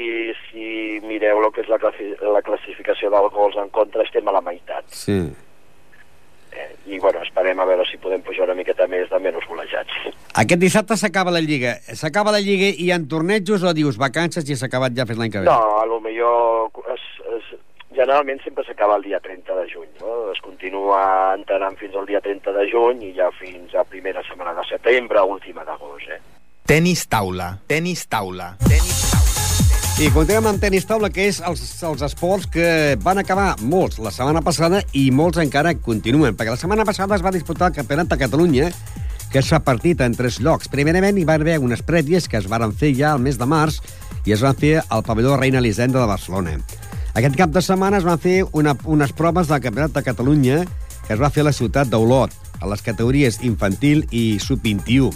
si 0.48 1.00
mireu 1.08 1.42
el 1.42 1.50
que 1.54 1.64
és 1.64 1.72
la, 1.72 1.80
classi 1.82 2.12
la 2.22 2.44
classificació 2.46 3.10
dels 3.14 3.32
gols 3.34 3.58
en 3.60 3.72
contra 3.74 4.06
estem 4.06 4.28
a 4.28 4.36
la 4.36 4.44
meitat. 4.44 4.86
Sí. 4.92 5.18
Eh? 6.54 6.70
I 6.94 7.00
bueno, 7.02 7.22
esperem 7.24 7.58
a 7.58 7.66
veure 7.66 7.86
si 7.88 7.98
podem 7.98 8.22
pujar 8.22 8.46
una 8.46 8.54
miqueta 8.54 8.86
més 8.90 9.08
de 9.10 9.18
menys 9.22 9.46
golejats. 9.50 9.94
Aquest 10.38 10.60
dissabte 10.62 10.96
s'acaba 11.00 11.34
la 11.34 11.42
Lliga. 11.42 11.74
S'acaba 11.98 12.34
la 12.34 12.42
Lliga 12.44 12.70
i 12.70 12.90
en 12.94 13.08
tornejos 13.10 13.64
o 13.66 13.74
dius 13.74 13.98
vacances 13.98 14.46
i 14.46 14.58
s'ha 14.58 14.70
acabat 14.70 14.94
ja 14.94 15.06
fins 15.08 15.18
l'any 15.18 15.34
que 15.34 15.42
ve? 15.42 15.50
No, 15.50 15.80
a 15.80 15.86
lo 15.90 15.98
millor 16.04 16.70
es, 16.94 17.06
es, 17.38 17.50
generalment 17.94 18.42
sempre 18.44 18.64
s'acaba 18.66 18.98
el 18.98 19.06
dia 19.06 19.20
30 19.20 19.56
de 19.60 19.66
juny, 19.72 19.90
no? 20.00 20.32
Es 20.32 20.40
continua 20.44 21.34
entrenant 21.34 21.78
fins 21.80 21.96
al 21.96 22.06
dia 22.06 22.20
30 22.20 22.52
de 22.52 22.68
juny 22.70 23.08
i 23.10 23.14
ja 23.16 23.30
fins 23.38 23.74
a 23.74 23.86
primera 23.88 24.22
setmana 24.26 24.54
de 24.58 24.66
setembre, 24.68 25.22
última 25.22 25.64
d'agost, 25.64 26.10
eh? 26.10 26.20
Tenis 26.66 27.06
taula. 27.08 27.54
Tenis 27.68 28.06
taula. 28.08 28.54
Tenis 28.64 29.00
taula. 29.10 29.14
I 29.94 30.08
continuem 30.10 30.48
amb 30.50 30.58
tenis 30.58 30.88
taula, 30.90 31.06
que 31.14 31.28
és 31.30 31.36
els, 31.46 31.60
els 31.86 32.00
esports 32.02 32.48
que 32.50 32.96
van 33.04 33.20
acabar 33.20 33.52
molts 33.62 34.00
la 34.02 34.10
setmana 34.10 34.40
passada 34.42 34.80
i 34.98 35.04
molts 35.14 35.38
encara 35.38 35.70
continuen, 35.78 36.34
perquè 36.34 36.50
la 36.50 36.58
setmana 36.58 36.86
passada 36.88 37.14
es 37.14 37.22
va 37.22 37.30
disputar 37.30 37.68
el 37.70 37.76
Campionat 37.76 38.10
de 38.10 38.18
Catalunya, 38.18 38.72
que 39.30 39.42
s'ha 39.42 39.60
partit 39.62 40.02
en 40.02 40.16
tres 40.18 40.40
llocs. 40.42 40.66
Primerament 40.72 41.20
hi 41.20 41.26
va 41.28 41.38
haver 41.38 41.60
unes 41.62 41.84
prèvies 41.86 42.26
que 42.26 42.40
es 42.40 42.50
varen 42.50 42.74
fer 42.74 42.90
ja 42.98 43.12
al 43.14 43.22
mes 43.22 43.38
de 43.38 43.46
març 43.46 43.78
i 44.26 44.34
es 44.34 44.42
van 44.42 44.58
fer 44.58 44.80
al 44.88 45.06
pavelló 45.06 45.36
Reina 45.38 45.62
Elisenda 45.62 46.02
de 46.02 46.10
Barcelona. 46.10 46.58
Aquest 47.14 47.36
cap 47.38 47.52
de 47.54 47.60
setmana 47.62 48.00
es 48.00 48.04
van 48.06 48.18
fer 48.18 48.40
una, 48.58 48.72
unes 48.90 49.12
proves 49.14 49.46
del 49.46 49.60
Campionat 49.62 49.92
de 49.94 50.02
Catalunya 50.02 50.64
que 51.06 51.12
es 51.14 51.20
va 51.20 51.28
fer 51.30 51.44
a 51.44 51.46
la 51.46 51.52
ciutat 51.54 51.86
d'Olot, 51.92 52.32
a 52.58 52.66
les 52.66 52.82
categories 52.82 53.38
infantil 53.46 54.02
i 54.10 54.40
sub-21. 54.42 55.12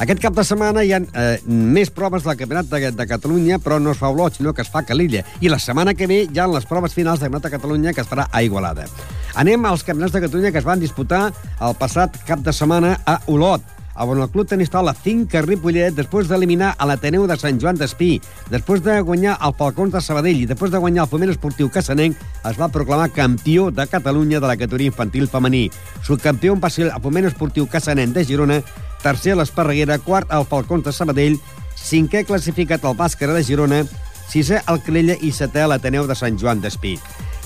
Aquest 0.00 0.22
cap 0.22 0.32
de 0.32 0.44
setmana 0.48 0.80
hi 0.86 0.94
ha 0.96 1.02
eh, 1.02 1.42
més 1.44 1.92
proves 1.92 2.24
del 2.24 2.38
Campionat 2.40 2.70
de, 2.70 2.92
de 2.96 3.06
Catalunya, 3.10 3.58
però 3.60 3.76
no 3.82 3.92
es 3.92 4.00
fa 4.00 4.08
a 4.08 4.14
Olot, 4.14 4.38
sinó 4.38 4.54
que 4.56 4.64
es 4.64 4.70
fa 4.72 4.80
a 4.80 4.88
Calilla. 4.88 5.26
I 5.44 5.52
la 5.52 5.60
setmana 5.60 5.92
que 5.92 6.08
ve 6.08 6.22
hi 6.24 6.40
ha 6.40 6.48
les 6.48 6.64
proves 6.70 6.96
finals 6.96 7.20
del 7.20 7.28
Campionat 7.28 7.50
de 7.50 7.54
Catalunya 7.58 7.92
que 7.92 8.00
es 8.00 8.08
farà 8.08 8.30
a 8.32 8.42
Igualada. 8.42 8.88
Anem 9.36 9.68
als 9.68 9.84
Campionats 9.84 10.16
de 10.16 10.24
Catalunya 10.24 10.54
que 10.56 10.62
es 10.64 10.70
van 10.70 10.80
disputar 10.80 11.26
el 11.60 11.76
passat 11.76 12.16
cap 12.24 12.40
de 12.40 12.56
setmana 12.56 12.96
a 13.04 13.20
Olot, 13.28 13.60
on 13.96 14.20
el 14.20 14.28
Club 14.30 14.48
Tenis 14.48 14.70
Taula 14.70 14.94
Finca 14.94 15.42
Ripollet, 15.42 15.94
després 15.94 16.28
d'eliminar 16.28 16.72
a 16.78 16.86
l'Ateneu 16.88 17.26
de 17.28 17.36
Sant 17.36 17.58
Joan 17.60 17.76
d'Espí, 17.76 18.20
després 18.50 18.82
de 18.82 18.98
guanyar 19.00 19.38
el 19.44 19.54
Falcons 19.58 19.92
de 19.92 20.00
Sabadell 20.00 20.42
i 20.42 20.46
després 20.48 20.72
de 20.72 20.80
guanyar 20.80 21.04
el 21.04 21.10
Foment 21.10 21.32
Esportiu 21.32 21.70
Cassanenc, 21.70 22.16
es 22.48 22.60
va 22.60 22.70
proclamar 22.72 23.10
campió 23.12 23.70
de 23.70 23.86
Catalunya 23.86 24.40
de 24.40 24.48
la 24.48 24.56
categoria 24.56 24.92
infantil 24.92 25.28
femení. 25.28 25.70
Subcampió 26.02 26.56
va 26.60 26.70
ser 26.70 26.88
el 26.88 27.02
Foment 27.02 27.28
Esportiu 27.28 27.68
Cassanenc 27.68 28.14
de 28.16 28.24
Girona, 28.24 28.62
tercer 29.02 29.34
a 29.34 29.42
l'Esparreguera, 29.42 29.98
quart 29.98 30.32
al 30.32 30.46
Falcons 30.46 30.86
de 30.86 30.92
Sabadell, 30.92 31.40
cinquè 31.76 32.24
classificat 32.24 32.84
al 32.84 32.96
Bàscara 32.96 33.36
de 33.36 33.44
Girona, 33.44 33.84
sisè 34.32 34.62
al 34.66 34.80
Crella 34.80 35.18
i 35.20 35.32
setè 35.34 35.66
l'Ateneu 35.68 36.08
de 36.08 36.16
Sant 36.16 36.38
Joan 36.40 36.62
d'Espí. 36.62 36.96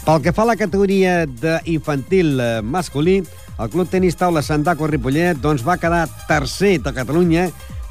Pel 0.06 0.20
que 0.22 0.30
fa 0.30 0.44
a 0.44 0.52
la 0.52 0.54
categoria 0.54 1.24
d'infantil 1.26 2.36
eh, 2.38 2.50
masculí, 2.62 3.16
el 3.58 3.70
Club 3.72 3.88
Tenis 3.90 4.14
Taula 4.14 4.38
Sant 4.46 4.62
Daco 4.62 4.86
Ripollet 4.86 5.40
doncs, 5.42 5.64
va 5.66 5.74
quedar 5.82 6.04
tercer 6.28 6.76
de 6.84 6.92
Catalunya 6.94 7.48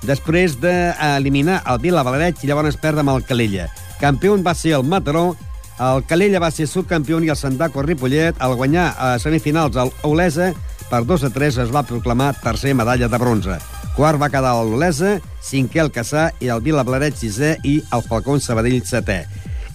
després 0.07 0.55
d'eliminar 0.61 1.57
el 1.67 1.81
Vila 1.83 2.05
Valereig 2.07 2.39
i 2.39 2.47
llavors 2.47 2.77
perdre 2.79 3.03
amb 3.03 3.11
el 3.17 3.25
Calella. 3.27 3.65
Campió 3.99 4.37
va 4.39 4.53
ser 4.55 4.77
el 4.77 4.87
Mataró, 4.87 5.35
el 5.75 6.05
Calella 6.07 6.39
va 6.39 6.53
ser 6.55 6.69
subcampió 6.71 7.19
i 7.19 7.33
el 7.33 7.35
Sant 7.35 7.57
Daco 7.59 7.83
Ripollet, 7.83 8.39
al 8.39 8.55
guanyar 8.55 8.93
a 8.95 9.17
semifinals 9.19 9.75
el 9.75 9.91
Olesa, 10.07 10.53
per 10.87 11.03
2 11.03 11.25
a 11.27 11.31
3 11.35 11.57
es 11.65 11.73
va 11.75 11.83
proclamar 11.83 12.31
tercer 12.39 12.71
medalla 12.79 13.09
de 13.11 13.19
bronze. 13.19 13.57
Quart 13.97 14.21
va 14.21 14.31
quedar 14.31 14.55
l'Olesa, 14.63 15.17
cinquè 15.43 15.83
el 15.83 15.91
Caçà 15.91 16.29
i 16.39 16.47
el 16.47 16.63
Vila 16.63 16.87
Valereig 16.87 17.19
sisè 17.19 17.57
i 17.67 17.81
el 17.91 18.07
Falcón 18.07 18.39
Sabadell 18.39 18.79
setè. 18.87 19.25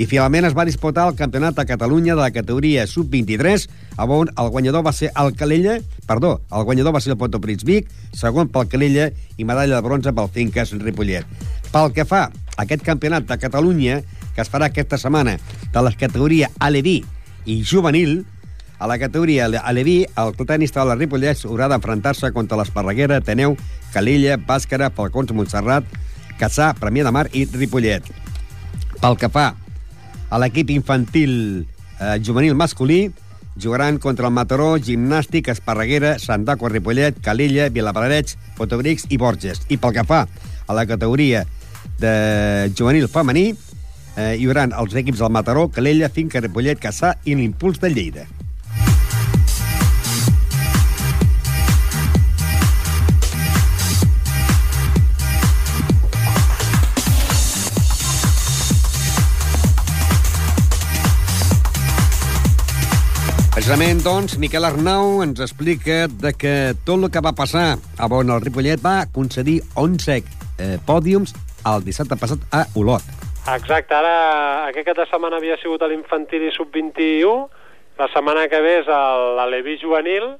I 0.00 0.06
finalment 0.08 0.46
es 0.48 0.54
va 0.56 0.64
disputar 0.64 1.02
el 1.10 1.16
Campionat 1.16 1.58
de 1.58 1.66
Catalunya 1.68 2.14
de 2.14 2.22
la 2.22 2.30
categoria 2.32 2.86
sub-23, 2.88 3.66
on 4.00 4.30
el 4.32 4.48
guanyador 4.48 4.86
va 4.86 4.94
ser 4.96 5.10
el 5.12 5.34
Calella, 5.36 5.74
perdó, 6.08 6.40
el 6.56 6.64
guanyador 6.64 6.94
va 6.96 7.02
ser 7.04 7.12
el 7.12 7.18
Potoprits 7.20 7.66
Vic, 7.68 7.90
segon 8.16 8.48
pel 8.48 8.70
Calella 8.72 9.10
i 9.36 9.44
medalla 9.44 9.76
de 9.76 9.84
bronze 9.84 10.14
pel 10.16 10.32
Finques 10.32 10.72
Ripollet. 10.80 11.28
Pel 11.68 11.92
que 11.92 12.08
fa 12.08 12.22
a 12.30 12.64
aquest 12.64 12.80
Campionat 12.86 13.28
de 13.28 13.36
Catalunya, 13.44 14.00
que 14.32 14.40
es 14.40 14.48
farà 14.48 14.72
aquesta 14.72 14.96
setmana 14.96 15.36
de 15.68 15.84
la 15.84 15.92
categoria 15.92 16.48
Aleví 16.58 17.02
i 17.44 17.60
Juvenil, 17.60 18.22
a 18.80 18.88
la 18.88 18.96
categoria 18.96 19.52
Aleví, 19.52 20.06
el 20.16 20.36
tenista 20.46 20.80
de 20.80 20.94
la 20.94 20.96
Ripollet 20.96 21.44
haurà 21.44 21.68
d'enfrontar-se 21.68 22.32
contra 22.32 22.56
l'Esparreguera, 22.56 23.20
Teneu, 23.20 23.58
Calella, 23.92 24.40
Bàscara, 24.40 24.88
Falcons, 24.88 25.36
Montserrat, 25.36 25.84
Caçà, 26.40 26.72
Premià 26.80 27.04
de 27.04 27.12
Mar 27.12 27.28
i 27.36 27.44
Ripollet. 27.52 28.08
Pel 28.96 29.20
que 29.20 29.28
fa 29.28 29.50
a 30.31 30.38
l'equip 30.38 30.71
infantil 30.71 31.66
eh, 31.99 32.16
juvenil 32.25 32.55
masculí, 32.55 33.11
jugaran 33.61 33.99
contra 33.99 34.29
el 34.31 34.35
Mataró, 34.35 34.77
Gimnàstic, 34.79 35.51
Esparreguera, 35.51 36.16
Sant 36.19 36.47
Daco, 36.47 36.71
Ripollet, 36.71 37.19
Calella, 37.21 37.69
Vilablareig, 37.69 38.37
Fotobrics 38.57 39.09
i 39.11 39.19
Borges. 39.19 39.66
I 39.69 39.77
pel 39.77 39.97
que 39.99 40.07
fa 40.07 40.25
a 40.66 40.77
la 40.77 40.87
categoria 40.87 41.45
de 42.01 42.71
juvenil 42.79 43.09
femení, 43.11 43.51
eh, 44.16 44.37
hi 44.38 44.47
haurà 44.47 44.69
els 44.71 44.95
equips 45.03 45.21
del 45.21 45.35
Mataró, 45.35 45.69
Calella, 45.69 46.09
Finca, 46.09 46.40
Ripollet, 46.40 46.81
Caçà 46.81 47.16
i 47.27 47.37
l'Impuls 47.37 47.83
de 47.83 47.93
Lleida. 47.93 48.29
Precisament, 63.61 63.99
doncs, 64.01 64.38
Miquel 64.40 64.64
Arnau 64.64 65.18
ens 65.20 65.42
explica 65.44 66.07
de 66.09 66.31
que 66.33 66.53
tot 66.88 66.94
el 66.96 67.11
que 67.12 67.20
va 67.20 67.35
passar 67.37 67.75
a 67.77 68.07
on 68.09 68.33
el 68.33 68.40
Ripollet 68.40 68.81
va 68.81 69.05
concedir 69.12 69.59
11 69.77 70.14
eh, 70.16 70.79
pòdiums 70.88 71.35
el 71.68 71.85
dissabte 71.85 72.16
passat 72.16 72.40
a 72.57 72.62
Olot. 72.81 73.05
Exacte, 73.53 73.92
ara 73.92 74.64
aquest 74.70 74.88
cap 74.88 75.03
de 75.03 75.07
setmana 75.11 75.37
havia 75.37 75.61
sigut 75.61 75.85
a 75.85 75.90
l'infantil 75.92 76.49
i 76.49 76.55
sub-21, 76.57 77.37
la 78.01 78.09
setmana 78.14 78.49
que 78.49 78.62
ve 78.64 78.79
és 78.79 78.88
l'Aleví 78.88 79.77
juvenil, 79.85 80.31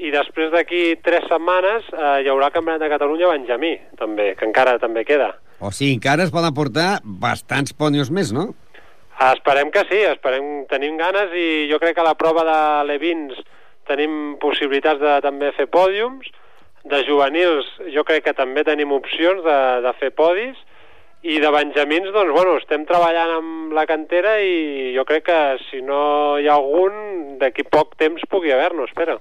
i 0.00 0.16
després 0.16 0.48
d'aquí 0.56 0.94
tres 1.04 1.28
setmanes 1.28 1.92
eh, 1.92 2.22
hi 2.24 2.32
haurà 2.32 2.48
el 2.48 2.56
Campionat 2.56 2.80
de 2.80 2.88
Catalunya 2.96 3.34
Benjamí, 3.36 3.76
també, 4.00 4.32
que 4.32 4.48
encara 4.48 4.78
també 4.80 5.04
queda. 5.04 5.34
O 5.60 5.68
sigui, 5.68 5.92
encara 6.00 6.24
es 6.24 6.32
poden 6.32 6.56
portar 6.56 7.02
bastants 7.04 7.76
pòdiums 7.76 8.08
més, 8.08 8.32
no? 8.32 8.54
Esperem 9.16 9.70
que 9.72 9.80
sí, 9.88 10.02
esperem, 10.04 10.66
tenim 10.68 10.98
ganes 11.00 11.32
i 11.32 11.66
jo 11.70 11.78
crec 11.80 11.94
que 11.96 12.02
a 12.04 12.10
la 12.10 12.18
prova 12.20 12.42
de 12.44 12.58
Levins 12.84 13.38
tenim 13.88 14.36
possibilitats 14.42 15.00
de 15.00 15.14
també 15.24 15.54
fer 15.56 15.64
pòdiums, 15.72 16.28
de 16.84 17.00
juvenils 17.06 17.70
jo 17.94 18.04
crec 18.04 18.26
que 18.26 18.36
també 18.36 18.62
tenim 18.66 18.92
opcions 18.92 19.40
de, 19.46 19.58
de 19.86 19.92
fer 20.00 20.10
podis, 20.12 20.58
i 21.26 21.40
de 21.40 21.50
benjamins, 21.50 22.12
doncs, 22.14 22.34
bueno, 22.36 22.58
estem 22.60 22.84
treballant 22.86 23.32
amb 23.38 23.72
la 23.74 23.86
cantera 23.88 24.36
i 24.44 24.92
jo 24.94 25.06
crec 25.08 25.24
que 25.30 25.38
si 25.64 25.80
no 25.82 26.36
hi 26.38 26.46
ha 26.46 26.58
algun, 26.60 27.38
d'aquí 27.40 27.64
poc 27.66 27.96
temps 27.98 28.22
pugui 28.30 28.52
haver-ne, 28.52 28.84
espero. 28.84 29.16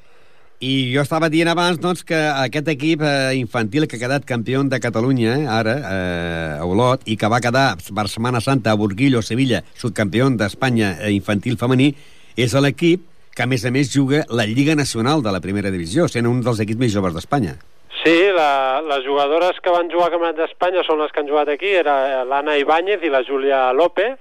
I 0.64 0.94
jo 0.94 1.02
estava 1.04 1.28
dient 1.28 1.50
abans 1.52 1.82
doncs, 1.84 2.06
que 2.08 2.16
aquest 2.16 2.70
equip 2.72 3.02
eh, 3.04 3.36
infantil 3.36 3.90
que 3.92 3.98
ha 3.98 4.04
quedat 4.06 4.24
campió 4.26 4.62
de 4.64 4.80
Catalunya, 4.80 5.34
eh, 5.42 5.48
ara, 5.52 5.74
eh, 5.76 6.62
a 6.62 6.66
Olot, 6.66 7.04
i 7.12 7.18
que 7.20 7.28
va 7.28 7.42
quedar 7.44 7.76
per 7.76 8.08
Setmana 8.08 8.40
Santa 8.40 8.72
a 8.72 8.80
Burguillo, 8.80 9.22
Sevilla, 9.22 9.64
subcampió 9.76 10.30
d'Espanya 10.32 10.96
eh, 11.02 11.12
infantil 11.12 11.58
femení, 11.60 11.92
és 12.38 12.56
l'equip 12.56 13.04
que, 13.36 13.44
a 13.44 13.50
més 13.52 13.66
a 13.68 13.72
més, 13.76 13.92
juga 13.92 14.24
la 14.32 14.46
Lliga 14.48 14.78
Nacional 14.80 15.22
de 15.22 15.34
la 15.36 15.44
Primera 15.44 15.72
Divisió, 15.74 16.08
sent 16.08 16.28
un 16.30 16.40
dels 16.46 16.64
equips 16.64 16.80
més 16.80 16.96
joves 16.96 17.18
d'Espanya. 17.18 17.58
Sí, 18.06 18.16
la, 18.32 18.80
les 18.86 19.04
jugadores 19.04 19.60
que 19.60 19.74
van 19.76 19.92
jugar 19.92 20.08
al 20.08 20.16
Campionat 20.16 20.40
d'Espanya 20.40 20.86
són 20.88 21.04
les 21.04 21.12
que 21.12 21.20
han 21.20 21.28
jugat 21.28 21.52
aquí, 21.52 21.76
era 21.84 22.24
l'Anna 22.24 22.56
Ibáñez 22.62 23.04
i 23.04 23.12
la 23.12 23.26
Júlia 23.28 23.74
López, 23.76 24.16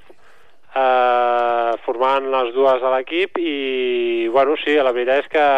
eh, 0.74 1.72
formant 1.86 2.26
les 2.34 2.54
dues 2.58 2.82
a 2.82 2.94
l'equip, 2.96 3.38
i, 3.38 4.26
bueno, 4.34 4.58
sí, 4.64 4.74
la 4.74 4.94
veritat 4.96 5.22
és 5.22 5.30
que 5.30 5.48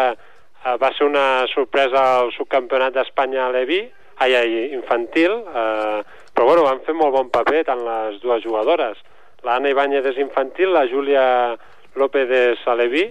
eh, 0.65 0.75
va 0.81 0.91
ser 0.97 1.07
una 1.07 1.45
sorpresa 1.53 2.23
el 2.23 2.33
subcampionat 2.35 2.95
d'Espanya 2.95 3.45
a 3.45 3.51
Levi, 3.53 3.81
ai, 4.17 4.33
ai, 4.35 4.73
infantil, 4.73 5.37
eh, 5.47 6.01
però 6.33 6.49
bueno, 6.49 6.65
van 6.67 6.81
fer 6.85 6.95
molt 6.97 7.13
bon 7.15 7.31
paper 7.33 7.63
tant 7.69 7.83
les 7.85 8.19
dues 8.23 8.43
jugadores. 8.43 8.99
L'Anna 9.45 9.69
Ibáñez 9.69 10.05
és 10.09 10.19
infantil, 10.21 10.73
la 10.73 10.87
Júlia 10.89 11.25
López 11.97 12.29
és 12.33 12.65
aleví, 12.69 13.07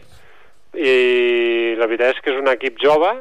i 0.76 1.74
la 1.78 1.88
veritat 1.88 2.14
és 2.16 2.22
que 2.22 2.34
és 2.34 2.40
un 2.40 2.50
equip 2.52 2.76
jove 2.82 3.12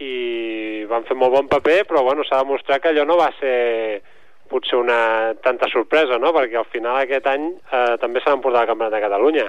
i 0.00 0.84
van 0.88 1.04
fer 1.04 1.16
molt 1.18 1.34
bon 1.34 1.50
paper, 1.50 1.82
però 1.88 2.04
bueno, 2.06 2.24
s'ha 2.24 2.40
demostrat 2.44 2.82
que 2.82 2.92
allò 2.92 3.04
no 3.04 3.18
va 3.18 3.28
ser 3.40 4.00
potser 4.48 4.78
una 4.78 5.34
tanta 5.44 5.68
sorpresa, 5.68 6.16
no? 6.18 6.32
perquè 6.32 6.56
al 6.56 6.68
final 6.72 6.96
aquest 7.02 7.26
any 7.28 7.50
eh, 7.52 7.96
també 8.00 8.22
s'han 8.24 8.40
portat 8.40 8.62
al 8.62 8.70
Campionat 8.70 8.94
de 8.96 9.02
Catalunya. 9.04 9.48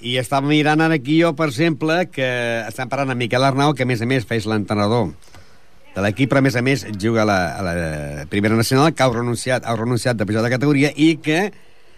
I 0.00 0.16
estava 0.16 0.48
mirant 0.48 0.80
aquí 0.86 1.18
jo, 1.20 1.34
per 1.36 1.50
exemple, 1.50 2.06
que 2.08 2.26
estan 2.64 2.88
parlant 2.88 3.12
amb 3.12 3.20
Miquel 3.20 3.44
Arnau, 3.44 3.74
que 3.76 3.84
a 3.84 3.88
més 3.88 4.00
a 4.00 4.08
més 4.08 4.24
feix 4.24 4.46
l'entrenador 4.48 5.10
de 5.94 6.04
l'equip, 6.04 6.30
però 6.30 6.40
a 6.40 6.46
més 6.46 6.56
a 6.56 6.62
més 6.64 6.86
juga 7.02 7.24
a 7.24 7.28
la, 7.28 7.40
a 7.58 7.64
la 7.66 7.74
Primera 8.30 8.56
Nacional, 8.56 8.94
que 8.94 9.04
ha 9.04 9.10
renunciat, 9.12 9.66
ha 9.66 9.76
renunciat 9.76 10.16
de 10.16 10.26
pujar 10.26 10.44
de 10.46 10.52
categoria 10.54 10.92
i 10.96 11.16
que 11.20 11.50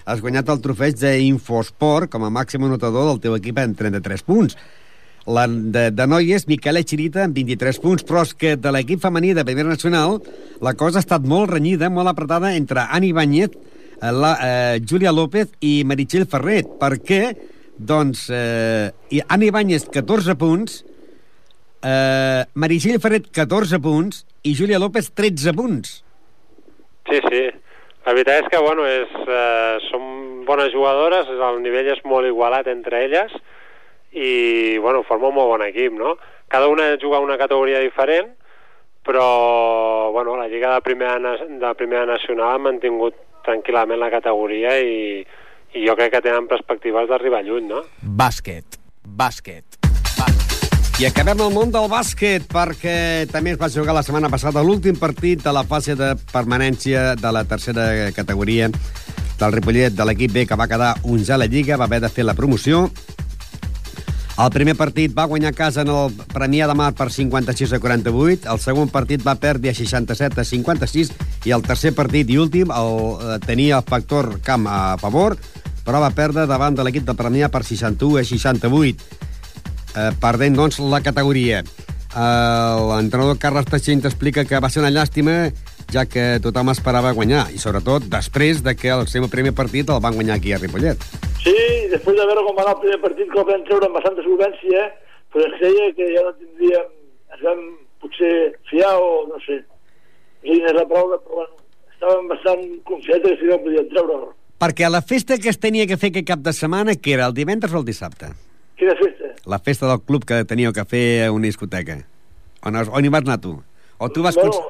has 0.03 0.23
guanyat 0.23 0.51
el 0.51 0.63
trofeig 0.65 0.99
d'Infosport 0.99 2.11
com 2.11 2.27
a 2.27 2.33
màxim 2.33 2.65
anotador 2.67 3.13
del 3.13 3.21
teu 3.23 3.37
equip 3.39 3.61
en 3.63 3.77
33 3.79 4.27
punts. 4.27 4.59
La 5.31 5.47
de, 5.47 5.93
de 5.95 6.07
noies, 6.11 6.49
Miquela 6.51 6.83
Chirita, 6.83 7.23
amb 7.29 7.37
23 7.39 7.79
punts, 7.85 8.03
però 8.09 8.25
és 8.27 8.35
que 8.35 8.57
de 8.59 8.73
l'equip 8.75 9.05
femení 9.05 9.31
de 9.37 9.47
Primera 9.47 9.71
Nacional 9.71 10.19
la 10.65 10.75
cosa 10.75 10.99
ha 10.99 11.05
estat 11.07 11.23
molt 11.23 11.53
renyida, 11.53 11.93
molt 11.93 12.11
apretada 12.11 12.57
entre 12.59 12.89
Ani 12.91 13.13
Banyet, 13.15 13.55
eh, 13.55 14.11
la, 14.11 14.35
eh, 14.43 14.81
Júlia 14.83 15.15
López 15.15 15.55
i 15.63 15.85
Meritxell 15.87 16.27
Ferret, 16.27 16.75
perquè 16.83 17.23
doncs, 17.87 18.29
eh, 18.31 18.91
i 19.11 19.21
Ani 19.29 19.51
Banyet, 19.55 19.89
14 19.93 20.37
punts, 20.39 20.83
eh, 21.83 22.43
Meritxell 22.55 23.01
Ferret, 23.03 23.29
14 23.35 23.81
punts, 23.83 24.25
i 24.43 24.55
Júlia 24.59 24.79
López, 24.79 25.13
13 25.15 25.55
punts. 25.55 26.03
Sí, 27.09 27.19
sí. 27.29 27.43
La 28.07 28.15
veritat 28.15 28.43
és 28.43 28.51
que, 28.51 28.59
bueno, 28.59 28.87
és, 28.87 29.11
eh, 29.29 29.79
són 29.91 30.45
bones 30.45 30.73
jugadores, 30.75 31.29
el 31.29 31.63
nivell 31.63 31.93
és 31.93 32.05
molt 32.05 32.27
igualat 32.27 32.67
entre 32.67 33.05
elles 33.05 33.33
i, 34.13 34.79
bueno, 34.79 35.05
forma 35.07 35.29
un 35.29 35.35
molt 35.35 35.53
bon 35.55 35.63
equip, 35.63 35.93
no? 35.93 36.17
Cada 36.49 36.69
una 36.69 36.97
juga 37.01 37.21
una 37.21 37.39
categoria 37.39 37.79
diferent, 37.79 38.35
però, 39.05 40.11
bueno, 40.13 40.37
la 40.37 40.49
Lliga 40.49 40.75
de 40.75 40.81
Primera, 40.81 41.19
de 41.19 41.75
Primera 41.75 42.07
Nacional 42.07 42.55
ha 42.55 42.59
mantingut 42.59 43.15
tranquil·lament 43.47 43.99
la 43.99 44.11
categoria 44.11 44.77
i, 44.79 45.25
i 45.75 45.87
jo 45.87 45.97
crec 45.97 46.13
que 46.17 46.23
tenen 46.25 46.49
perspectives 46.51 47.09
d'arribar 47.09 47.43
lluny, 47.47 47.69
no? 47.71 47.83
Bàsquet. 48.03 48.79
Bàsquet. 49.03 49.79
I 51.01 51.07
acabem 51.09 51.41
el 51.41 51.55
món 51.55 51.73
del 51.73 51.89
bàsquet 51.91 52.45
perquè 52.53 53.25
també 53.33 53.55
es 53.55 53.59
va 53.59 53.71
jugar 53.73 53.95
la 53.97 54.05
setmana 54.07 54.29
passada 54.31 54.63
l'últim 54.63 54.99
partit 55.01 55.41
de 55.43 55.55
la 55.55 55.65
fase 55.67 55.97
de 55.99 56.13
permanència 56.31 57.17
de 57.19 57.33
la 57.33 57.43
tercera 57.49 58.13
categoria 58.15 58.69
del 59.41 59.57
Ripollet 59.57 59.97
de 59.97 60.07
l'equip 60.07 60.31
B 60.37 60.45
que 60.47 60.59
va 60.59 60.69
quedar 60.71 60.93
un 61.03 61.25
ja 61.25 61.35
a 61.35 61.41
la 61.43 61.49
Lliga, 61.51 61.81
va 61.81 61.89
haver 61.89 62.03
de 62.05 62.13
fer 62.13 62.27
la 62.29 62.37
promoció. 62.39 62.85
El 64.43 64.51
primer 64.55 64.77
partit 64.79 65.13
va 65.17 65.27
guanyar 65.29 65.53
casa 65.53 65.83
en 65.83 65.91
el 65.93 66.15
Premià 66.33 66.69
de 66.71 66.77
Mar 66.79 66.93
per 66.97 67.11
56 67.13 67.75
a 67.77 67.81
48, 67.83 68.49
el 68.53 68.61
segon 68.63 68.89
partit 68.89 69.25
va 69.27 69.35
perdre 69.37 69.73
a 69.73 69.77
67 69.77 70.41
a 70.41 70.45
56 70.45 71.13
i 71.45 71.53
el 71.53 71.67
tercer 71.67 71.93
partit 71.99 72.31
i 72.31 72.39
últim 72.41 72.73
el, 72.73 72.97
eh, 73.19 73.37
tenia 73.45 73.83
el 73.83 73.85
factor 73.89 74.39
camp 74.47 74.71
a 74.71 74.97
favor, 75.03 75.37
però 75.87 76.01
va 76.03 76.13
perdre 76.15 76.47
davant 76.47 76.77
de 76.79 76.85
l'equip 76.87 77.05
de 77.09 77.17
Premià 77.19 77.51
per 77.53 77.65
61 77.67 78.21
a 78.21 78.25
68 78.25 79.31
eh, 79.97 80.11
perdent, 80.21 80.57
doncs, 80.57 80.79
la 80.79 81.03
categoria. 81.05 81.63
Eh, 81.63 82.77
L'entrenador 82.89 83.39
Carles 83.41 83.69
Teixent 83.71 84.05
explica 84.09 84.45
que 84.45 84.61
va 84.61 84.71
ser 84.71 84.83
una 84.83 84.93
llàstima 84.93 85.53
ja 85.93 86.07
que 86.09 86.41
tothom 86.45 86.71
esperava 86.73 87.13
guanyar, 87.17 87.47
i 87.53 87.61
sobretot 87.61 88.07
després 88.13 88.63
de 88.65 88.75
que 88.79 88.93
el 88.95 89.07
seu 89.13 89.29
primer 89.33 89.53
partit 89.57 89.91
el 89.93 90.01
van 90.01 90.17
guanyar 90.17 90.39
aquí 90.39 90.53
a 90.53 90.61
Ripollet. 90.61 91.05
Sí, 91.43 91.57
després 91.93 92.17
de 92.17 92.27
veure 92.29 92.45
com 92.47 92.57
va 92.57 92.65
anar 92.65 92.77
el 92.79 92.83
primer 92.85 93.01
partit, 93.03 93.29
que 93.29 93.41
el 93.43 93.49
vam 93.49 93.65
treure 93.69 93.89
amb 93.89 93.99
bastanta 93.99 94.25
solvència, 94.25 94.87
però 95.35 95.49
es 95.49 95.59
creia 95.61 95.93
que 95.99 96.11
ja 96.15 96.27
no 96.27 96.35
tindríem... 96.39 96.91
Ens 97.33 97.45
vam 97.47 97.61
potser 98.03 98.33
fiar 98.69 98.93
o 99.01 99.13
no 99.25 99.39
sé, 99.41 99.55
no 99.65 99.79
quina 100.45 100.69
és 100.69 100.75
la 100.77 100.83
paraula, 100.91 101.17
però 101.25 101.39
bueno, 101.39 101.63
estàvem 101.95 102.27
bastant 102.29 102.65
confiats 102.89 103.25
que 103.25 103.37
que 103.41 103.53
el 103.55 103.63
podíem 103.65 103.89
treure. 103.93 104.19
Perquè 104.63 104.87
la 104.87 105.01
festa 105.03 105.41
que 105.43 105.51
es 105.51 105.57
tenia 105.59 105.89
que 105.91 105.97
fer 105.99 106.13
aquest 106.13 106.27
cap 106.29 106.43
de 106.47 106.53
setmana, 106.55 106.95
que 106.95 107.17
era 107.17 107.25
el 107.27 107.33
divendres 107.35 107.73
o 107.75 107.81
el 107.81 107.87
dissabte? 107.87 108.29
Quina 108.79 108.93
festa? 108.95 109.31
La 109.51 109.59
festa 109.59 109.89
del 109.91 110.03
club 110.07 110.23
que 110.29 110.37
teníeu 110.47 110.71
que 110.77 110.85
fer 110.87 111.07
a 111.25 111.33
una 111.35 111.49
discoteca. 111.51 111.97
On, 112.63 112.79
on 112.79 113.03
hi 113.03 113.11
vas 113.11 113.25
anar 113.27 113.41
tu? 113.43 113.57
O 113.99 114.09
tu 114.15 114.23
vas, 114.23 114.39
Bueno, 114.39 114.61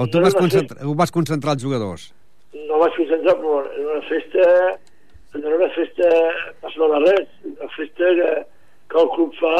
o 0.00 0.06
tu 0.06 0.22
no 0.22 0.24
vas, 0.24 0.36
concentrar, 0.38 0.86
vas 0.96 1.12
concentrar 1.12 1.56
els 1.58 1.66
jugadors? 1.66 2.06
No 2.54 2.78
vaig 2.80 2.96
concentrar, 2.96 3.34
però 3.42 3.58
era 3.66 3.98
una 3.98 4.06
festa... 4.08 4.46
No 5.34 5.44
era 5.44 5.58
una 5.58 5.68
festa 5.76 6.14
passada 6.62 6.88
de 6.94 7.02
res, 7.04 7.28
una 7.52 7.68
festa 7.76 8.14
que, 8.22 8.30
que 8.88 9.02
el 9.02 9.12
club 9.18 9.36
fa... 9.42 9.58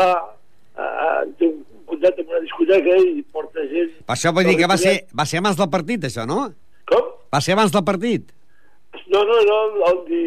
Eh, 0.79 1.21
té 1.37 1.51
un 1.51 1.61
contacte 1.93 2.25
amb 2.25 2.33
una 2.33 2.41
discoteca 2.47 2.97
i 3.05 3.21
porta 3.37 3.69
gent... 3.69 3.93
Per 4.09 4.16
això 4.16 4.33
vull 4.33 4.49
dir 4.49 4.57
que 4.62 4.73
va 4.73 4.81
ser, 4.81 4.97
va 5.12 5.29
ser 5.29 5.45
abans 5.45 5.61
del 5.61 5.69
partit, 5.77 6.09
això, 6.09 6.25
no? 6.25 6.41
Com? 6.89 7.14
Va 7.29 7.45
ser 7.45 7.59
abans 7.59 7.77
del 7.77 7.85
partit. 7.85 8.33
No, 9.12 9.22
no, 9.24 9.36
no, 9.49 9.59
el, 9.88 10.01
di... 10.09 10.22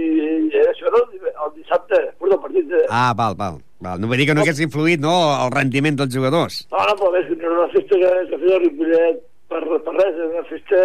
era 0.58 0.72
això 0.72 0.90
no, 0.94 1.04
el 1.12 1.52
dissabte, 1.58 2.00
fort 2.18 2.32
del 2.34 2.40
partit. 2.44 2.70
De... 2.72 2.86
Ah, 2.90 3.12
val, 3.18 3.36
val. 3.40 3.60
val. 3.84 4.00
No 4.02 4.10
vull 4.10 4.22
dir 4.22 4.28
que 4.30 4.36
no 4.38 4.42
hagués 4.46 4.62
influït, 4.64 5.02
no?, 5.04 5.14
el 5.46 5.52
rendiment 5.54 6.00
dels 6.00 6.16
jugadors. 6.16 6.62
No, 6.72 6.82
no, 6.88 6.96
però 7.00 7.12
no 7.12 7.22
era 7.22 7.54
una 7.60 7.70
festa 7.76 8.00
que, 8.02 8.12
que 8.32 8.42
feia 8.42 8.58
el 8.58 8.66
Ripollet 8.66 9.22
per, 9.52 9.62
per 9.86 9.96
res, 9.98 10.16
era 10.16 10.30
una 10.32 10.48
festa 10.50 10.82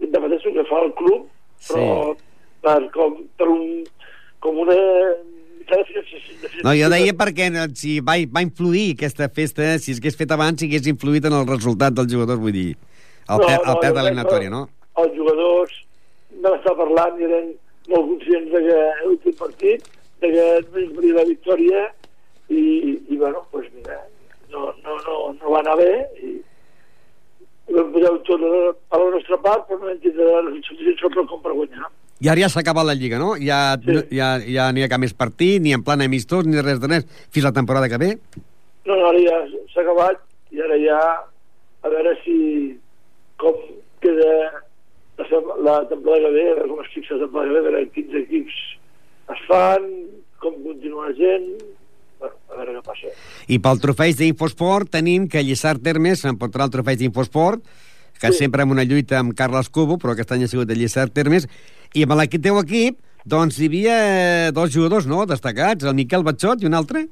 independència 0.00 0.54
que 0.54 0.66
fa 0.68 0.84
el 0.84 0.94
club, 1.00 1.26
però 1.68 1.88
Sí. 2.14 2.22
per, 2.64 2.78
com, 2.94 3.18
per 3.40 3.48
un, 3.48 3.66
com 4.44 4.62
una. 4.66 4.78
No, 6.64 6.72
jo 6.74 6.88
deia 6.90 7.12
perquè 7.14 7.46
no, 7.52 7.68
si 7.78 8.00
va, 8.02 8.16
va 8.34 8.42
influir 8.42 8.96
aquesta 8.96 9.28
festa, 9.30 9.76
si 9.78 9.92
es 9.94 10.00
hagués 10.00 10.16
fet 10.18 10.32
abans, 10.34 10.58
si 10.58 10.66
hagués 10.66 10.88
influït 10.90 11.28
en 11.28 11.36
el 11.36 11.46
resultat 11.46 11.94
dels 11.94 12.10
jugadors, 12.10 12.40
vull 12.42 12.56
dir, 12.56 12.72
el, 13.28 13.36
no, 13.38 13.46
per, 13.46 13.60
el 13.60 13.78
perd 13.84 13.94
de 13.94 14.02
l'eliminatòria, 14.02 14.50
no? 14.50 14.64
Els 14.98 15.14
jugadors 15.14 15.76
vam 16.44 16.56
estar 16.58 16.76
parlant 16.78 17.18
i 17.20 17.26
eren 17.28 17.50
molt 17.90 18.06
conscients 18.12 18.52
de 18.54 18.60
que 18.68 18.78
l'últim 19.06 19.36
partit, 19.40 19.88
de 20.20 20.30
que 20.34 20.46
només 20.66 20.92
volia 20.96 21.18
la 21.20 21.26
victòria 21.28 21.86
i, 22.50 22.62
i 23.08 23.16
bueno, 23.16 23.44
doncs 23.52 23.52
pues 23.52 23.68
mira, 23.74 23.98
no, 24.52 24.72
no, 24.84 24.96
no, 25.06 25.16
no 25.38 25.54
va 25.54 25.60
anar 25.62 25.76
bé 25.80 25.92
i 26.26 26.36
vam 27.74 27.92
posar 27.94 28.12
tot 28.26 28.42
a 28.42 28.98
la 28.98 29.10
nostra 29.14 29.38
part, 29.38 29.66
però 29.68 29.78
no 29.78 29.90
vam 29.92 29.98
tindre 30.02 30.26
la 30.26 30.52
suficient 30.66 31.26
com 31.30 31.42
per 31.42 31.52
guanyar. 31.54 31.88
I 32.20 32.28
ara 32.28 32.42
ja 32.42 32.48
s'ha 32.52 32.60
acabat 32.60 32.84
la 32.84 32.94
Lliga, 32.98 33.16
no? 33.18 33.32
Ja, 33.40 33.78
Sí. 33.80 33.92
no, 33.94 34.02
ja, 34.12 34.30
ja 34.44 34.66
n'hi 34.72 34.82
ha 34.84 34.88
cap 34.92 35.00
més 35.00 35.14
partit, 35.14 35.62
ni 35.62 35.72
en 35.72 35.82
plan 35.86 36.02
amistós, 36.04 36.44
ni 36.44 36.60
res 36.60 36.80
de 36.80 36.88
res, 36.90 37.06
fins 37.32 37.46
la 37.46 37.52
temporada 37.56 37.88
que 37.88 37.96
ve. 37.96 38.10
No, 38.84 38.96
no, 38.96 39.06
ara 39.08 39.22
ja 39.22 39.38
s'ha 39.72 39.80
acabat 39.86 40.20
i 40.52 40.60
ara 40.60 40.76
ja 40.82 40.98
a 41.82 41.88
veure 41.88 42.12
si 42.24 42.76
com 43.40 43.54
queda 44.02 44.34
la, 45.70 45.88
temporada 45.88 46.28
que 46.28 46.32
ve, 46.36 46.46
a 46.50 46.54
veure 46.58 46.70
com 46.70 46.80
es 46.84 46.94
fixa 46.94 47.16
la 47.16 47.26
temporada 47.26 47.48
que 47.48 47.54
ve, 47.54 47.60
a 47.60 47.68
veure 47.68 47.90
quins 47.96 48.16
equips 48.22 48.62
es 49.34 49.44
fan, 49.48 49.86
com 50.42 50.56
continua 50.64 51.10
la 51.10 51.14
gent, 51.18 51.52
bueno, 52.20 52.34
a 52.50 52.58
veure 52.58 52.78
què 52.78 52.82
passa. 52.86 53.12
I 53.48 53.60
pel 53.62 53.82
trofeig 53.82 54.16
d'Infosport 54.18 54.90
tenim 54.96 55.28
que 55.30 55.44
Lliçar 55.46 55.76
Termes 55.84 56.24
s'emportarà 56.24 56.66
el 56.68 56.74
trofeig 56.74 57.00
d'Infosport, 57.00 57.62
que 58.20 58.32
sí. 58.34 58.42
Sempre 58.44 58.66
amb 58.66 58.74
una 58.74 58.84
lluita 58.84 59.20
amb 59.20 59.32
Carles 59.36 59.70
Cubo, 59.72 59.96
però 60.00 60.12
aquest 60.12 60.34
any 60.34 60.44
ha 60.44 60.50
sigut 60.50 60.68
de 60.68 60.76
Lliçar 60.76 61.08
Termes, 61.14 61.46
i 61.96 62.04
amb 62.04 62.18
l'equip 62.18 62.44
teu 62.44 62.58
equip, 62.60 62.98
doncs 63.24 63.58
hi 63.60 63.70
havia 63.70 63.96
dos 64.56 64.72
jugadors, 64.74 65.08
no?, 65.08 65.24
destacats, 65.28 65.86
el 65.88 65.96
Miquel 65.96 66.26
Batxot 66.26 66.62
i 66.62 66.68
un 66.68 66.76
altre. 66.76 67.06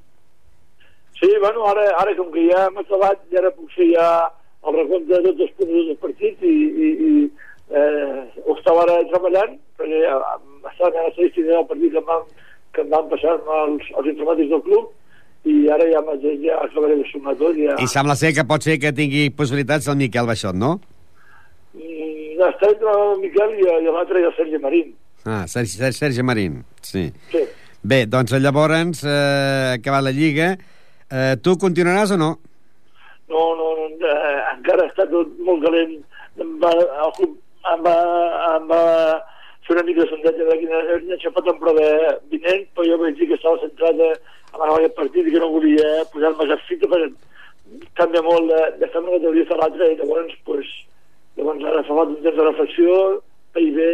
Sí, 1.18 1.28
bueno, 1.40 1.64
ara, 1.66 1.88
ara 1.98 2.14
com 2.16 2.28
que 2.34 2.44
ja 2.46 2.66
hem 2.68 2.76
acabat, 2.84 3.24
i 3.32 3.40
ara 3.40 3.50
puc 3.56 3.72
fer 3.74 3.88
ja 3.94 4.08
el 4.68 4.76
recompte 4.76 5.14
de 5.14 5.22
tots 5.30 5.46
els 5.46 5.56
punts 5.58 5.74
dels 5.74 6.00
partits 6.02 6.44
i, 6.46 6.54
i, 6.54 6.88
i 7.08 7.12
eh, 7.70 8.42
ho 8.46 8.56
estava 8.56 8.82
ara 8.86 8.98
treballant, 9.12 9.56
perquè 9.78 10.02
ja 10.04 10.16
estava 10.72 10.92
en 10.94 11.08
l'estadística 11.08 11.48
del 11.52 11.66
partit 11.70 11.92
que 11.92 11.98
em 12.02 12.06
van, 12.08 12.22
que 12.74 12.84
em 12.84 12.90
van 12.92 13.08
passar 13.12 13.34
els, 13.38 13.90
els 13.96 14.10
informàtics 14.14 14.50
del 14.54 14.62
club, 14.68 14.88
i 15.48 15.56
ara 15.72 15.86
ja, 15.92 16.00
m'haig- 16.04 16.40
ja 16.44 16.56
acabaré 16.64 16.96
de 16.98 17.06
sumar 17.12 17.34
tot. 17.40 17.56
Ja... 17.56 17.76
I 17.80 17.86
sembla 17.88 18.16
ser 18.18 18.32
que 18.36 18.44
pot 18.48 18.62
ser 18.66 18.78
que 18.82 18.92
tingui 18.92 19.28
possibilitats 19.30 19.88
el 19.88 19.96
Miquel 20.00 20.26
Batxot, 20.28 20.56
no? 20.58 20.74
Mm, 21.76 22.40
està 22.48 22.72
entre 22.72 22.90
el 22.96 23.20
Miquel 23.22 23.54
i, 23.60 23.68
i 23.84 23.92
l'altre 23.92 24.20
i 24.22 24.26
el 24.28 24.34
Sergi 24.36 24.58
Marín. 24.62 24.92
Ah, 25.28 25.44
Sergi, 25.50 25.76
Sergi, 25.78 25.98
Sergi 25.98 26.22
Marín, 26.26 26.60
sí. 26.82 27.08
Sí. 27.32 27.44
Bé, 27.88 28.04
doncs 28.10 28.32
llavors, 28.42 29.04
eh, 29.06 29.76
acabat 29.78 30.02
la 30.08 30.12
Lliga, 30.12 30.52
eh, 31.08 31.34
tu 31.42 31.54
continuaràs 31.60 32.10
o 32.16 32.18
no? 32.20 32.30
No, 33.28 33.42
no, 33.58 33.68
no 33.76 34.08
eh, 34.08 34.38
encara 34.56 34.86
està 34.88 35.06
tot 35.10 35.30
molt 35.44 35.62
calent. 35.64 35.94
Va, 36.62 36.70
el 36.72 37.12
club 37.18 37.36
em 37.72 37.84
va, 37.84 37.96
em 38.54 38.68
va 38.70 38.82
fer 39.66 39.76
una 39.76 39.84
mica 39.86 40.04
de 40.04 40.10
sondatge 40.10 40.48
de 40.48 40.58
quina 40.62 40.82
havia 40.82 41.16
aixafat 41.16 41.44
la 41.44 41.52
temporada 41.52 42.12
vinent, 42.32 42.66
però 42.74 42.86
jo 42.88 42.98
vaig 43.02 43.16
dir 43.18 43.28
que 43.30 43.38
estava 43.38 43.60
centrat 43.64 44.04
a, 44.04 44.12
a 44.52 44.60
anar 44.60 44.70
a 44.74 44.76
aquest 44.80 44.96
partit 44.98 45.26
i 45.26 45.34
que 45.34 45.42
no 45.42 45.50
volia 45.52 45.88
posar-me 46.12 46.48
cap 46.52 46.62
fita 46.68 46.90
perquè 46.92 47.10
canvia 48.00 48.22
molt 48.24 48.48
de, 48.48 48.60
de 48.80 48.88
fer 48.92 49.02
una 49.02 49.16
categoria 49.16 49.48
a 49.52 49.58
l'altra 49.62 49.90
i 49.90 49.98
llavors, 49.98 50.38
pues, 50.48 50.70
llavors 51.36 51.66
ara 51.72 51.82
fa 51.84 51.98
falta 51.98 52.16
un 52.16 52.22
temps 52.24 52.38
de 52.38 52.46
reflexió 52.46 52.94
i 53.58 53.68
bé 53.74 53.90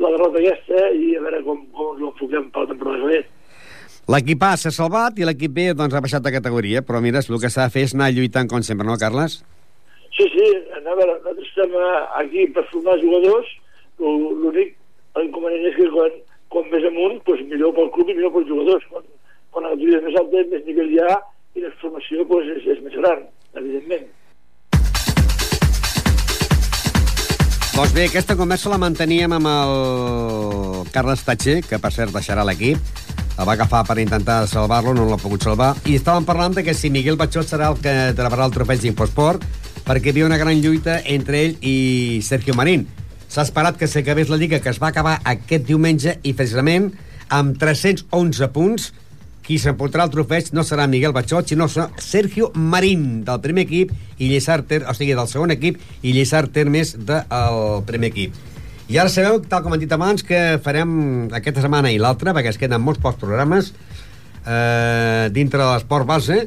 la 0.00 0.10
derrota 0.16 0.40
aquesta 0.40 0.88
i 0.96 1.14
a 1.16 1.22
veure 1.26 1.44
com, 1.46 1.62
com 1.76 1.92
ens 1.92 2.02
ho 2.02 2.10
enfoquem 2.10 2.50
per 2.50 2.64
la 2.64 2.72
temporada 2.72 3.04
que 3.04 3.12
ve. 3.12 3.22
L'equip 4.10 4.42
A 4.42 4.54
s'ha 4.58 4.72
salvat 4.74 5.20
i 5.20 5.26
l'equip 5.28 5.52
B 5.54 5.70
doncs, 5.76 5.94
ha 5.94 6.02
baixat 6.02 6.24
de 6.24 6.32
categoria, 6.34 6.82
però 6.82 6.98
mira, 7.04 7.20
el 7.22 7.40
que 7.42 7.50
s'ha 7.52 7.68
de 7.68 7.74
fer 7.74 7.86
és 7.86 7.94
anar 7.94 8.10
lluitant 8.16 8.48
com 8.50 8.64
sempre, 8.66 8.88
no, 8.88 8.98
Carles? 8.98 9.38
Sí, 10.16 10.26
sí, 10.34 10.46
a 10.74 10.80
veure, 10.82 11.14
nosaltres 11.20 11.46
estem 11.46 11.74
eh, 11.78 11.98
aquí 12.18 12.46
per 12.54 12.64
formar 12.72 12.98
jugadors, 13.02 13.50
l'únic 14.00 14.74
inconvenient 15.22 15.68
és 15.70 15.76
que 15.78 15.88
quan, 15.94 16.16
quan 16.52 16.70
més 16.72 16.86
amunt, 16.88 17.18
doncs 17.26 17.44
millor 17.50 17.74
pel 17.76 17.92
club 17.94 18.10
i 18.10 18.16
millor 18.18 18.32
pels 18.34 18.48
jugadors. 18.50 18.86
Quan, 18.90 19.04
quan 19.50 19.66
la 19.66 19.74
categoria 19.74 20.00
és 20.00 20.08
més 20.08 20.18
alta, 20.20 20.46
més 20.54 20.64
nivell 20.66 20.94
hi 20.94 21.04
ha 21.04 21.18
i 21.54 21.64
la 21.64 21.70
formació 21.82 22.26
doncs, 22.30 22.50
és, 22.56 22.66
és 22.74 22.82
més 22.86 22.96
gran, 22.98 23.22
evidentment. 23.58 24.08
Doncs 27.70 27.94
bé, 27.96 28.02
aquesta 28.10 28.36
conversa 28.36 28.68
la 28.68 28.80
manteníem 28.82 29.32
amb 29.38 29.48
el 29.48 30.90
Carles 30.92 31.22
Tatxer, 31.24 31.60
que 31.64 31.78
per 31.80 31.94
cert 31.94 32.12
deixarà 32.12 32.44
l'equip. 32.44 32.82
El 33.40 33.46
va 33.48 33.54
agafar 33.54 33.86
per 33.88 33.96
intentar 34.02 34.42
salvar-lo, 34.50 34.92
no 34.92 35.06
l'ha 35.08 35.16
pogut 35.22 35.46
salvar. 35.46 35.70
I 35.88 35.96
estàvem 35.96 36.26
parlant 36.28 36.58
de 36.58 36.64
que 36.66 36.74
si 36.76 36.90
Miguel 36.92 37.16
Batxot 37.16 37.48
serà 37.48 37.70
el 37.72 37.78
que 37.80 37.94
treballarà 38.18 38.50
el 38.50 38.56
trofeig 38.58 38.82
d'Infosport, 38.82 39.46
perquè 39.86 40.10
hi 40.10 40.14
havia 40.14 40.28
una 40.28 40.38
gran 40.40 40.60
lluita 40.62 41.00
entre 41.04 41.44
ell 41.44 41.56
i 41.60 42.20
Sergio 42.26 42.54
Marín. 42.58 42.86
S'ha 43.30 43.44
esperat 43.46 43.76
que 43.78 43.86
s'acabés 43.86 44.30
la 44.30 44.38
Lliga, 44.40 44.58
que 44.58 44.72
es 44.72 44.80
va 44.82 44.88
acabar 44.90 45.20
aquest 45.24 45.68
diumenge, 45.68 46.16
i 46.26 46.32
precisament 46.34 46.90
amb 47.30 47.58
311 47.60 48.48
punts, 48.54 48.90
qui 49.46 49.58
s'emportarà 49.58 50.04
el 50.06 50.12
trofeig 50.14 50.52
no 50.54 50.62
serà 50.66 50.84
Miguel 50.90 51.14
Batxot, 51.14 51.48
sinó 51.50 51.66
Sergio 51.70 52.50
Marín, 52.54 53.24
del 53.26 53.40
primer 53.42 53.64
equip, 53.66 53.90
i 54.18 54.28
Llesar 54.30 54.60
Ter, 54.66 54.84
o 54.86 54.94
sigui, 54.94 55.16
del 55.18 55.30
segon 55.30 55.54
equip, 55.54 55.80
i 56.02 56.14
Llesar 56.14 56.44
Termes 56.54 56.94
del 57.06 57.84
primer 57.88 58.12
equip. 58.12 58.38
I 58.90 58.98
ara 58.98 59.10
sabeu, 59.10 59.38
tal 59.46 59.62
com 59.62 59.74
hem 59.74 59.82
dit 59.84 59.92
abans, 59.94 60.22
que 60.26 60.58
farem 60.62 60.92
aquesta 61.34 61.62
setmana 61.62 61.90
i 61.94 61.98
l'altra, 62.02 62.34
perquè 62.34 62.50
es 62.50 62.58
queden 62.58 62.82
molts 62.82 63.02
pocs 63.02 63.18
programes, 63.22 63.72
eh, 64.42 65.30
dintre 65.30 65.62
de 65.62 65.68
l'esport 65.68 66.06
base, 66.06 66.40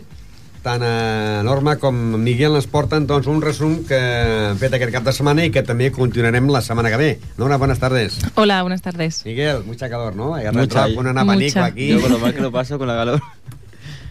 tant 0.64 0.82
a 0.88 1.42
Norma 1.44 1.76
com 1.82 1.94
Miguel 2.24 2.56
ens 2.56 2.68
porten 2.72 3.04
doncs, 3.10 3.28
un 3.28 3.42
resum 3.44 3.82
que 3.88 3.98
han 4.00 4.58
fet 4.62 4.74
aquest 4.78 4.94
cap 4.96 5.04
de 5.04 5.12
setmana 5.16 5.44
i 5.44 5.52
que 5.52 5.64
també 5.68 5.90
continuarem 5.92 6.48
la 6.54 6.62
setmana 6.64 6.90
que 6.94 6.98
ve. 7.02 7.10
Norma, 7.38 7.58
buenas 7.60 7.80
tardes. 7.84 8.18
Hola, 8.36 8.62
buenas 8.64 8.82
tardes. 8.82 9.26
Miguel, 9.26 9.64
mucha 9.66 9.90
calor, 9.90 10.16
¿no? 10.16 10.34
Hay 10.36 10.50
mucha, 10.52 10.88
con 10.96 11.06
un 11.08 11.18
abanico 11.18 11.60
mucha. 11.60 11.66
aquí. 11.66 11.90
Yo 11.90 12.02
con 12.02 12.12
lo 12.14 12.20
mal 12.20 12.34
que 12.34 12.42
lo 12.42 12.52
paso 12.52 12.78
con 12.80 12.88
la 12.88 12.96
calor. 12.96 13.22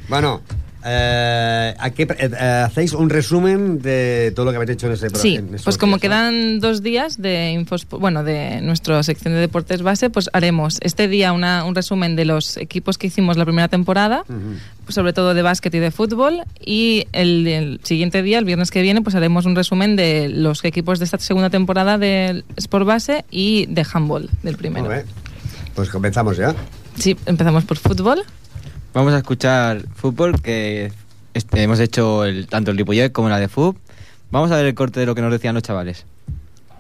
Bueno, 0.09 0.43
eh, 0.85 1.75
aquí, 1.79 2.03
eh, 2.03 2.65
hacéis 2.67 2.93
un 2.93 3.09
resumen 3.09 3.81
de 3.81 4.33
todo 4.35 4.47
lo 4.47 4.51
que 4.51 4.57
habéis 4.57 4.73
hecho 4.73 4.89
en 4.89 4.93
ese 4.95 5.09
Sí, 5.11 5.37
en 5.37 5.55
esos 5.55 5.63
pues 5.65 5.79
como 5.79 5.93
días, 5.97 6.03
¿no? 6.03 6.09
quedan 6.11 6.61
dos 6.61 6.83
días 6.83 7.23
de 7.23 7.53
infos, 7.53 7.87
bueno, 7.89 8.25
de 8.25 8.61
nuestra 8.63 9.01
sección 9.05 9.33
de 9.33 9.41
deportes 9.41 9.81
base, 9.83 10.11
pues 10.11 10.29
haremos 10.33 10.79
este 10.83 11.07
día 11.09 11.33
una, 11.33 11.65
un 11.65 11.75
resumen 11.77 12.17
de 12.17 12.25
los 12.25 12.57
equipos 12.57 12.99
que 12.99 13.07
hicimos 13.07 13.37
la 13.37 13.45
primera 13.45 13.69
temporada, 13.69 14.25
Ujú. 14.29 14.57
pues 14.82 14.82
sobre 14.93 15.13
todo 15.13 15.35
de 15.35 15.43
básquet 15.43 15.75
y 15.75 15.79
de 15.79 15.91
fútbol, 15.91 16.43
y 16.65 17.07
el, 17.13 17.47
el 17.47 17.81
siguiente 17.83 18.23
día, 18.23 18.39
el 18.39 18.45
viernes 18.45 18.71
que 18.71 18.83
viene, 18.83 19.03
pues 19.03 19.15
haremos 19.15 19.47
un 19.47 19.57
resumen 19.57 19.97
de 19.97 20.29
los 20.29 20.65
equipos 20.65 20.99
de 20.99 21.05
esta 21.05 21.19
segunda 21.19 21.51
temporada 21.51 21.99
del 21.99 22.45
Sport 22.57 22.87
Base 22.87 23.25
y 23.31 23.67
de 23.67 23.87
handball 23.93 24.31
del 24.43 24.57
primero. 24.57 24.89
Pues 25.75 25.89
comenzamos 25.89 26.37
ya. 26.37 26.55
Sí, 26.97 27.17
empezamos 27.27 27.65
por 27.65 27.79
fútbol. 27.79 28.23
Vamos 28.93 29.15
a 29.15 29.19
escuchar 29.19 29.83
fútbol 29.95 30.41
que 30.41 30.93
este, 31.35 31.63
hemos 31.63 31.81
hecho 31.81 32.25
el, 32.25 32.47
tanto 32.47 32.71
el 32.71 32.77
Ripollet 32.77 33.11
como 33.11 33.29
la 33.29 33.39
de 33.39 33.49
FUB. 33.49 33.77
Vamos 34.31 34.51
a 34.51 34.57
ver 34.57 34.67
el 34.67 34.75
corte 34.75 35.01
de 35.01 35.07
lo 35.07 35.15
que 35.15 35.23
nos 35.23 35.33
decían 35.33 35.55
los 35.55 35.63
chavales. 35.63 36.05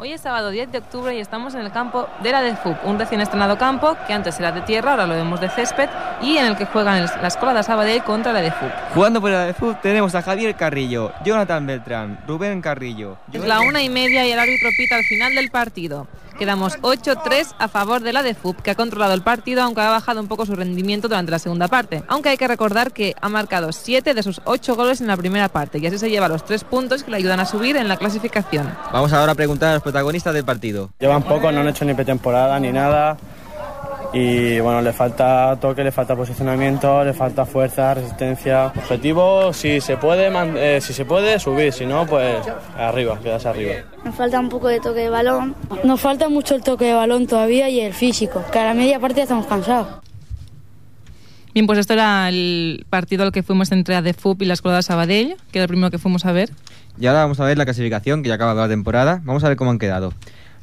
Hoy 0.02 0.14
es 0.14 0.22
sábado 0.22 0.50
10 0.50 0.72
de 0.72 0.78
octubre 0.78 1.14
y 1.14 1.20
estamos 1.20 1.54
en 1.54 1.60
el 1.60 1.70
campo 1.70 2.08
de 2.24 2.32
la 2.32 2.42
DEFUB, 2.42 2.74
un 2.86 2.98
recién 2.98 3.20
estrenado 3.20 3.56
campo 3.56 3.96
que 4.04 4.12
antes 4.12 4.36
era 4.40 4.50
de 4.50 4.60
tierra, 4.62 4.90
ahora 4.90 5.06
lo 5.06 5.14
vemos 5.14 5.40
de 5.40 5.48
césped, 5.48 5.88
y 6.20 6.38
en 6.38 6.46
el 6.46 6.56
que 6.56 6.66
juegan 6.66 7.06
la 7.06 7.28
Escuela 7.28 7.54
de 7.54 7.62
Sabadell 7.62 8.02
contra 8.02 8.32
la 8.32 8.40
DEFUB. 8.40 8.68
Jugando 8.94 9.20
por 9.20 9.30
la 9.30 9.44
de 9.44 9.54
FUB 9.54 9.80
tenemos 9.80 10.12
a 10.16 10.22
Javier 10.22 10.56
Carrillo, 10.56 11.12
Jonathan 11.24 11.64
Beltrán, 11.64 12.18
Rubén 12.26 12.60
Carrillo. 12.60 13.16
Es 13.32 13.44
la 13.44 13.60
una 13.60 13.80
y 13.80 13.88
media 13.90 14.26
y 14.26 14.32
el 14.32 14.40
árbitro 14.40 14.70
pita 14.76 14.96
al 14.96 15.04
final 15.04 15.36
del 15.36 15.52
partido. 15.52 16.08
Quedamos 16.38 16.78
8-3 16.80 17.54
a 17.58 17.68
favor 17.68 18.02
de 18.02 18.12
la 18.12 18.22
DEFUB, 18.22 18.56
que 18.62 18.70
ha 18.70 18.74
controlado 18.74 19.14
el 19.14 19.22
partido, 19.22 19.62
aunque 19.62 19.80
ha 19.80 19.90
bajado 19.90 20.20
un 20.20 20.28
poco 20.28 20.46
su 20.46 20.54
rendimiento 20.54 21.08
durante 21.08 21.30
la 21.30 21.38
segunda 21.38 21.68
parte. 21.68 22.02
Aunque 22.08 22.30
hay 22.30 22.36
que 22.36 22.48
recordar 22.48 22.92
que 22.92 23.14
ha 23.20 23.28
marcado 23.28 23.72
7 23.72 24.14
de 24.14 24.22
sus 24.22 24.40
8 24.44 24.74
goles 24.74 25.00
en 25.00 25.06
la 25.06 25.16
primera 25.16 25.48
parte, 25.48 25.78
y 25.78 25.86
así 25.86 25.98
se 25.98 26.10
lleva 26.10 26.28
los 26.28 26.44
3 26.44 26.64
puntos 26.64 27.02
que 27.02 27.10
le 27.10 27.18
ayudan 27.18 27.40
a 27.40 27.46
subir 27.46 27.76
en 27.76 27.88
la 27.88 27.96
clasificación. 27.96 28.72
Vamos 28.92 29.12
ahora 29.12 29.32
a 29.32 29.34
preguntar 29.34 29.70
a 29.70 29.74
los 29.74 29.82
protagonistas 29.82 30.34
del 30.34 30.44
partido. 30.44 30.90
Llevan 30.98 31.22
poco, 31.22 31.52
no 31.52 31.60
han 31.60 31.68
hecho 31.68 31.84
ni 31.84 31.94
pretemporada 31.94 32.58
ni 32.60 32.72
nada. 32.72 33.16
Y 34.14 34.60
bueno, 34.60 34.82
le 34.82 34.92
falta 34.92 35.56
toque, 35.58 35.82
le 35.82 35.90
falta 35.90 36.14
posicionamiento, 36.14 37.02
le 37.02 37.14
falta 37.14 37.46
fuerza, 37.46 37.94
resistencia. 37.94 38.66
Objetivo, 38.76 39.54
si 39.54 39.80
se 39.80 39.96
puede, 39.96 40.28
man- 40.30 40.54
eh, 40.58 40.80
si 40.82 40.92
se 40.92 41.06
puede 41.06 41.38
subir, 41.38 41.72
si 41.72 41.86
no, 41.86 42.04
pues 42.06 42.36
arriba, 42.76 43.18
quedarse 43.22 43.48
arriba. 43.48 43.72
Nos 44.04 44.14
falta 44.14 44.38
un 44.38 44.50
poco 44.50 44.68
de 44.68 44.80
toque 44.80 45.00
de 45.00 45.08
balón. 45.08 45.54
Nos 45.84 45.98
falta 45.98 46.28
mucho 46.28 46.54
el 46.54 46.62
toque 46.62 46.84
de 46.86 46.92
balón 46.92 47.26
todavía 47.26 47.70
y 47.70 47.80
el 47.80 47.94
físico, 47.94 48.44
que 48.52 48.58
a 48.58 48.64
la 48.66 48.74
media 48.74 49.00
parte 49.00 49.16
ya 49.16 49.22
estamos 49.22 49.46
cansados. 49.46 49.88
Bien, 51.54 51.66
pues 51.66 51.78
esto 51.78 51.94
era 51.94 52.28
el 52.28 52.84
partido 52.90 53.24
al 53.24 53.32
que 53.32 53.42
fuimos 53.42 53.72
entre 53.72 53.94
la 53.94 54.02
DEFUB 54.02 54.42
y 54.42 54.44
la 54.46 54.54
Escuela 54.54 54.76
de 54.78 54.82
Sabadell, 54.82 55.36
que 55.52 55.58
era 55.58 55.64
el 55.64 55.68
primero 55.68 55.90
que 55.90 55.98
fuimos 55.98 56.26
a 56.26 56.32
ver. 56.32 56.50
Y 56.98 57.06
ahora 57.06 57.20
vamos 57.22 57.40
a 57.40 57.44
ver 57.44 57.56
la 57.56 57.64
clasificación 57.64 58.22
que 58.22 58.28
ya 58.28 58.34
ha 58.34 58.36
acabado 58.36 58.60
la 58.60 58.68
temporada. 58.68 59.20
Vamos 59.24 59.42
a 59.44 59.48
ver 59.48 59.56
cómo 59.56 59.70
han 59.70 59.78
quedado. 59.78 60.12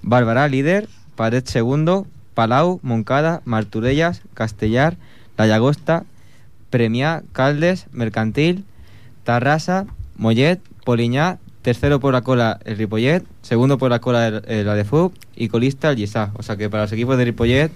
Bárbara 0.04 0.48
líder, 0.48 0.88
Pared 1.16 1.44
segundo, 1.46 2.06
Palau, 2.34 2.80
Moncada, 2.84 3.42
Marturellas, 3.46 4.22
Castellar, 4.34 4.98
La 5.38 5.48
Llagosta, 5.48 6.04
Premiá, 6.70 7.24
Caldes, 7.34 7.88
Mercantil, 7.92 8.64
Tarrasa, 9.24 9.86
Mollet, 10.18 10.60
Poliñá, 10.86 11.38
tercero 11.62 12.00
por 12.00 12.14
la 12.14 12.22
cola 12.22 12.60
el 12.66 12.78
Ripollet, 12.78 13.24
segundo 13.42 13.78
por 13.78 13.92
la 13.92 14.00
cola 14.00 14.28
el- 14.28 14.44
el- 14.48 14.66
la 14.66 14.76
de 14.76 14.86
FUB 14.86 15.12
y 15.36 15.50
colista 15.50 15.90
el 15.92 15.98
Yesá. 15.98 16.32
O 16.36 16.44
sea 16.44 16.56
que 16.58 16.70
para 16.70 16.84
los 16.84 16.92
equipos 16.92 17.18
de 17.18 17.26
Ripollet 17.26 17.72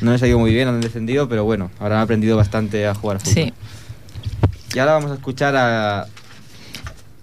no 0.00 0.12
les 0.12 0.22
ha 0.22 0.26
ido 0.28 0.38
muy 0.38 0.52
bien, 0.52 0.68
han 0.68 0.80
descendido, 0.80 1.28
pero 1.28 1.44
bueno, 1.44 1.70
ahora 1.80 1.96
han 1.96 2.02
aprendido 2.02 2.36
bastante 2.36 2.86
a 2.86 2.94
jugar 2.94 3.18
fútbol. 3.20 3.34
Sí. 3.34 3.52
Y 4.74 4.78
ahora 4.78 4.92
vamos 4.92 5.10
a 5.10 5.14
escuchar 5.14 5.56
a, 5.56 6.06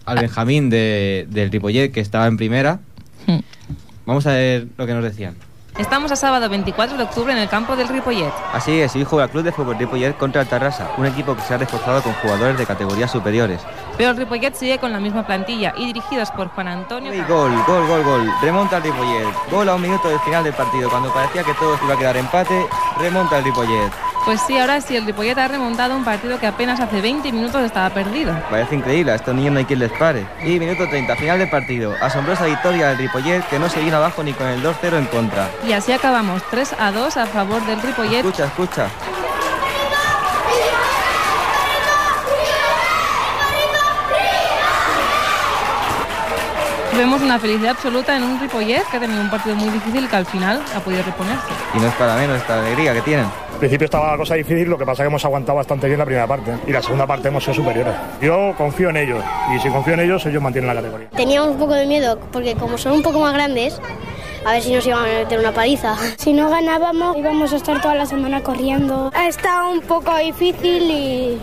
al 0.05 0.19
Benjamín 0.19 0.69
de, 0.69 1.27
del 1.29 1.51
Ripollet, 1.51 1.91
que 1.91 1.99
estaba 2.01 2.27
en 2.27 2.35
primera. 2.37 2.79
Hmm. 3.27 3.39
Vamos 4.05 4.25
a 4.27 4.31
ver 4.31 4.67
lo 4.77 4.85
que 4.85 4.93
nos 4.93 5.03
decían. 5.03 5.35
Estamos 5.77 6.11
a 6.11 6.15
sábado 6.15 6.49
24 6.49 6.97
de 6.97 7.03
octubre 7.03 7.33
en 7.33 7.39
el 7.39 7.49
campo 7.49 7.75
del 7.75 7.87
Ripollet. 7.87 8.31
Así 8.53 8.79
es, 8.79 8.95
hoy 8.95 9.03
juega 9.03 9.25
el 9.25 9.31
Club 9.31 9.43
de 9.43 9.51
Fútbol 9.51 9.79
Ripollet 9.79 10.15
contra 10.15 10.43
el 10.43 10.47
Tarrasa, 10.47 10.91
un 10.97 11.07
equipo 11.07 11.35
que 11.35 11.41
se 11.41 11.55
ha 11.55 11.57
reforzado 11.57 12.03
con 12.03 12.13
jugadores 12.13 12.59
de 12.59 12.65
categorías 12.67 13.09
superiores. 13.09 13.59
Pero 13.97 14.11
el 14.11 14.17
Ripollet 14.17 14.53
sigue 14.53 14.77
con 14.77 14.91
la 14.91 14.99
misma 14.99 15.25
plantilla 15.25 15.73
y 15.75 15.87
dirigidos 15.87 16.29
por 16.29 16.49
Juan 16.49 16.67
Antonio. 16.67 17.11
Y 17.11 17.21
gol, 17.21 17.51
gol, 17.65 17.87
gol, 17.87 18.03
gol. 18.03 18.31
Remonta 18.43 18.77
el 18.77 18.83
Ripollet. 18.83 19.27
Gol 19.49 19.67
a 19.67 19.73
un 19.73 19.81
minuto 19.81 20.09
del 20.09 20.19
final 20.19 20.43
del 20.43 20.53
partido. 20.53 20.91
Cuando 20.91 21.11
parecía 21.11 21.43
que 21.43 21.53
todo 21.55 21.75
iba 21.83 21.95
a 21.95 21.97
quedar 21.97 22.17
empate, 22.17 22.67
remonta 22.99 23.39
el 23.39 23.43
Ripollet. 23.43 23.91
Pues 24.25 24.39
sí, 24.47 24.57
ahora 24.57 24.79
sí, 24.79 24.95
el 24.95 25.05
Ripollet 25.05 25.37
ha 25.37 25.49
remontado 25.49 25.97
un 25.97 26.05
partido 26.05 26.39
que 26.39 26.47
apenas 26.47 26.79
hace 26.79 27.01
20 27.01 27.29
minutos 27.33 27.61
estaba 27.61 27.89
perdido. 27.89 28.33
Parece 28.49 28.75
increíble, 28.75 29.11
a 29.11 29.15
estos 29.15 29.35
niños 29.35 29.51
no 29.51 29.59
hay 29.59 29.65
quien 29.65 29.79
les 29.79 29.91
pare. 29.91 30.25
Y 30.45 30.59
minuto 30.59 30.87
30, 30.87 31.13
final 31.17 31.39
del 31.39 31.49
partido. 31.49 31.93
Asombrosa 31.99 32.45
victoria 32.45 32.89
del 32.89 32.99
Ripollet 32.99 33.43
que 33.49 33.59
no 33.59 33.67
se 33.67 33.81
vino 33.81 33.97
abajo 33.97 34.23
ni 34.23 34.31
con 34.31 34.47
el 34.47 34.63
2-0 34.63 34.97
en 34.97 35.05
contra. 35.07 35.49
Y 35.67 35.73
así 35.73 35.91
acabamos 35.91 36.41
3 36.51 36.75
a 36.79 36.91
2 36.93 37.17
a 37.17 37.25
favor 37.25 37.65
del 37.65 37.81
Ripollet. 37.81 38.19
Escucha, 38.19 38.45
escucha. 38.45 38.87
Vemos 46.97 47.23
una 47.23 47.39
felicidad 47.39 47.71
absoluta 47.71 48.15
en 48.15 48.23
un 48.23 48.39
Ripollet 48.39 48.83
que 48.89 48.97
ha 48.97 48.99
tenido 48.99 49.19
un 49.19 49.29
partido 49.29 49.55
muy 49.55 49.69
difícil 49.69 50.07
que 50.07 50.15
al 50.15 50.27
final 50.27 50.61
ha 50.75 50.79
podido 50.79 51.01
reponerse. 51.01 51.47
Y 51.73 51.79
no 51.79 51.87
es 51.87 51.93
para 51.95 52.15
menos 52.15 52.37
esta 52.37 52.59
alegría 52.59 52.93
que 52.93 53.01
tienen. 53.01 53.25
Al 53.25 53.59
principio 53.59 53.85
estaba 53.85 54.11
la 54.11 54.17
cosa 54.17 54.35
difícil, 54.35 54.69
lo 54.69 54.77
que 54.77 54.85
pasa 54.85 55.01
es 55.01 55.07
que 55.07 55.07
hemos 55.07 55.25
aguantado 55.25 55.57
bastante 55.57 55.87
bien 55.87 55.97
la 55.97 56.05
primera 56.05 56.27
parte 56.27 56.55
y 56.67 56.71
la 56.71 56.83
segunda 56.83 57.07
parte 57.07 57.29
hemos 57.29 57.43
sido 57.43 57.55
superiores. 57.55 57.95
Yo 58.21 58.53
confío 58.57 58.89
en 58.89 58.97
ellos 58.97 59.23
y 59.55 59.59
si 59.59 59.69
confío 59.69 59.95
en 59.95 60.01
ellos, 60.01 60.23
ellos 60.27 60.41
mantienen 60.41 60.67
la 60.67 60.75
categoría. 60.75 61.09
Teníamos 61.09 61.51
un 61.51 61.57
poco 61.57 61.73
de 61.73 61.87
miedo 61.87 62.19
porque 62.31 62.55
como 62.55 62.77
son 62.77 62.93
un 62.93 63.01
poco 63.01 63.19
más 63.19 63.33
grandes, 63.33 63.81
a 64.45 64.51
ver 64.51 64.61
si 64.61 64.73
nos 64.73 64.85
iban 64.85 64.99
a 64.99 65.07
meter 65.07 65.39
una 65.39 65.51
paliza. 65.51 65.95
Si 66.17 66.31
no 66.31 66.49
ganábamos, 66.49 67.17
íbamos 67.17 67.51
a 67.53 67.57
estar 67.57 67.81
toda 67.81 67.95
la 67.95 68.05
semana 68.05 68.41
corriendo. 68.41 69.11
Ha 69.13 69.27
estado 69.27 69.71
un 69.71 69.81
poco 69.81 70.15
difícil 70.17 70.83
y, 70.83 71.37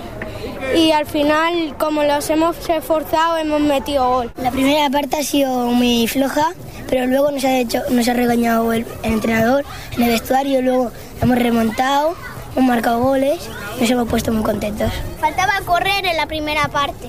y 0.77 0.93
al 0.93 1.07
final, 1.07 1.75
como 1.79 2.05
los 2.05 2.29
hemos 2.31 2.57
esforzado, 2.69 3.37
hemos 3.39 3.61
metido 3.61 4.09
gol. 4.09 4.33
La 4.37 4.51
primera 4.51 4.89
parte 4.91 5.17
ha 5.17 5.23
sido 5.23 5.67
muy 5.67 6.07
floja, 6.07 6.53
pero 6.89 7.07
luego 7.07 7.31
nos 7.31 7.45
ha, 7.45 7.59
hecho, 7.59 7.83
nos 7.91 8.09
ha 8.09 8.15
regañado 8.15 8.73
el, 8.73 8.87
el 9.03 9.13
entrenador 9.13 9.65
en 9.93 10.03
el 10.03 10.11
vestuario, 10.11 10.63
luego 10.63 10.93
hemos 11.21 11.39
remontado, 11.39 12.15
hemos 12.55 12.69
marcado 12.69 13.01
goles, 13.01 13.49
nos 13.81 13.91
hemos 13.91 14.09
puesto 14.09 14.33
muy 14.33 14.43
contentos. 14.43 14.93
Faltaba 15.21 15.61
correr 15.65 16.05
en 16.05 16.17
la 16.17 16.27
primera 16.27 16.69
parte. 16.69 17.09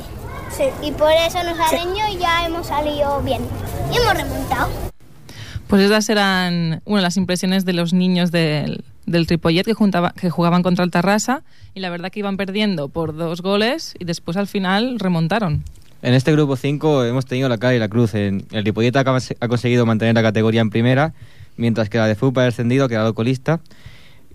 Sí. 0.55 0.65
Y 0.81 0.91
por 0.91 1.11
eso 1.11 1.43
nos 1.43 1.59
aleñó 1.59 2.07
y 2.11 2.17
ya 2.17 2.45
hemos 2.45 2.67
salido 2.67 3.21
bien. 3.21 3.41
Y 3.91 3.97
hemos 3.97 4.13
remontado. 4.13 4.69
Pues 5.67 5.83
esas 5.83 6.09
eran 6.09 6.81
una 6.83 6.97
de 6.97 7.03
las 7.03 7.15
impresiones 7.15 7.63
de 7.63 7.73
los 7.73 7.93
niños 7.93 8.31
del, 8.31 8.83
del 9.05 9.25
Ripollet 9.25 9.63
que, 9.63 10.29
jugaban 10.29 10.63
contra 10.63 10.83
el 10.83 10.91
Tarrasa 10.91 11.43
y 11.73 11.79
la 11.79 11.89
verdad 11.89 12.11
que 12.11 12.19
iban 12.19 12.37
perdiendo 12.37 12.89
por 12.89 13.15
dos 13.15 13.41
goles 13.41 13.95
y 13.99 14.05
después 14.05 14.37
al 14.37 14.47
final 14.47 14.99
remontaron. 14.99 15.63
En 16.01 16.13
este 16.13 16.31
grupo 16.31 16.55
5 16.55 17.05
hemos 17.05 17.25
tenido 17.25 17.47
la 17.47 17.57
cara 17.57 17.75
y 17.75 17.79
la 17.79 17.87
cruz. 17.87 18.15
En, 18.15 18.45
el 18.51 18.65
Ripollet 18.65 18.95
ha, 18.95 19.47
conseguido 19.47 19.85
mantener 19.85 20.15
la 20.15 20.23
categoría 20.23 20.61
en 20.61 20.71
primera, 20.71 21.13
mientras 21.57 21.89
que 21.89 21.99
la 21.99 22.07
de 22.07 22.15
Fútbol 22.15 22.43
ha 22.43 22.45
descendido, 22.45 22.85
ha 22.85 22.89
quedado 22.89 23.13
colista. 23.13 23.59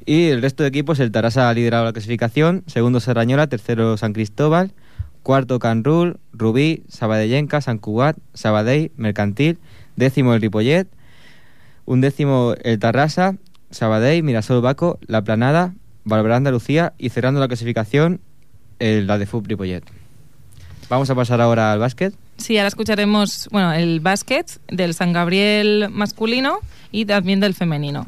Y 0.04 0.26
el 0.26 0.42
resto 0.42 0.62
de 0.62 0.68
equipos, 0.68 1.00
el 1.00 1.10
Tarrasa 1.10 1.48
ha 1.48 1.54
liderado 1.54 1.84
la 1.84 1.92
clasificación, 1.92 2.62
segundo 2.68 3.00
Serrañola, 3.00 3.48
tercero 3.48 3.96
San 3.96 4.12
Cristóbal, 4.12 4.72
cuarto 5.24 5.58
Canrul, 5.58 6.18
Rubí, 6.32 6.84
Sabadellenca, 6.88 7.60
San 7.60 7.78
Cugat, 7.78 8.16
Sabadell, 8.32 8.92
Mercantil, 8.96 9.58
décimo 9.96 10.34
el 10.34 10.40
Ripollet, 10.40 10.86
undécimo 11.84 12.54
el 12.62 12.78
Tarrasa, 12.78 13.34
Sabadell, 13.70 14.22
Mirasol 14.22 14.60
Baco, 14.60 14.98
La 15.06 15.22
Planada, 15.22 15.74
Barberá 16.04 16.36
Andalucía 16.36 16.92
y 16.98 17.08
cerrando 17.10 17.40
la 17.40 17.48
clasificación 17.48 18.20
el, 18.78 19.06
la 19.06 19.18
de 19.18 19.26
Fútbol 19.26 19.48
Ripollet. 19.48 19.82
Vamos 20.88 21.10
a 21.10 21.14
pasar 21.14 21.40
ahora 21.40 21.72
al 21.72 21.78
básquet. 21.78 22.14
Sí, 22.36 22.58
ahora 22.58 22.68
escucharemos 22.68 23.48
bueno, 23.50 23.72
el 23.72 24.00
básquet 24.00 24.60
del 24.68 24.94
San 24.94 25.12
Gabriel 25.12 25.88
masculino 25.90 26.60
y 26.92 27.06
también 27.06 27.40
del 27.40 27.54
femenino. 27.54 28.06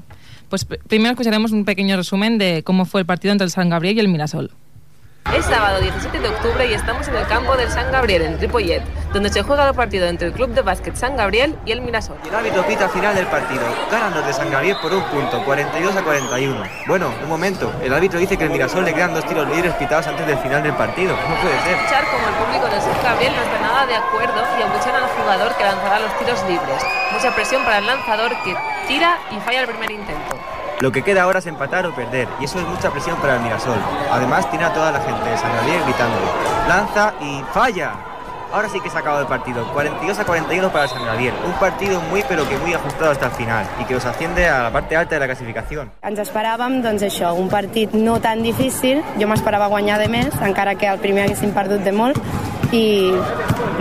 Pues 0.48 0.64
primero 0.64 1.10
escucharemos 1.10 1.52
un 1.52 1.64
pequeño 1.64 1.96
resumen 1.96 2.38
de 2.38 2.62
cómo 2.62 2.84
fue 2.84 3.00
el 3.00 3.06
partido 3.06 3.32
entre 3.32 3.46
el 3.46 3.50
San 3.50 3.68
Gabriel 3.68 3.96
y 3.96 4.00
el 4.00 4.08
Mirasol. 4.08 4.52
Es 5.36 5.44
sábado 5.44 5.78
17 5.80 6.20
de 6.20 6.28
octubre 6.28 6.66
y 6.66 6.72
estamos 6.72 7.06
en 7.06 7.14
el 7.14 7.26
campo 7.26 7.54
del 7.54 7.70
San 7.70 7.92
Gabriel 7.92 8.22
en 8.22 8.40
Ripollet, 8.40 8.82
donde 9.12 9.28
se 9.28 9.42
juega 9.42 9.68
el 9.68 9.74
partido 9.74 10.06
entre 10.06 10.28
el 10.28 10.32
Club 10.32 10.54
de 10.54 10.62
Básquet 10.62 10.96
San 10.96 11.16
Gabriel 11.16 11.54
y 11.66 11.72
el 11.72 11.82
Mirasol. 11.82 12.16
Y 12.24 12.28
el 12.28 12.34
árbitro 12.34 12.66
pita 12.66 12.88
final 12.88 13.14
del 13.14 13.26
partido. 13.26 13.60
Ganan 13.90 14.14
los 14.14 14.26
de 14.26 14.32
San 14.32 14.50
Gabriel 14.50 14.78
por 14.80 14.92
un 14.94 15.02
punto, 15.04 15.44
42 15.44 15.96
a 15.96 16.02
41. 16.02 16.62
Bueno, 16.86 17.12
un 17.22 17.28
momento. 17.28 17.70
El 17.82 17.92
árbitro 17.92 18.18
dice 18.18 18.38
que 18.38 18.44
el 18.44 18.50
Mirasol 18.50 18.86
le 18.86 18.94
quedan 18.94 19.12
dos 19.12 19.26
tiros 19.26 19.46
libres 19.48 19.74
pitados 19.74 20.06
antes 20.06 20.26
del 20.26 20.38
final 20.38 20.62
del 20.62 20.72
partido. 20.72 21.14
No 21.14 21.36
puede 21.42 21.60
ser. 21.62 21.76
Escuchar 21.76 22.04
como 22.06 22.26
el 22.26 22.34
público 22.34 22.66
del 22.68 22.80
San 22.80 23.02
Gabriel 23.04 23.32
no 23.36 23.42
está 23.42 23.60
nada 23.60 23.86
de 23.86 23.94
acuerdo 23.96 24.42
y 24.58 24.62
abuchan 24.62 24.94
al 24.94 25.08
jugador 25.10 25.54
que 25.56 25.64
lanzará 25.64 26.00
los 26.00 26.18
tiros 26.18 26.42
libres. 26.48 26.82
Mucha 27.12 27.34
presión 27.34 27.62
para 27.64 27.78
el 27.78 27.86
lanzador 27.86 28.32
que 28.44 28.56
tira 28.86 29.18
y 29.30 29.38
falla 29.40 29.60
el 29.60 29.68
primer 29.68 29.90
intento. 29.90 30.38
Lo 30.80 30.92
que 30.92 31.02
queda 31.02 31.22
ahora 31.22 31.40
es 31.40 31.46
empatar 31.46 31.86
o 31.86 31.94
perder, 31.94 32.28
y 32.40 32.44
eso 32.44 32.60
es 32.60 32.66
mucha 32.68 32.90
presión 32.90 33.16
para 33.16 33.34
el 33.34 33.40
Mirasol. 33.40 33.78
Además, 34.12 34.48
tiene 34.48 34.64
a 34.64 34.72
toda 34.72 34.92
la 34.92 35.00
gente 35.00 35.28
de 35.28 35.36
San 35.36 35.52
Gabriel 35.56 35.82
gritándole: 35.84 36.26
¡Lanza 36.68 37.14
y 37.20 37.42
falla! 37.52 37.94
Ahora 38.52 38.68
sí 38.68 38.80
que 38.80 38.88
se 38.88 38.96
ha 38.96 39.00
acabado 39.00 39.22
el 39.22 39.26
partido, 39.26 39.66
42 39.72 40.18
a 40.20 40.24
41 40.24 40.70
para 40.70 40.86
San 40.86 41.04
Gabriel. 41.04 41.34
Un 41.44 41.52
partido 41.54 42.00
muy 42.02 42.24
pero 42.28 42.48
que 42.48 42.56
muy 42.58 42.72
ajustado 42.72 43.10
hasta 43.10 43.26
el 43.26 43.32
final 43.32 43.66
y 43.80 43.84
que 43.84 43.96
os 43.96 44.04
asciende 44.06 44.48
a 44.48 44.62
la 44.62 44.70
parte 44.70 44.96
alta 44.96 45.16
de 45.16 45.20
la 45.20 45.26
clasificación. 45.26 45.90
Ens 46.00 46.22
esperàvem, 46.22 46.78
doncs 46.80 47.02
això, 47.04 47.34
un 47.34 47.50
partit 47.50 47.92
no 47.92 48.20
tan 48.22 48.46
difícil. 48.46 49.02
Jo 49.18 49.28
m'esperava 49.28 49.66
guanyar 49.66 49.98
de 49.98 50.08
més, 50.08 50.30
encara 50.46 50.78
que 50.78 50.86
el 50.88 51.02
primer 51.02 51.26
haguéssim 51.26 51.52
perdut 51.52 51.82
de 51.82 51.92
molt, 51.92 52.22
i 52.72 53.12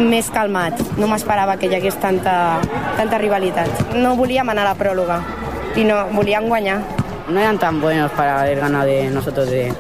més 0.02 0.34
calmat. 0.34 0.82
No 0.98 1.08
m'esperava 1.08 1.56
que 1.62 1.70
hi 1.70 1.78
hagués 1.78 2.02
tanta, 2.02 2.58
tanta 2.98 3.22
rivalitat. 3.22 3.94
No 3.96 4.18
volíem 4.18 4.50
anar 4.50 4.66
a 4.66 4.74
la 4.74 4.80
pròloga 4.82 5.22
y 5.78 5.84
no, 5.84 6.08
volían 6.08 6.50
guañar. 6.50 6.82
No 7.30 7.40
eran 7.40 7.58
tan 7.60 7.80
buenos 7.80 8.12
para 8.12 8.42
haber 8.42 8.60
ganado 8.60 8.86
de 8.86 9.10
nosotros 9.10 9.50
de, 9.50 9.72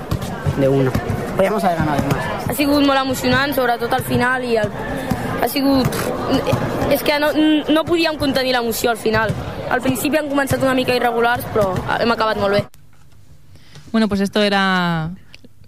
de 0.57 0.67
uno. 0.69 0.91
Podíamos 1.35 1.63
haber 1.63 1.77
ganado 1.77 2.01
de 2.01 2.07
más. 2.07 2.49
Ha 2.49 2.53
sigut 2.53 2.85
molt 2.85 3.01
emocionant, 3.01 3.53
sobretot 3.55 3.91
al 3.93 4.03
final, 4.03 4.45
i 4.45 4.55
el, 4.61 4.71
ha 5.41 5.49
sigut... 5.51 5.87
És 6.91 7.03
que 7.03 7.17
no, 7.19 7.33
no 7.67 7.83
podíem 7.83 8.15
contenir 8.19 8.53
l'emoció 8.55 8.91
al 8.91 8.97
final. 8.97 9.33
Al 9.69 9.81
principi 9.83 10.19
han 10.19 10.29
començat 10.31 10.63
una 10.63 10.75
mica 10.77 10.95
irregulars, 10.95 11.47
però 11.51 11.73
hem 11.97 12.13
acabat 12.13 12.39
molt 12.39 12.55
bé. 12.55 12.63
Bueno, 13.91 14.07
pues 14.07 14.21
esto 14.21 14.41
era 14.41 15.11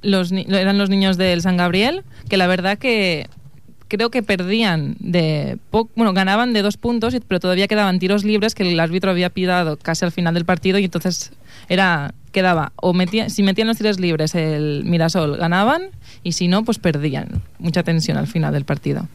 los, 0.02 0.32
eran 0.32 0.78
los 0.78 0.90
niños 0.90 1.18
del 1.18 1.42
San 1.42 1.58
Gabriel, 1.58 2.04
que 2.30 2.38
la 2.38 2.48
verdad 2.48 2.78
que 2.78 3.28
creo 3.90 4.10
que 4.10 4.24
perdían 4.24 4.96
de 5.00 5.58
bueno, 5.96 6.14
ganaban 6.14 6.54
de 6.54 6.62
dos 6.62 6.78
puntos, 6.78 7.14
pero 7.28 7.40
todavía 7.42 7.68
quedaban 7.68 8.00
tiros 8.00 8.24
libres 8.24 8.56
que 8.56 8.72
el 8.72 8.80
árbitro 8.80 9.12
había 9.12 9.30
pidado 9.30 9.76
casi 9.76 10.06
al 10.06 10.14
final 10.14 10.34
del 10.34 10.46
partido 10.46 10.80
y 10.80 10.86
entonces 10.86 11.34
era 11.68 12.14
quedaba 12.32 12.72
o 12.76 12.94
metía, 12.94 13.30
si 13.30 13.44
metían 13.44 13.68
los 13.68 13.78
tiros 13.78 14.00
libres 14.00 14.36
el 14.36 14.84
Mirasol 14.86 15.38
ganaban 15.38 15.90
y 16.24 16.34
si 16.34 16.48
no 16.48 16.64
pues 16.64 16.80
perdían. 16.80 17.42
Mucha 17.58 17.84
tensión 17.84 18.18
al 18.18 18.28
final 18.28 18.54
del 18.54 18.64
partido. 18.64 19.08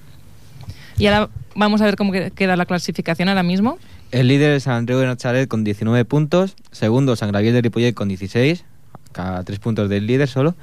Y 0.98 1.06
ahora 1.06 1.30
vamos 1.54 1.80
a 1.80 1.86
ver 1.86 1.96
cómo 1.96 2.12
queda 2.12 2.56
la 2.56 2.66
clasificación 2.66 3.28
ahora 3.28 3.42
mismo. 3.42 3.78
El 4.10 4.28
líder 4.28 4.52
es 4.52 4.64
San 4.64 4.74
Andreu 4.74 4.98
de 4.98 5.06
Nazaret 5.06 5.48
con 5.48 5.64
19 5.64 6.04
puntos, 6.04 6.56
segundo 6.70 7.16
San 7.16 7.32
Gabriel 7.32 7.54
de 7.54 7.62
Ripollet 7.62 7.94
con 7.94 8.08
16, 8.08 8.64
cada 9.12 9.42
tres 9.42 9.58
puntos 9.58 9.88
del 9.88 10.06
líder 10.06 10.28
solo. 10.28 10.54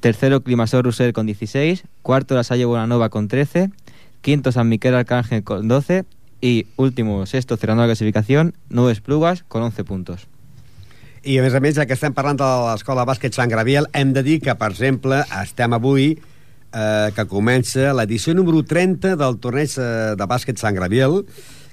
Tercero, 0.00 0.42
Climasol 0.42 0.82
Rusel 0.82 1.12
con 1.12 1.26
16. 1.26 1.84
Cuarto, 2.02 2.34
La 2.34 2.44
Salle 2.44 2.64
Bonanova 2.64 3.10
con 3.10 3.28
13. 3.28 3.70
Quinto, 4.20 4.52
San 4.52 4.68
Miquel 4.68 4.94
Arcángel 4.94 5.44
con 5.44 5.68
12. 5.68 6.04
I 6.40 6.66
último, 6.76 7.26
sexto, 7.26 7.56
cerrando 7.56 7.82
la 7.82 7.88
classificació, 7.88 8.50
Nubes 8.70 9.00
Plugas 9.00 9.44
con 9.46 9.62
11 9.62 9.84
puntos. 9.84 10.26
I 11.22 11.36
a 11.36 11.44
més 11.44 11.52
a 11.52 11.60
més, 11.60 11.76
ja 11.76 11.84
que 11.84 11.92
estem 11.92 12.14
parlant 12.16 12.38
de 12.40 12.48
l'escola 12.64 13.04
bàsquet 13.04 13.36
Sant 13.36 13.50
Graviel, 13.52 13.90
hem 13.92 14.14
de 14.16 14.22
dir 14.24 14.38
que, 14.40 14.54
per 14.56 14.70
exemple, 14.72 15.20
estem 15.42 15.76
avui 15.76 16.14
eh, 16.16 17.08
que 17.12 17.26
comença 17.28 17.92
l'edició 17.92 18.32
número 18.32 18.62
30 18.64 19.18
del 19.20 19.36
torneig 19.36 19.76
eh, 19.76 20.16
de 20.16 20.28
bàsquet 20.30 20.56
Sant 20.56 20.78
Graviel, 20.78 21.20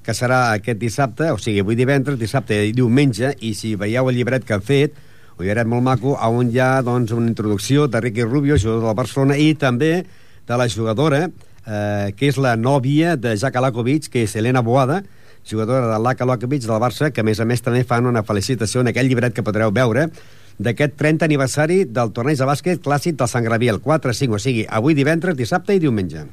que 0.04 0.16
serà 0.16 0.50
aquest 0.58 0.82
dissabte, 0.84 1.32
o 1.32 1.40
sigui, 1.40 1.64
avui 1.64 1.80
divendres, 1.80 2.20
dissabte 2.20 2.60
i 2.68 2.76
diumenge, 2.76 3.38
i 3.40 3.54
si 3.56 3.78
veieu 3.80 4.12
el 4.12 4.20
llibret 4.20 4.44
que 4.44 4.58
han 4.58 4.68
fet, 4.68 5.00
un 5.38 5.46
llibret 5.46 5.68
molt 5.70 5.86
maco 5.86 6.16
on 6.18 6.50
hi 6.50 6.58
ha 6.60 6.82
doncs, 6.82 7.12
una 7.14 7.30
introducció 7.30 7.88
de 7.88 8.02
Ricky 8.02 8.24
Rubio, 8.24 8.58
jugador 8.58 8.82
de 8.82 8.88
la 8.88 8.98
Barcelona, 8.98 9.38
i 9.38 9.54
també 9.54 10.06
de 10.48 10.58
la 10.58 10.68
jugadora, 10.68 11.28
eh, 11.68 12.14
que 12.18 12.32
és 12.32 12.40
la 12.42 12.56
nòvia 12.58 13.16
de 13.18 13.36
Jack 13.38 13.56
Alakovic, 13.56 14.10
que 14.10 14.24
és 14.26 14.36
Elena 14.36 14.64
Boada, 14.66 15.04
jugadora 15.48 15.94
de 15.94 16.00
l'Aka 16.02 16.26
Alakovic 16.26 16.66
del 16.66 16.82
Barça, 16.82 17.12
que 17.12 17.22
a 17.22 17.28
més 17.28 17.40
a 17.40 17.46
més 17.46 17.62
també 17.62 17.84
fan 17.86 18.10
una 18.10 18.24
felicitació 18.24 18.82
en 18.82 18.90
aquell 18.90 19.08
llibret 19.08 19.36
que 19.36 19.46
podreu 19.46 19.72
veure 19.72 20.10
d'aquest 20.58 20.98
30 20.98 21.26
aniversari 21.30 21.84
del 21.86 22.12
torneig 22.18 22.40
de 22.40 22.50
bàsquet 22.50 22.82
clàssic 22.82 23.16
del 23.20 23.30
Sant 23.30 23.46
Graviel, 23.46 23.78
4-5, 23.78 24.34
o 24.34 24.42
sigui, 24.42 24.66
avui 24.66 24.98
divendres, 24.98 25.38
dissabte 25.38 25.76
i 25.78 25.80
diumenge. 25.80 26.26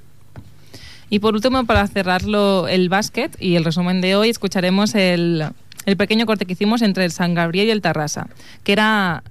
Y 1.10 1.18
por 1.20 1.34
último, 1.34 1.66
para 1.66 1.86
cerrarlo 1.86 2.66
el 2.66 2.88
básquet 2.88 3.36
y 3.38 3.56
el 3.56 3.64
resumen 3.64 4.00
de 4.00 4.16
hoy, 4.16 4.30
escucharemos 4.30 4.94
el, 4.94 5.44
el 5.86 5.96
pequeño 5.96 6.26
corte 6.26 6.46
que 6.46 6.52
hicimos 6.54 6.82
entre 6.82 7.04
el 7.04 7.12
San 7.12 7.34
Gabriel 7.34 7.68
y 7.68 7.70
el 7.70 7.82
Tarrasa, 7.82 8.28
que 8.62 8.72
era 8.72 9.22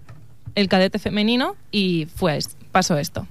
el 0.56 0.68
cadete 0.68 1.00
femenino 1.00 1.56
y 1.72 2.08
fue, 2.16 2.40
pasó 2.72 2.98
esto. 2.98 3.28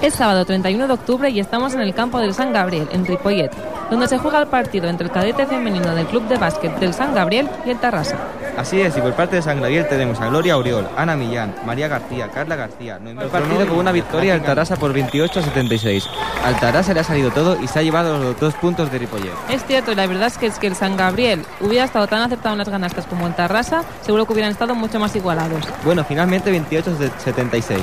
Es 0.00 0.14
sábado 0.14 0.44
31 0.44 0.86
de 0.86 0.92
octubre 0.92 1.28
y 1.28 1.40
estamos 1.40 1.74
en 1.74 1.80
el 1.80 1.92
campo 1.92 2.20
del 2.20 2.32
San 2.32 2.52
Gabriel, 2.52 2.88
en 2.92 3.04
Ripollet, 3.04 3.50
donde 3.90 4.06
se 4.06 4.18
juega 4.18 4.40
el 4.40 4.46
partido 4.46 4.88
entre 4.88 5.06
el 5.06 5.12
cadete 5.12 5.44
femenino 5.44 5.92
del 5.94 6.06
Club 6.06 6.28
de 6.28 6.36
Básquet 6.36 6.72
del 6.78 6.94
San 6.94 7.14
Gabriel 7.14 7.48
y 7.66 7.70
el 7.70 7.78
Tarrasa. 7.78 8.16
Así 8.56 8.80
es, 8.80 8.96
y 8.96 9.00
por 9.00 9.12
parte 9.14 9.36
de 9.36 9.42
San 9.42 9.60
Gabriel 9.60 9.86
tenemos 9.88 10.20
a 10.20 10.28
Gloria 10.28 10.56
Oriol, 10.56 10.88
Ana 10.96 11.16
Millán, 11.16 11.54
María 11.64 11.88
García, 11.88 12.28
Carla 12.28 12.56
García. 12.56 12.98
No 12.98 13.10
el 13.22 13.28
partido 13.28 13.66
con 13.66 13.78
una 13.78 13.92
victoria 13.92 14.34
al 14.34 14.42
Tarrasa 14.42 14.76
por 14.76 14.92
28 14.92 15.40
a 15.40 15.42
76. 15.42 16.08
Al 16.44 16.58
Tarrasa 16.60 16.94
le 16.94 17.00
ha 17.00 17.04
salido 17.04 17.30
todo 17.30 17.60
y 17.60 17.66
se 17.66 17.80
ha 17.80 17.82
llevado 17.82 18.18
los 18.18 18.38
dos 18.38 18.54
puntos 18.54 18.90
de 18.92 18.98
Ripollet. 18.98 19.32
Es 19.48 19.64
cierto, 19.64 19.92
y 19.92 19.94
la 19.94 20.06
verdad 20.06 20.28
es 20.28 20.38
que, 20.38 20.46
es 20.46 20.58
que 20.58 20.68
el 20.68 20.76
San 20.76 20.96
Gabriel 20.96 21.44
hubiera 21.60 21.84
estado 21.84 22.06
tan 22.06 22.22
acertado 22.22 22.54
en 22.54 22.58
las 22.58 22.68
ganastas 22.68 23.06
como 23.06 23.26
el 23.26 23.34
Tarrasa, 23.34 23.82
seguro 24.02 24.26
que 24.26 24.32
hubieran 24.32 24.52
estado 24.52 24.74
mucho 24.74 24.98
más 25.00 25.14
igualados. 25.16 25.64
Bueno, 25.84 26.04
finalmente 26.04 26.50
28 26.50 26.90
a 26.90 27.20
76 27.20 27.80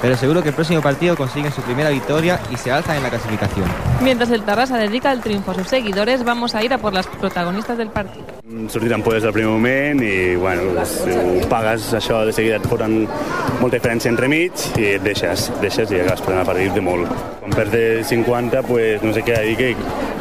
pero 0.00 0.16
seguro 0.16 0.42
que 0.42 0.50
el 0.50 0.54
próximo 0.54 0.80
partido 0.80 1.16
consiguen 1.16 1.52
su 1.52 1.62
primera 1.62 1.90
victoria 1.90 2.38
y 2.50 2.56
se 2.56 2.70
alzan 2.70 2.96
en 2.96 3.02
la 3.02 3.10
clasificación. 3.10 3.66
Mientras 4.02 4.30
el 4.30 4.42
Tarrasa 4.42 4.76
dedica 4.76 5.12
el 5.12 5.20
triunfo 5.20 5.52
a 5.52 5.54
sus 5.54 5.68
seguidores, 5.68 6.24
vamos 6.24 6.54
a 6.54 6.62
ir 6.62 6.72
a 6.72 6.78
por 6.78 6.92
las 6.92 7.06
protagonistas 7.06 7.78
del 7.78 7.88
partido. 7.88 8.26
Sortir 8.68 8.94
por 9.02 9.20
del 9.20 9.32
primer 9.32 9.50
moment 9.50 10.02
i 10.02 10.36
bueno, 10.36 10.62
si 10.86 11.10
ho 11.10 11.48
pagues 11.48 11.92
això 11.94 12.22
de 12.24 12.32
seguida 12.32 12.60
et 12.60 12.66
foren 12.70 13.02
molta 13.60 13.76
diferència 13.76 14.08
entre 14.08 14.28
mig 14.30 14.54
i 14.78 14.92
et 14.94 15.02
deixes, 15.04 15.48
deixes 15.60 15.90
i 15.90 15.98
acabes 16.00 16.22
perdent 16.22 16.42
el 16.44 16.48
partit 16.48 16.76
de 16.76 16.84
molt. 16.84 17.10
Quan 17.40 17.56
perds 17.56 17.74
de 17.74 18.04
50, 18.06 18.62
pues, 18.68 19.02
no 19.02 19.12
sé 19.12 19.24
què 19.26 19.40
dir 19.44 19.56
que, 19.58 19.72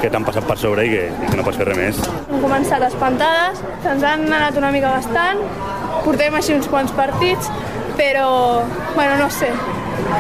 que 0.02 0.10
t'han 0.12 0.26
passat 0.28 0.46
per 0.50 0.58
sobre 0.62 0.88
i 0.88 0.92
que, 0.96 1.06
i 1.14 1.30
que 1.30 1.38
no 1.38 1.46
pots 1.46 1.62
fer 1.62 1.70
res 1.70 1.80
més. 1.80 2.02
Hem 2.26 2.42
començat 2.44 2.84
espantades, 2.90 3.62
ens 3.86 4.04
han 4.04 4.26
anat 4.28 4.58
una 4.62 4.74
mica 4.74 4.92
bastant, 4.98 5.42
portem 6.06 6.36
així 6.42 6.58
uns 6.58 6.70
quants 6.72 6.94
partits, 6.98 7.50
però, 7.96 8.64
bueno, 8.96 9.18
no 9.18 9.30
sé, 9.30 9.50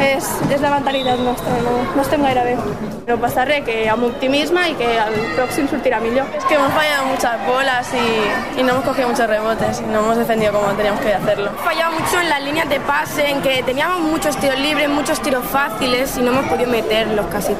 és, 0.01 0.27
és 0.49 0.61
la 0.61 0.71
mentalitat 0.73 1.19
nostra, 1.23 1.55
no, 1.63 1.77
no 1.95 2.01
estem 2.01 2.23
gaire 2.25 2.43
bé. 2.47 2.57
No 3.05 3.19
passa 3.21 3.43
res, 3.45 3.61
que 3.67 3.83
amb 3.91 4.07
optimisme 4.07 4.63
i 4.71 4.73
que 4.79 4.87
el 4.97 5.15
pròxim 5.35 5.67
sortirà 5.69 5.99
millor. 6.01 6.25
Es 6.39 6.45
que 6.45 6.55
hemos 6.55 6.73
fallado 6.73 7.05
muchas 7.05 7.45
bolas 7.45 7.91
y, 7.93 8.59
y 8.59 8.63
no 8.63 8.73
hemos 8.73 8.83
cogido 8.83 9.09
muchos 9.09 9.27
rebotes 9.27 9.81
y 9.81 9.91
no 9.91 9.99
hemos 9.99 10.17
defendido 10.17 10.53
como 10.53 10.73
teníamos 10.73 11.01
que 11.01 11.13
hacerlo. 11.13 11.51
Fallado 11.63 11.91
mucho 11.91 12.19
en 12.19 12.29
las 12.29 12.41
líneas 12.41 12.67
de 12.67 12.79
pase, 12.79 13.29
en 13.29 13.43
que 13.43 13.61
teníamos 13.61 13.99
muchos 14.01 14.35
tiros 14.37 14.59
libres, 14.59 14.89
muchos 14.89 15.21
tiros 15.21 15.45
fáciles 15.45 16.17
y 16.17 16.21
no 16.21 16.31
hemos 16.31 16.45
podido 16.45 16.71
meterlos 16.71 17.27
casi. 17.27 17.53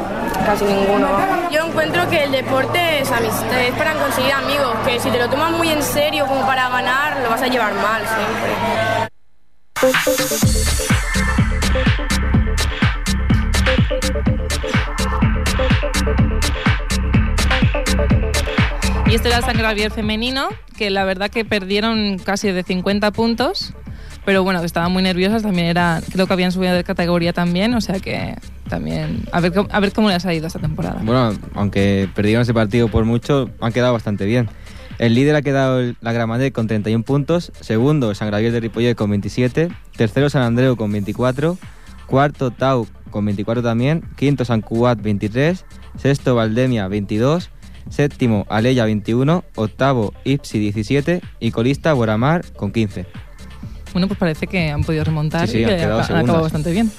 casi 0.45 0.66
ninguno. 0.66 1.07
Yo 1.51 1.66
encuentro 1.68 2.09
que 2.09 2.24
el 2.24 2.32
deporte 2.32 3.01
es 3.01 3.11
amistad, 3.11 3.61
es 3.61 3.74
para 3.76 3.93
conseguir 3.93 4.34
amigos, 4.34 4.76
que 4.84 4.99
si 4.99 5.11
te 5.11 5.20
lo 5.20 5.30
tomas 5.30 5.51
muy 5.51 5.70
en 5.70 5.84
serio 5.84 6.26
como 6.26 6.43
para 6.47 6.70
ganar, 6.70 7.18
lo 7.22 7.30
vas 7.30 7.41
a 7.43 7.47
llevar 7.47 7.74
mal 7.76 8.01
siempre. 8.01 9.05
Y 19.08 19.16
este 19.16 19.28
era 19.28 19.38
el 19.38 19.44
San 19.44 19.92
femenino, 19.92 20.48
que 20.78 20.90
la 20.90 21.04
verdad 21.04 21.30
que 21.30 21.44
perdieron 21.44 22.18
casi 22.20 22.52
de 22.52 22.64
50 22.64 23.12
puntos, 23.12 23.74
pero 24.24 24.44
bueno, 24.44 24.64
estaban 24.64 24.92
muy 24.92 25.04
nerviosas, 25.04 25.44
también 25.44 25.68
era, 25.68 26.02
creo 26.12 26.26
que 26.26 26.34
habían 26.34 26.52
subido 26.52 26.74
de 26.74 26.84
categoría 26.84 27.34
también, 27.34 27.74
o 27.76 27.82
sea 27.82 28.00
que 28.00 28.36
también, 28.70 29.26
a 29.32 29.42
ver, 29.42 29.54
a 29.70 29.80
ver 29.80 29.92
cómo 29.92 30.10
les 30.10 30.26
ha 30.26 30.34
ido 30.34 30.48
esta 30.48 30.60
temporada. 30.60 31.02
Bueno, 31.04 31.34
aunque 31.54 32.10
perdieron 32.16 32.42
ese 32.42 32.54
partido 32.54 32.88
por 32.88 33.04
mucho, 33.06 33.50
han 33.60 33.74
quedado 33.74 33.94
bastante 33.94 34.26
bien. 34.26 34.50
El 34.98 35.14
líder 35.14 35.36
ha 35.36 35.41
quedado 35.41 35.80
el- 35.80 35.98
la 36.02 36.14
Gramanet 36.14 36.54
con 36.54 36.68
31 36.68 37.04
puntos, 37.04 37.52
segundo 37.60 38.14
San 38.16 38.32
Gabriel 38.32 38.54
de 38.54 38.60
Ripollet 38.62 38.96
con 38.96 39.10
27, 39.10 39.70
tercero 39.98 40.30
San 40.30 40.41
Andreu 40.43 40.76
con 40.78 40.91
24, 40.91 41.58
cuarto 42.06 42.52
Tau 42.52 42.88
con 43.10 43.26
24 43.26 43.62
también, 43.62 44.04
quinto 44.16 44.46
San 44.46 44.62
Cugat 44.62 45.02
23, 45.02 45.66
sexto 45.98 46.36
Valdemia 46.36 46.88
22, 46.88 47.50
séptimo 47.89 48.46
Aleya 48.50 48.86
21, 48.86 49.43
octavo 49.56 50.14
Ipsi 50.24 50.60
17 50.60 51.22
y 51.39 51.52
colista 51.52 51.93
Boramar 51.93 52.46
con 52.54 52.72
15. 52.72 53.06
Bueno, 53.93 54.08
pues 54.08 54.20
parece 54.20 54.48
que 54.48 54.70
han 54.72 54.84
podido 54.84 55.04
remontar 55.04 55.48
Sí, 55.48 55.54
sí, 55.54 55.60
y 55.60 55.64
han 55.66 55.70
quedado 55.78 56.00
han 56.00 56.16
acabado 56.18 56.43
bastante 56.43 56.72
bien. 56.72 56.91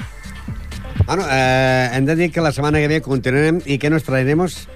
Bueno, 1.07 1.24
eh, 1.30 1.90
hem 1.92 2.05
de 2.07 2.16
dir 2.16 2.32
que 2.32 2.40
la 2.40 2.53
setmana 2.53 2.78
que 2.78 2.88
ve 2.88 3.01
continuarem 3.05 3.61
i 3.66 3.76
què 3.78 3.90
nos 3.92 4.03
traeremos? 4.03 4.66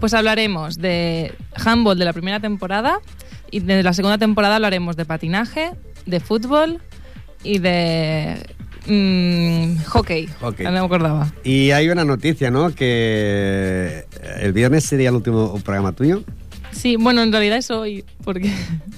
Pues 0.00 0.14
hablaremos 0.14 0.78
de 0.78 1.34
handball 1.54 1.98
de 1.98 2.04
la 2.04 2.12
primera 2.12 2.40
temporada 2.40 3.00
y 3.50 3.60
de 3.60 3.82
la 3.82 3.92
segunda 3.92 4.18
temporada 4.18 4.56
hablaremos 4.56 4.96
de 4.96 5.04
patinaje, 5.04 5.72
de 6.06 6.20
fútbol 6.20 6.80
y 7.42 7.58
de 7.58 8.36
mm, 8.86 9.84
hockey. 9.84 10.28
Hockey. 10.40 10.66
No 10.66 10.72
me 10.72 10.78
acordaba. 10.78 11.32
Y 11.44 11.70
hay 11.70 11.88
una 11.88 12.04
noticia, 12.04 12.50
¿no? 12.50 12.74
Que 12.74 14.06
el 14.40 14.52
viernes 14.52 14.84
sería 14.84 15.10
el 15.10 15.16
último 15.16 15.58
programa 15.60 15.92
tuyo. 15.92 16.24
Sí, 16.72 16.96
bueno, 16.96 17.22
en 17.22 17.32
realidad 17.32 17.58
es 17.58 17.70
hoy, 17.70 18.04
porque 18.24 18.52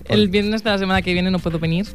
el 0.06 0.28
viernes 0.28 0.64
de 0.64 0.70
la 0.70 0.78
semana 0.78 1.02
que 1.02 1.12
viene 1.12 1.30
no 1.30 1.38
puedo 1.38 1.58
venir. 1.58 1.86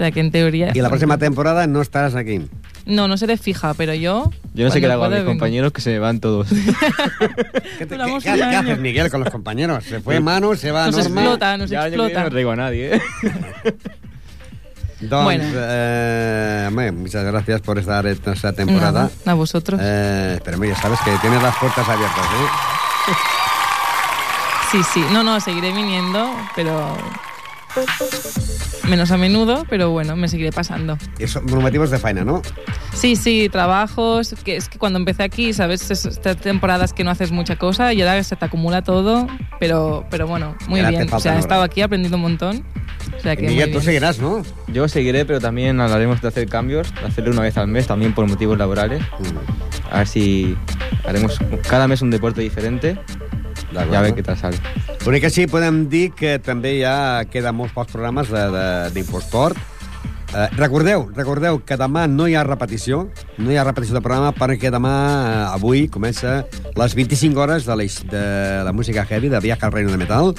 O 0.00 0.02
sea 0.02 0.10
que 0.12 0.20
en 0.20 0.30
teoría... 0.30 0.70
Y 0.74 0.80
la 0.80 0.88
próxima 0.88 1.18
temporada 1.18 1.66
no 1.66 1.82
estarás 1.82 2.14
aquí. 2.14 2.40
No, 2.86 3.06
no 3.06 3.18
seré 3.18 3.36
fija, 3.36 3.74
pero 3.74 3.92
yo... 3.92 4.30
Yo 4.54 4.64
no 4.64 4.70
sé 4.70 4.80
qué 4.80 4.86
le 4.86 4.94
hago 4.94 5.04
a 5.04 5.08
mis 5.10 5.18
vengo. 5.18 5.30
compañeros 5.32 5.72
que 5.72 5.82
se 5.82 5.98
van 5.98 6.20
todos. 6.20 6.48
¿Qué, 7.78 7.84
te- 7.84 7.96
haces, 8.00 8.78
Miguel, 8.78 9.10
con 9.10 9.20
los 9.20 9.28
compañeros? 9.28 9.84
Se 9.84 10.00
fue 10.00 10.18
Manu, 10.20 10.56
se 10.56 10.70
va 10.70 10.86
Nos 10.86 10.96
Norma... 10.96 11.20
explota, 11.20 11.56
nos 11.58 11.68
Ya, 11.68 11.80
yo 11.82 11.86
explota. 11.88 12.24
no 12.24 12.30
traigo 12.30 12.50
a 12.52 12.56
nadie, 12.56 12.96
¿eh? 12.96 13.02
Doncs, 15.00 15.24
Bueno. 15.24 15.44
eh, 15.54 16.64
hombre, 16.68 16.92
muchas 16.92 17.22
gracias 17.24 17.60
por 17.60 17.78
estar 17.78 18.06
en 18.06 18.18
esta 18.24 18.52
temporada. 18.54 19.02
Nada, 19.04 19.32
a 19.32 19.34
vosotros. 19.34 19.78
Eh, 19.82 20.32
esperemos, 20.36 20.66
ya 20.66 20.76
sabes 20.76 20.98
que 21.04 21.10
tienes 21.20 21.42
las 21.42 21.56
puertas 21.56 21.86
abiertas, 21.86 22.24
¿eh? 22.24 23.12
Sí, 24.72 24.80
sí. 24.94 25.04
No, 25.12 25.22
no, 25.22 25.38
seguiré 25.40 25.72
viniendo, 25.72 26.26
pero... 26.56 26.96
Menos 28.88 29.10
a 29.12 29.16
menudo, 29.16 29.64
pero 29.68 29.90
bueno, 29.90 30.16
me 30.16 30.26
seguiré 30.28 30.50
pasando. 30.52 30.98
Y 31.18 31.26
son 31.26 31.44
motivos 31.46 31.90
de 31.90 31.98
faena, 31.98 32.24
¿no? 32.24 32.42
Sí, 32.94 33.14
sí, 33.14 33.48
trabajos, 33.50 34.34
que 34.44 34.56
es 34.56 34.68
que 34.68 34.78
cuando 34.78 34.98
empecé 34.98 35.22
aquí, 35.22 35.52
¿sabes? 35.52 35.90
Es- 35.90 36.06
Estas 36.06 36.36
temporadas 36.38 36.92
que 36.92 37.04
no 37.04 37.10
haces 37.10 37.30
mucha 37.30 37.56
cosa 37.56 37.92
y 37.92 38.02
ahora 38.02 38.22
se 38.24 38.34
te 38.36 38.44
acumula 38.44 38.82
todo, 38.82 39.26
pero, 39.60 40.04
pero 40.10 40.26
bueno, 40.26 40.56
muy 40.66 40.80
bien. 40.82 41.08
O 41.12 41.20
sea, 41.20 41.36
he 41.36 41.38
estado 41.38 41.62
aquí 41.62 41.82
aprendiendo 41.82 42.16
un 42.16 42.22
montón. 42.22 42.64
O 43.16 43.20
sea 43.22 43.36
que 43.36 43.44
muy 43.44 43.54
bien. 43.54 43.80
seguirás, 43.82 44.18
¿no? 44.18 44.42
Yo 44.68 44.88
seguiré, 44.88 45.24
pero 45.24 45.40
también 45.40 45.80
hablaremos 45.80 46.20
de 46.20 46.28
hacer 46.28 46.48
cambios, 46.48 46.92
de 46.94 47.06
hacerlo 47.06 47.30
una 47.32 47.42
vez 47.42 47.56
al 47.58 47.68
mes, 47.68 47.86
también 47.86 48.14
por 48.14 48.26
motivos 48.26 48.58
laborales. 48.58 49.02
A 49.90 49.98
ver 49.98 50.06
si 50.08 50.56
haremos 51.06 51.38
cada 51.68 51.86
mes 51.88 52.02
un 52.02 52.10
deporte 52.10 52.40
diferente 52.40 52.98
y 53.72 53.94
a 53.94 54.00
ver 54.00 54.14
qué 54.14 54.22
tal 54.22 54.36
sale. 54.36 54.58
L'únic 55.04 55.22
que 55.22 55.30
sí 55.30 55.46
podem 55.48 55.86
dir 55.88 56.10
que 56.12 56.38
també 56.42 56.76
ja 56.82 57.24
queden 57.30 57.56
molts 57.56 57.72
pocs 57.76 57.92
programes 57.94 58.30
d'Infosport. 58.94 59.58
Eh, 60.30 60.46
recordeu, 60.54 61.08
recordeu 61.10 61.56
que 61.66 61.74
demà 61.74 62.04
no 62.06 62.28
hi 62.30 62.36
ha 62.38 62.44
repetició, 62.46 63.00
no 63.42 63.50
hi 63.50 63.56
ha 63.58 63.64
repetició 63.66 63.96
de 63.96 64.02
programa 64.04 64.30
perquè 64.30 64.70
demà, 64.70 64.92
eh, 64.92 65.56
avui, 65.56 65.88
comença 65.90 66.44
les 66.76 66.94
25 66.94 67.40
hores 67.40 67.66
de 67.66 67.74
la, 67.74 67.86
de 68.12 68.24
la 68.68 68.72
música 68.72 69.04
heavy, 69.08 69.28
de 69.28 69.40
Viaje 69.40 69.66
al 69.66 69.72
Reino 69.72 69.90
de 69.90 69.98
Metal. 69.98 70.30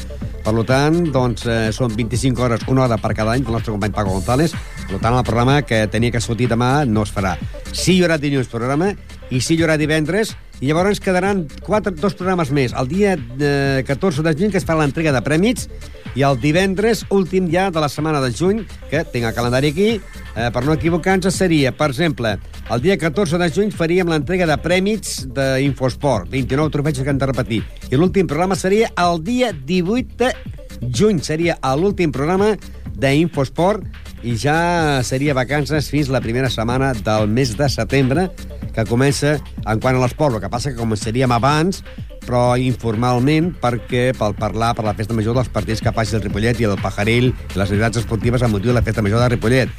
Per 0.45 0.53
tant, 0.65 1.01
doncs, 1.11 1.43
eh, 1.45 1.73
són 1.75 1.91
25 1.97 2.41
hores, 2.41 2.63
una 2.71 2.86
hora 2.86 2.97
per 2.97 3.11
cada 3.13 3.34
any, 3.34 3.43
del 3.43 3.57
nostre 3.57 3.73
company 3.73 3.91
Paco 3.91 4.15
González. 4.15 4.55
Per 4.88 4.99
tant, 4.99 5.17
el 5.17 5.27
programa 5.27 5.61
que 5.63 5.84
tenia 5.91 6.11
que 6.11 6.21
sortir 6.21 6.47
demà 6.47 6.86
no 6.86 7.03
es 7.03 7.11
farà. 7.11 7.36
Sí 7.73 7.97
hi 7.97 8.05
haurà 8.05 8.17
dilluns 8.17 8.47
programa 8.47 8.93
i 9.29 9.41
sí 9.41 9.57
hi 9.57 9.65
haurà 9.65 9.75
divendres 9.77 10.38
i 10.62 10.70
llavors 10.70 11.01
quedaran 11.01 11.47
quatre, 11.66 11.91
dos 11.97 12.14
programes 12.14 12.51
més. 12.53 12.76
El 12.78 12.88
dia 12.88 13.16
eh, 13.18 13.82
14 13.88 14.22
de 14.22 14.34
juny, 14.38 14.51
que 14.53 14.62
es 14.62 14.68
farà 14.68 14.84
l'entrega 14.84 15.14
de 15.16 15.24
prèmits, 15.26 15.66
i 16.14 16.22
el 16.28 16.38
divendres, 16.43 17.01
últim 17.09 17.47
ja 17.51 17.70
de 17.74 17.82
la 17.82 17.89
setmana 17.89 18.22
de 18.22 18.30
juny, 18.36 18.62
que 18.91 19.01
tinc 19.09 19.26
el 19.26 19.34
calendari 19.34 19.72
aquí, 19.74 19.89
eh, 19.97 20.49
per 20.53 20.64
no 20.68 20.76
equivocar-nos, 20.78 21.34
seria, 21.34 21.72
per 21.74 21.89
exemple, 21.89 22.36
el 22.70 22.84
dia 22.84 22.97
14 23.01 23.41
de 23.41 23.49
juny 23.51 23.74
faríem 23.74 24.12
l'entrega 24.12 24.45
de 24.49 24.59
prèmits 24.62 25.26
d'Infosport, 25.34 26.30
29 26.30 26.76
trofeig 26.78 27.01
que 27.01 27.09
han 27.09 27.22
de 27.22 27.32
repetir. 27.32 27.64
I 27.89 27.97
l'últim 27.97 28.30
programa 28.30 28.55
seria 28.59 28.91
el 29.01 29.24
dia 29.26 29.51
18 29.51 30.22
de 30.22 30.32
juny, 30.93 31.24
seria 31.26 31.57
l'últim 31.76 32.14
programa 32.14 32.53
d'Infosport, 33.01 33.88
i 34.22 34.36
ja 34.38 35.01
seria 35.01 35.34
vacances 35.34 35.89
fins 35.89 36.12
la 36.14 36.22
primera 36.22 36.49
setmana 36.53 36.91
del 36.93 37.28
mes 37.32 37.55
de 37.57 37.70
setembre, 37.74 38.30
que 38.76 38.86
comença 38.88 39.38
en 39.65 39.82
quant 39.82 39.97
a 39.97 40.01
l'esport. 40.01 40.36
El 40.36 40.43
que 40.43 40.51
passa 40.51 40.72
que 40.72 40.80
començaríem 40.80 41.32
abans, 41.36 41.82
però 42.26 42.55
informalment, 42.61 43.51
perquè 43.61 44.11
per 44.17 44.32
parlar 44.38 44.74
per 44.78 44.86
la 44.86 44.95
festa 44.97 45.15
major 45.17 45.36
dels 45.38 45.49
partits 45.51 45.82
que 45.82 45.93
faci 45.95 46.15
el 46.17 46.24
Ripollet 46.24 46.61
i 46.61 46.69
el 46.69 46.78
Pajaril 46.82 47.32
i 47.32 47.57
les 47.57 47.65
activitats 47.65 48.03
esportives 48.03 48.43
amb 48.45 48.57
motiu 48.57 48.72
de 48.72 48.78
la 48.78 48.86
festa 48.86 49.03
major 49.03 49.24
de 49.24 49.32
Ripollet. 49.36 49.74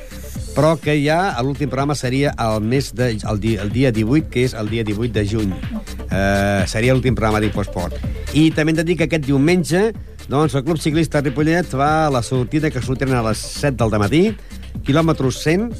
Però 0.52 0.74
que 0.76 0.98
ja 1.00 1.32
l'últim 1.40 1.70
programa 1.70 1.94
seria 1.96 2.34
el, 2.36 2.60
mes 2.60 2.90
de, 2.92 3.14
el, 3.16 3.40
dia, 3.40 3.62
el 3.62 3.70
dia 3.72 3.92
18, 3.92 4.28
que 4.32 4.44
és 4.44 4.54
el 4.58 4.68
dia 4.68 4.84
18 4.84 5.12
de 5.14 5.24
juny. 5.28 5.52
Eh, 6.12 6.64
seria 6.68 6.92
l'últim 6.92 7.16
programa 7.16 7.40
d'Infosport. 7.40 7.96
I 8.36 8.50
també 8.52 8.74
hem 8.74 8.82
de 8.82 8.88
dir 8.90 8.98
que 9.00 9.08
aquest 9.08 9.24
diumenge 9.24 9.92
doncs, 10.28 10.54
el 10.54 10.64
Club 10.66 10.78
Ciclista 10.80 11.22
Ripollet 11.22 11.66
fa 11.72 12.10
la 12.12 12.22
sortida 12.22 12.70
que 12.70 12.82
sortiran 12.82 13.18
a 13.18 13.24
les 13.30 13.40
7 13.62 13.78
del 13.80 13.98
matí, 14.02 14.22
quilòmetres 14.86 15.40
100, 15.42 15.70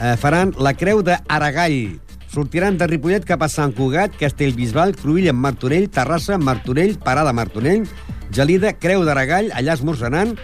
eh, 0.00 0.16
faran 0.20 0.52
la 0.58 0.74
Creu 0.74 1.04
d'Aragall. 1.06 2.05
Sortiran 2.36 2.76
de 2.76 2.84
Ripollet 2.84 3.24
cap 3.24 3.40
a 3.40 3.48
Sant 3.48 3.70
Cugat, 3.72 4.12
Castellbisbal, 4.20 4.90
Cruïlla, 5.00 5.32
Martorell, 5.32 5.86
Terrassa, 5.88 6.36
Martorell, 6.36 6.98
Parada, 7.00 7.32
Martorell, 7.32 7.86
Gelida, 8.28 8.74
Creu 8.76 9.06
d'Aragall, 9.08 9.48
allà 9.56 9.72
esmorzaran, 9.72 10.34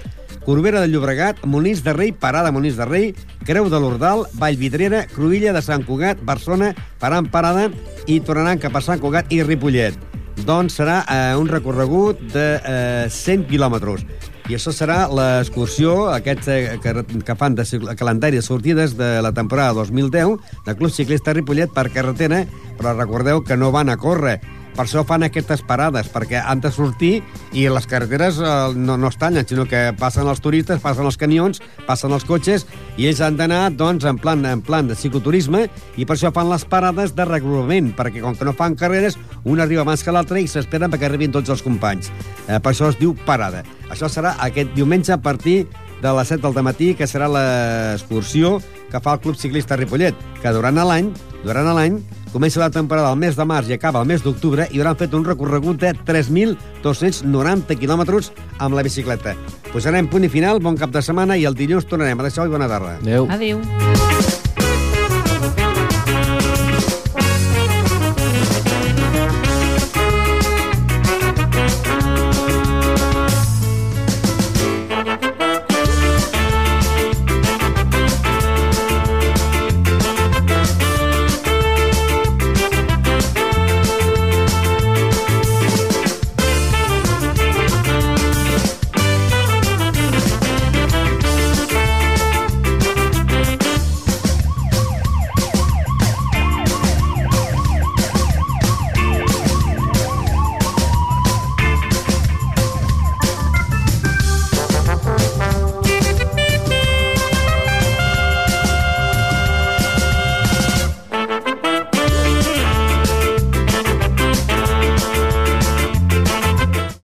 Corbera 0.46 0.80
de 0.80 0.88
Llobregat, 0.88 1.42
Molins 1.44 1.82
de 1.84 1.92
Rei, 1.92 2.14
Parada, 2.16 2.48
Molins 2.48 2.80
de 2.80 2.86
Rei, 2.88 3.10
Creu 3.44 3.68
de 3.68 3.76
l'Ordal, 3.76 4.24
Vallvidrera, 4.40 5.04
Cruïlla 5.12 5.52
de 5.52 5.60
Sant 5.60 5.84
Cugat, 5.84 6.24
Barcelona, 6.24 6.72
Paran, 7.02 7.28
Parada, 7.28 7.68
i 8.08 8.22
tornaran 8.24 8.62
cap 8.62 8.80
a 8.80 8.80
Sant 8.88 9.02
Cugat 9.02 9.28
i 9.28 9.42
Ripollet. 9.44 10.00
Doncs 10.48 10.80
serà 10.80 11.02
eh, 11.04 11.36
un 11.36 11.52
recorregut 11.52 12.24
de 12.32 12.46
eh, 12.56 13.04
100 13.12 13.50
quilòmetres. 13.52 14.08
I 14.52 14.56
això 14.58 14.68
serà 14.76 15.06
l'excursió 15.08 16.10
aquest, 16.12 16.44
eh, 16.52 16.74
que, 16.84 16.92
que 17.24 17.36
fan 17.40 17.54
de 17.56 17.64
calendari 17.96 18.36
de 18.36 18.44
sortides 18.44 18.98
de 18.98 19.22
la 19.24 19.32
temporada 19.32 19.72
2010 19.78 20.34
del 20.66 20.76
Club 20.76 20.92
Ciclista 20.92 21.32
Ripollet 21.32 21.72
per 21.72 21.86
carretera, 21.94 22.42
però 22.76 22.92
recordeu 22.92 23.40
que 23.48 23.56
no 23.56 23.72
van 23.72 23.88
a 23.88 23.96
córrer. 23.96 24.42
Per 24.72 24.86
això 24.86 25.02
fan 25.04 25.26
aquestes 25.26 25.60
parades, 25.68 26.08
perquè 26.12 26.40
han 26.40 26.62
de 26.64 26.70
sortir 26.72 27.12
i 27.52 27.66
les 27.68 27.86
carreteres 27.88 28.38
eh, 28.40 28.52
no, 28.76 28.96
no 28.96 29.10
es 29.12 29.18
tallen, 29.20 29.44
sinó 29.48 29.66
que 29.68 29.90
passen 29.98 30.28
els 30.28 30.40
turistes, 30.40 30.80
passen 30.80 31.08
els 31.08 31.20
camions, 31.20 31.60
passen 31.86 32.14
els 32.16 32.24
cotxes, 32.28 32.64
i 32.96 33.10
ells 33.10 33.20
han 33.24 33.36
d'anar 33.36 33.66
doncs, 33.76 34.06
en, 34.08 34.18
plan, 34.22 34.40
en 34.48 34.64
plan 34.64 34.88
de 34.88 34.96
cicloturisme, 34.96 35.66
i 35.96 36.08
per 36.08 36.16
això 36.16 36.32
fan 36.32 36.50
les 36.52 36.64
parades 36.64 37.12
de 37.16 37.28
regrupament, 37.28 37.92
perquè 37.98 38.24
com 38.24 38.36
que 38.38 38.48
no 38.48 38.56
fan 38.56 38.78
carreres, 38.80 39.18
un 39.44 39.60
arriba 39.60 39.84
abans 39.84 40.02
que 40.02 40.14
l'altre 40.14 40.40
i 40.40 40.48
s'esperen 40.48 40.92
perquè 40.92 41.10
arribin 41.10 41.34
tots 41.34 41.52
els 41.52 41.64
companys. 41.64 42.12
Eh, 42.48 42.58
per 42.58 42.72
això 42.72 42.88
es 42.88 43.00
diu 43.00 43.14
parada. 43.26 43.66
Això 43.92 44.08
serà 44.08 44.38
aquest 44.40 44.72
diumenge 44.76 45.12
a 45.12 45.20
partir 45.20 45.66
de 46.02 46.12
les 46.18 46.28
7 46.28 46.42
del 46.42 46.64
matí, 46.66 46.92
que 46.98 47.06
serà 47.06 47.28
l'excursió 47.30 48.58
que 48.90 49.00
fa 49.00 49.14
el 49.14 49.22
Club 49.24 49.38
Ciclista 49.38 49.78
Ripollet, 49.78 50.18
que 50.42 50.52
durant 50.52 50.76
l'any, 50.76 51.08
durant 51.46 51.70
l'any, 51.72 52.00
comença 52.32 52.60
la 52.60 52.70
temporada 52.72 53.12
al 53.12 53.20
mes 53.20 53.36
de 53.36 53.46
març 53.48 53.70
i 53.70 53.76
acaba 53.76 54.02
al 54.02 54.08
mes 54.08 54.24
d'octubre 54.24 54.66
i 54.70 54.80
hauran 54.80 54.98
fet 55.00 55.14
un 55.14 55.24
recorregut 55.24 55.80
de 55.80 55.94
3.290 56.08 57.78
quilòmetres 57.78 58.32
amb 58.58 58.76
la 58.76 58.84
bicicleta. 58.84 59.36
Posarem 59.72 60.10
punt 60.10 60.28
i 60.28 60.32
final, 60.32 60.60
bon 60.60 60.76
cap 60.76 60.92
de 60.92 61.04
setmana 61.04 61.38
i 61.38 61.46
el 61.48 61.56
dilluns 61.56 61.88
tornarem. 61.88 62.20
Adéu 62.20 62.48
i 62.48 62.56
bona 62.56 62.68
tarda. 62.68 62.98
Adéu. 63.00 63.28
Adéu. 63.30 64.41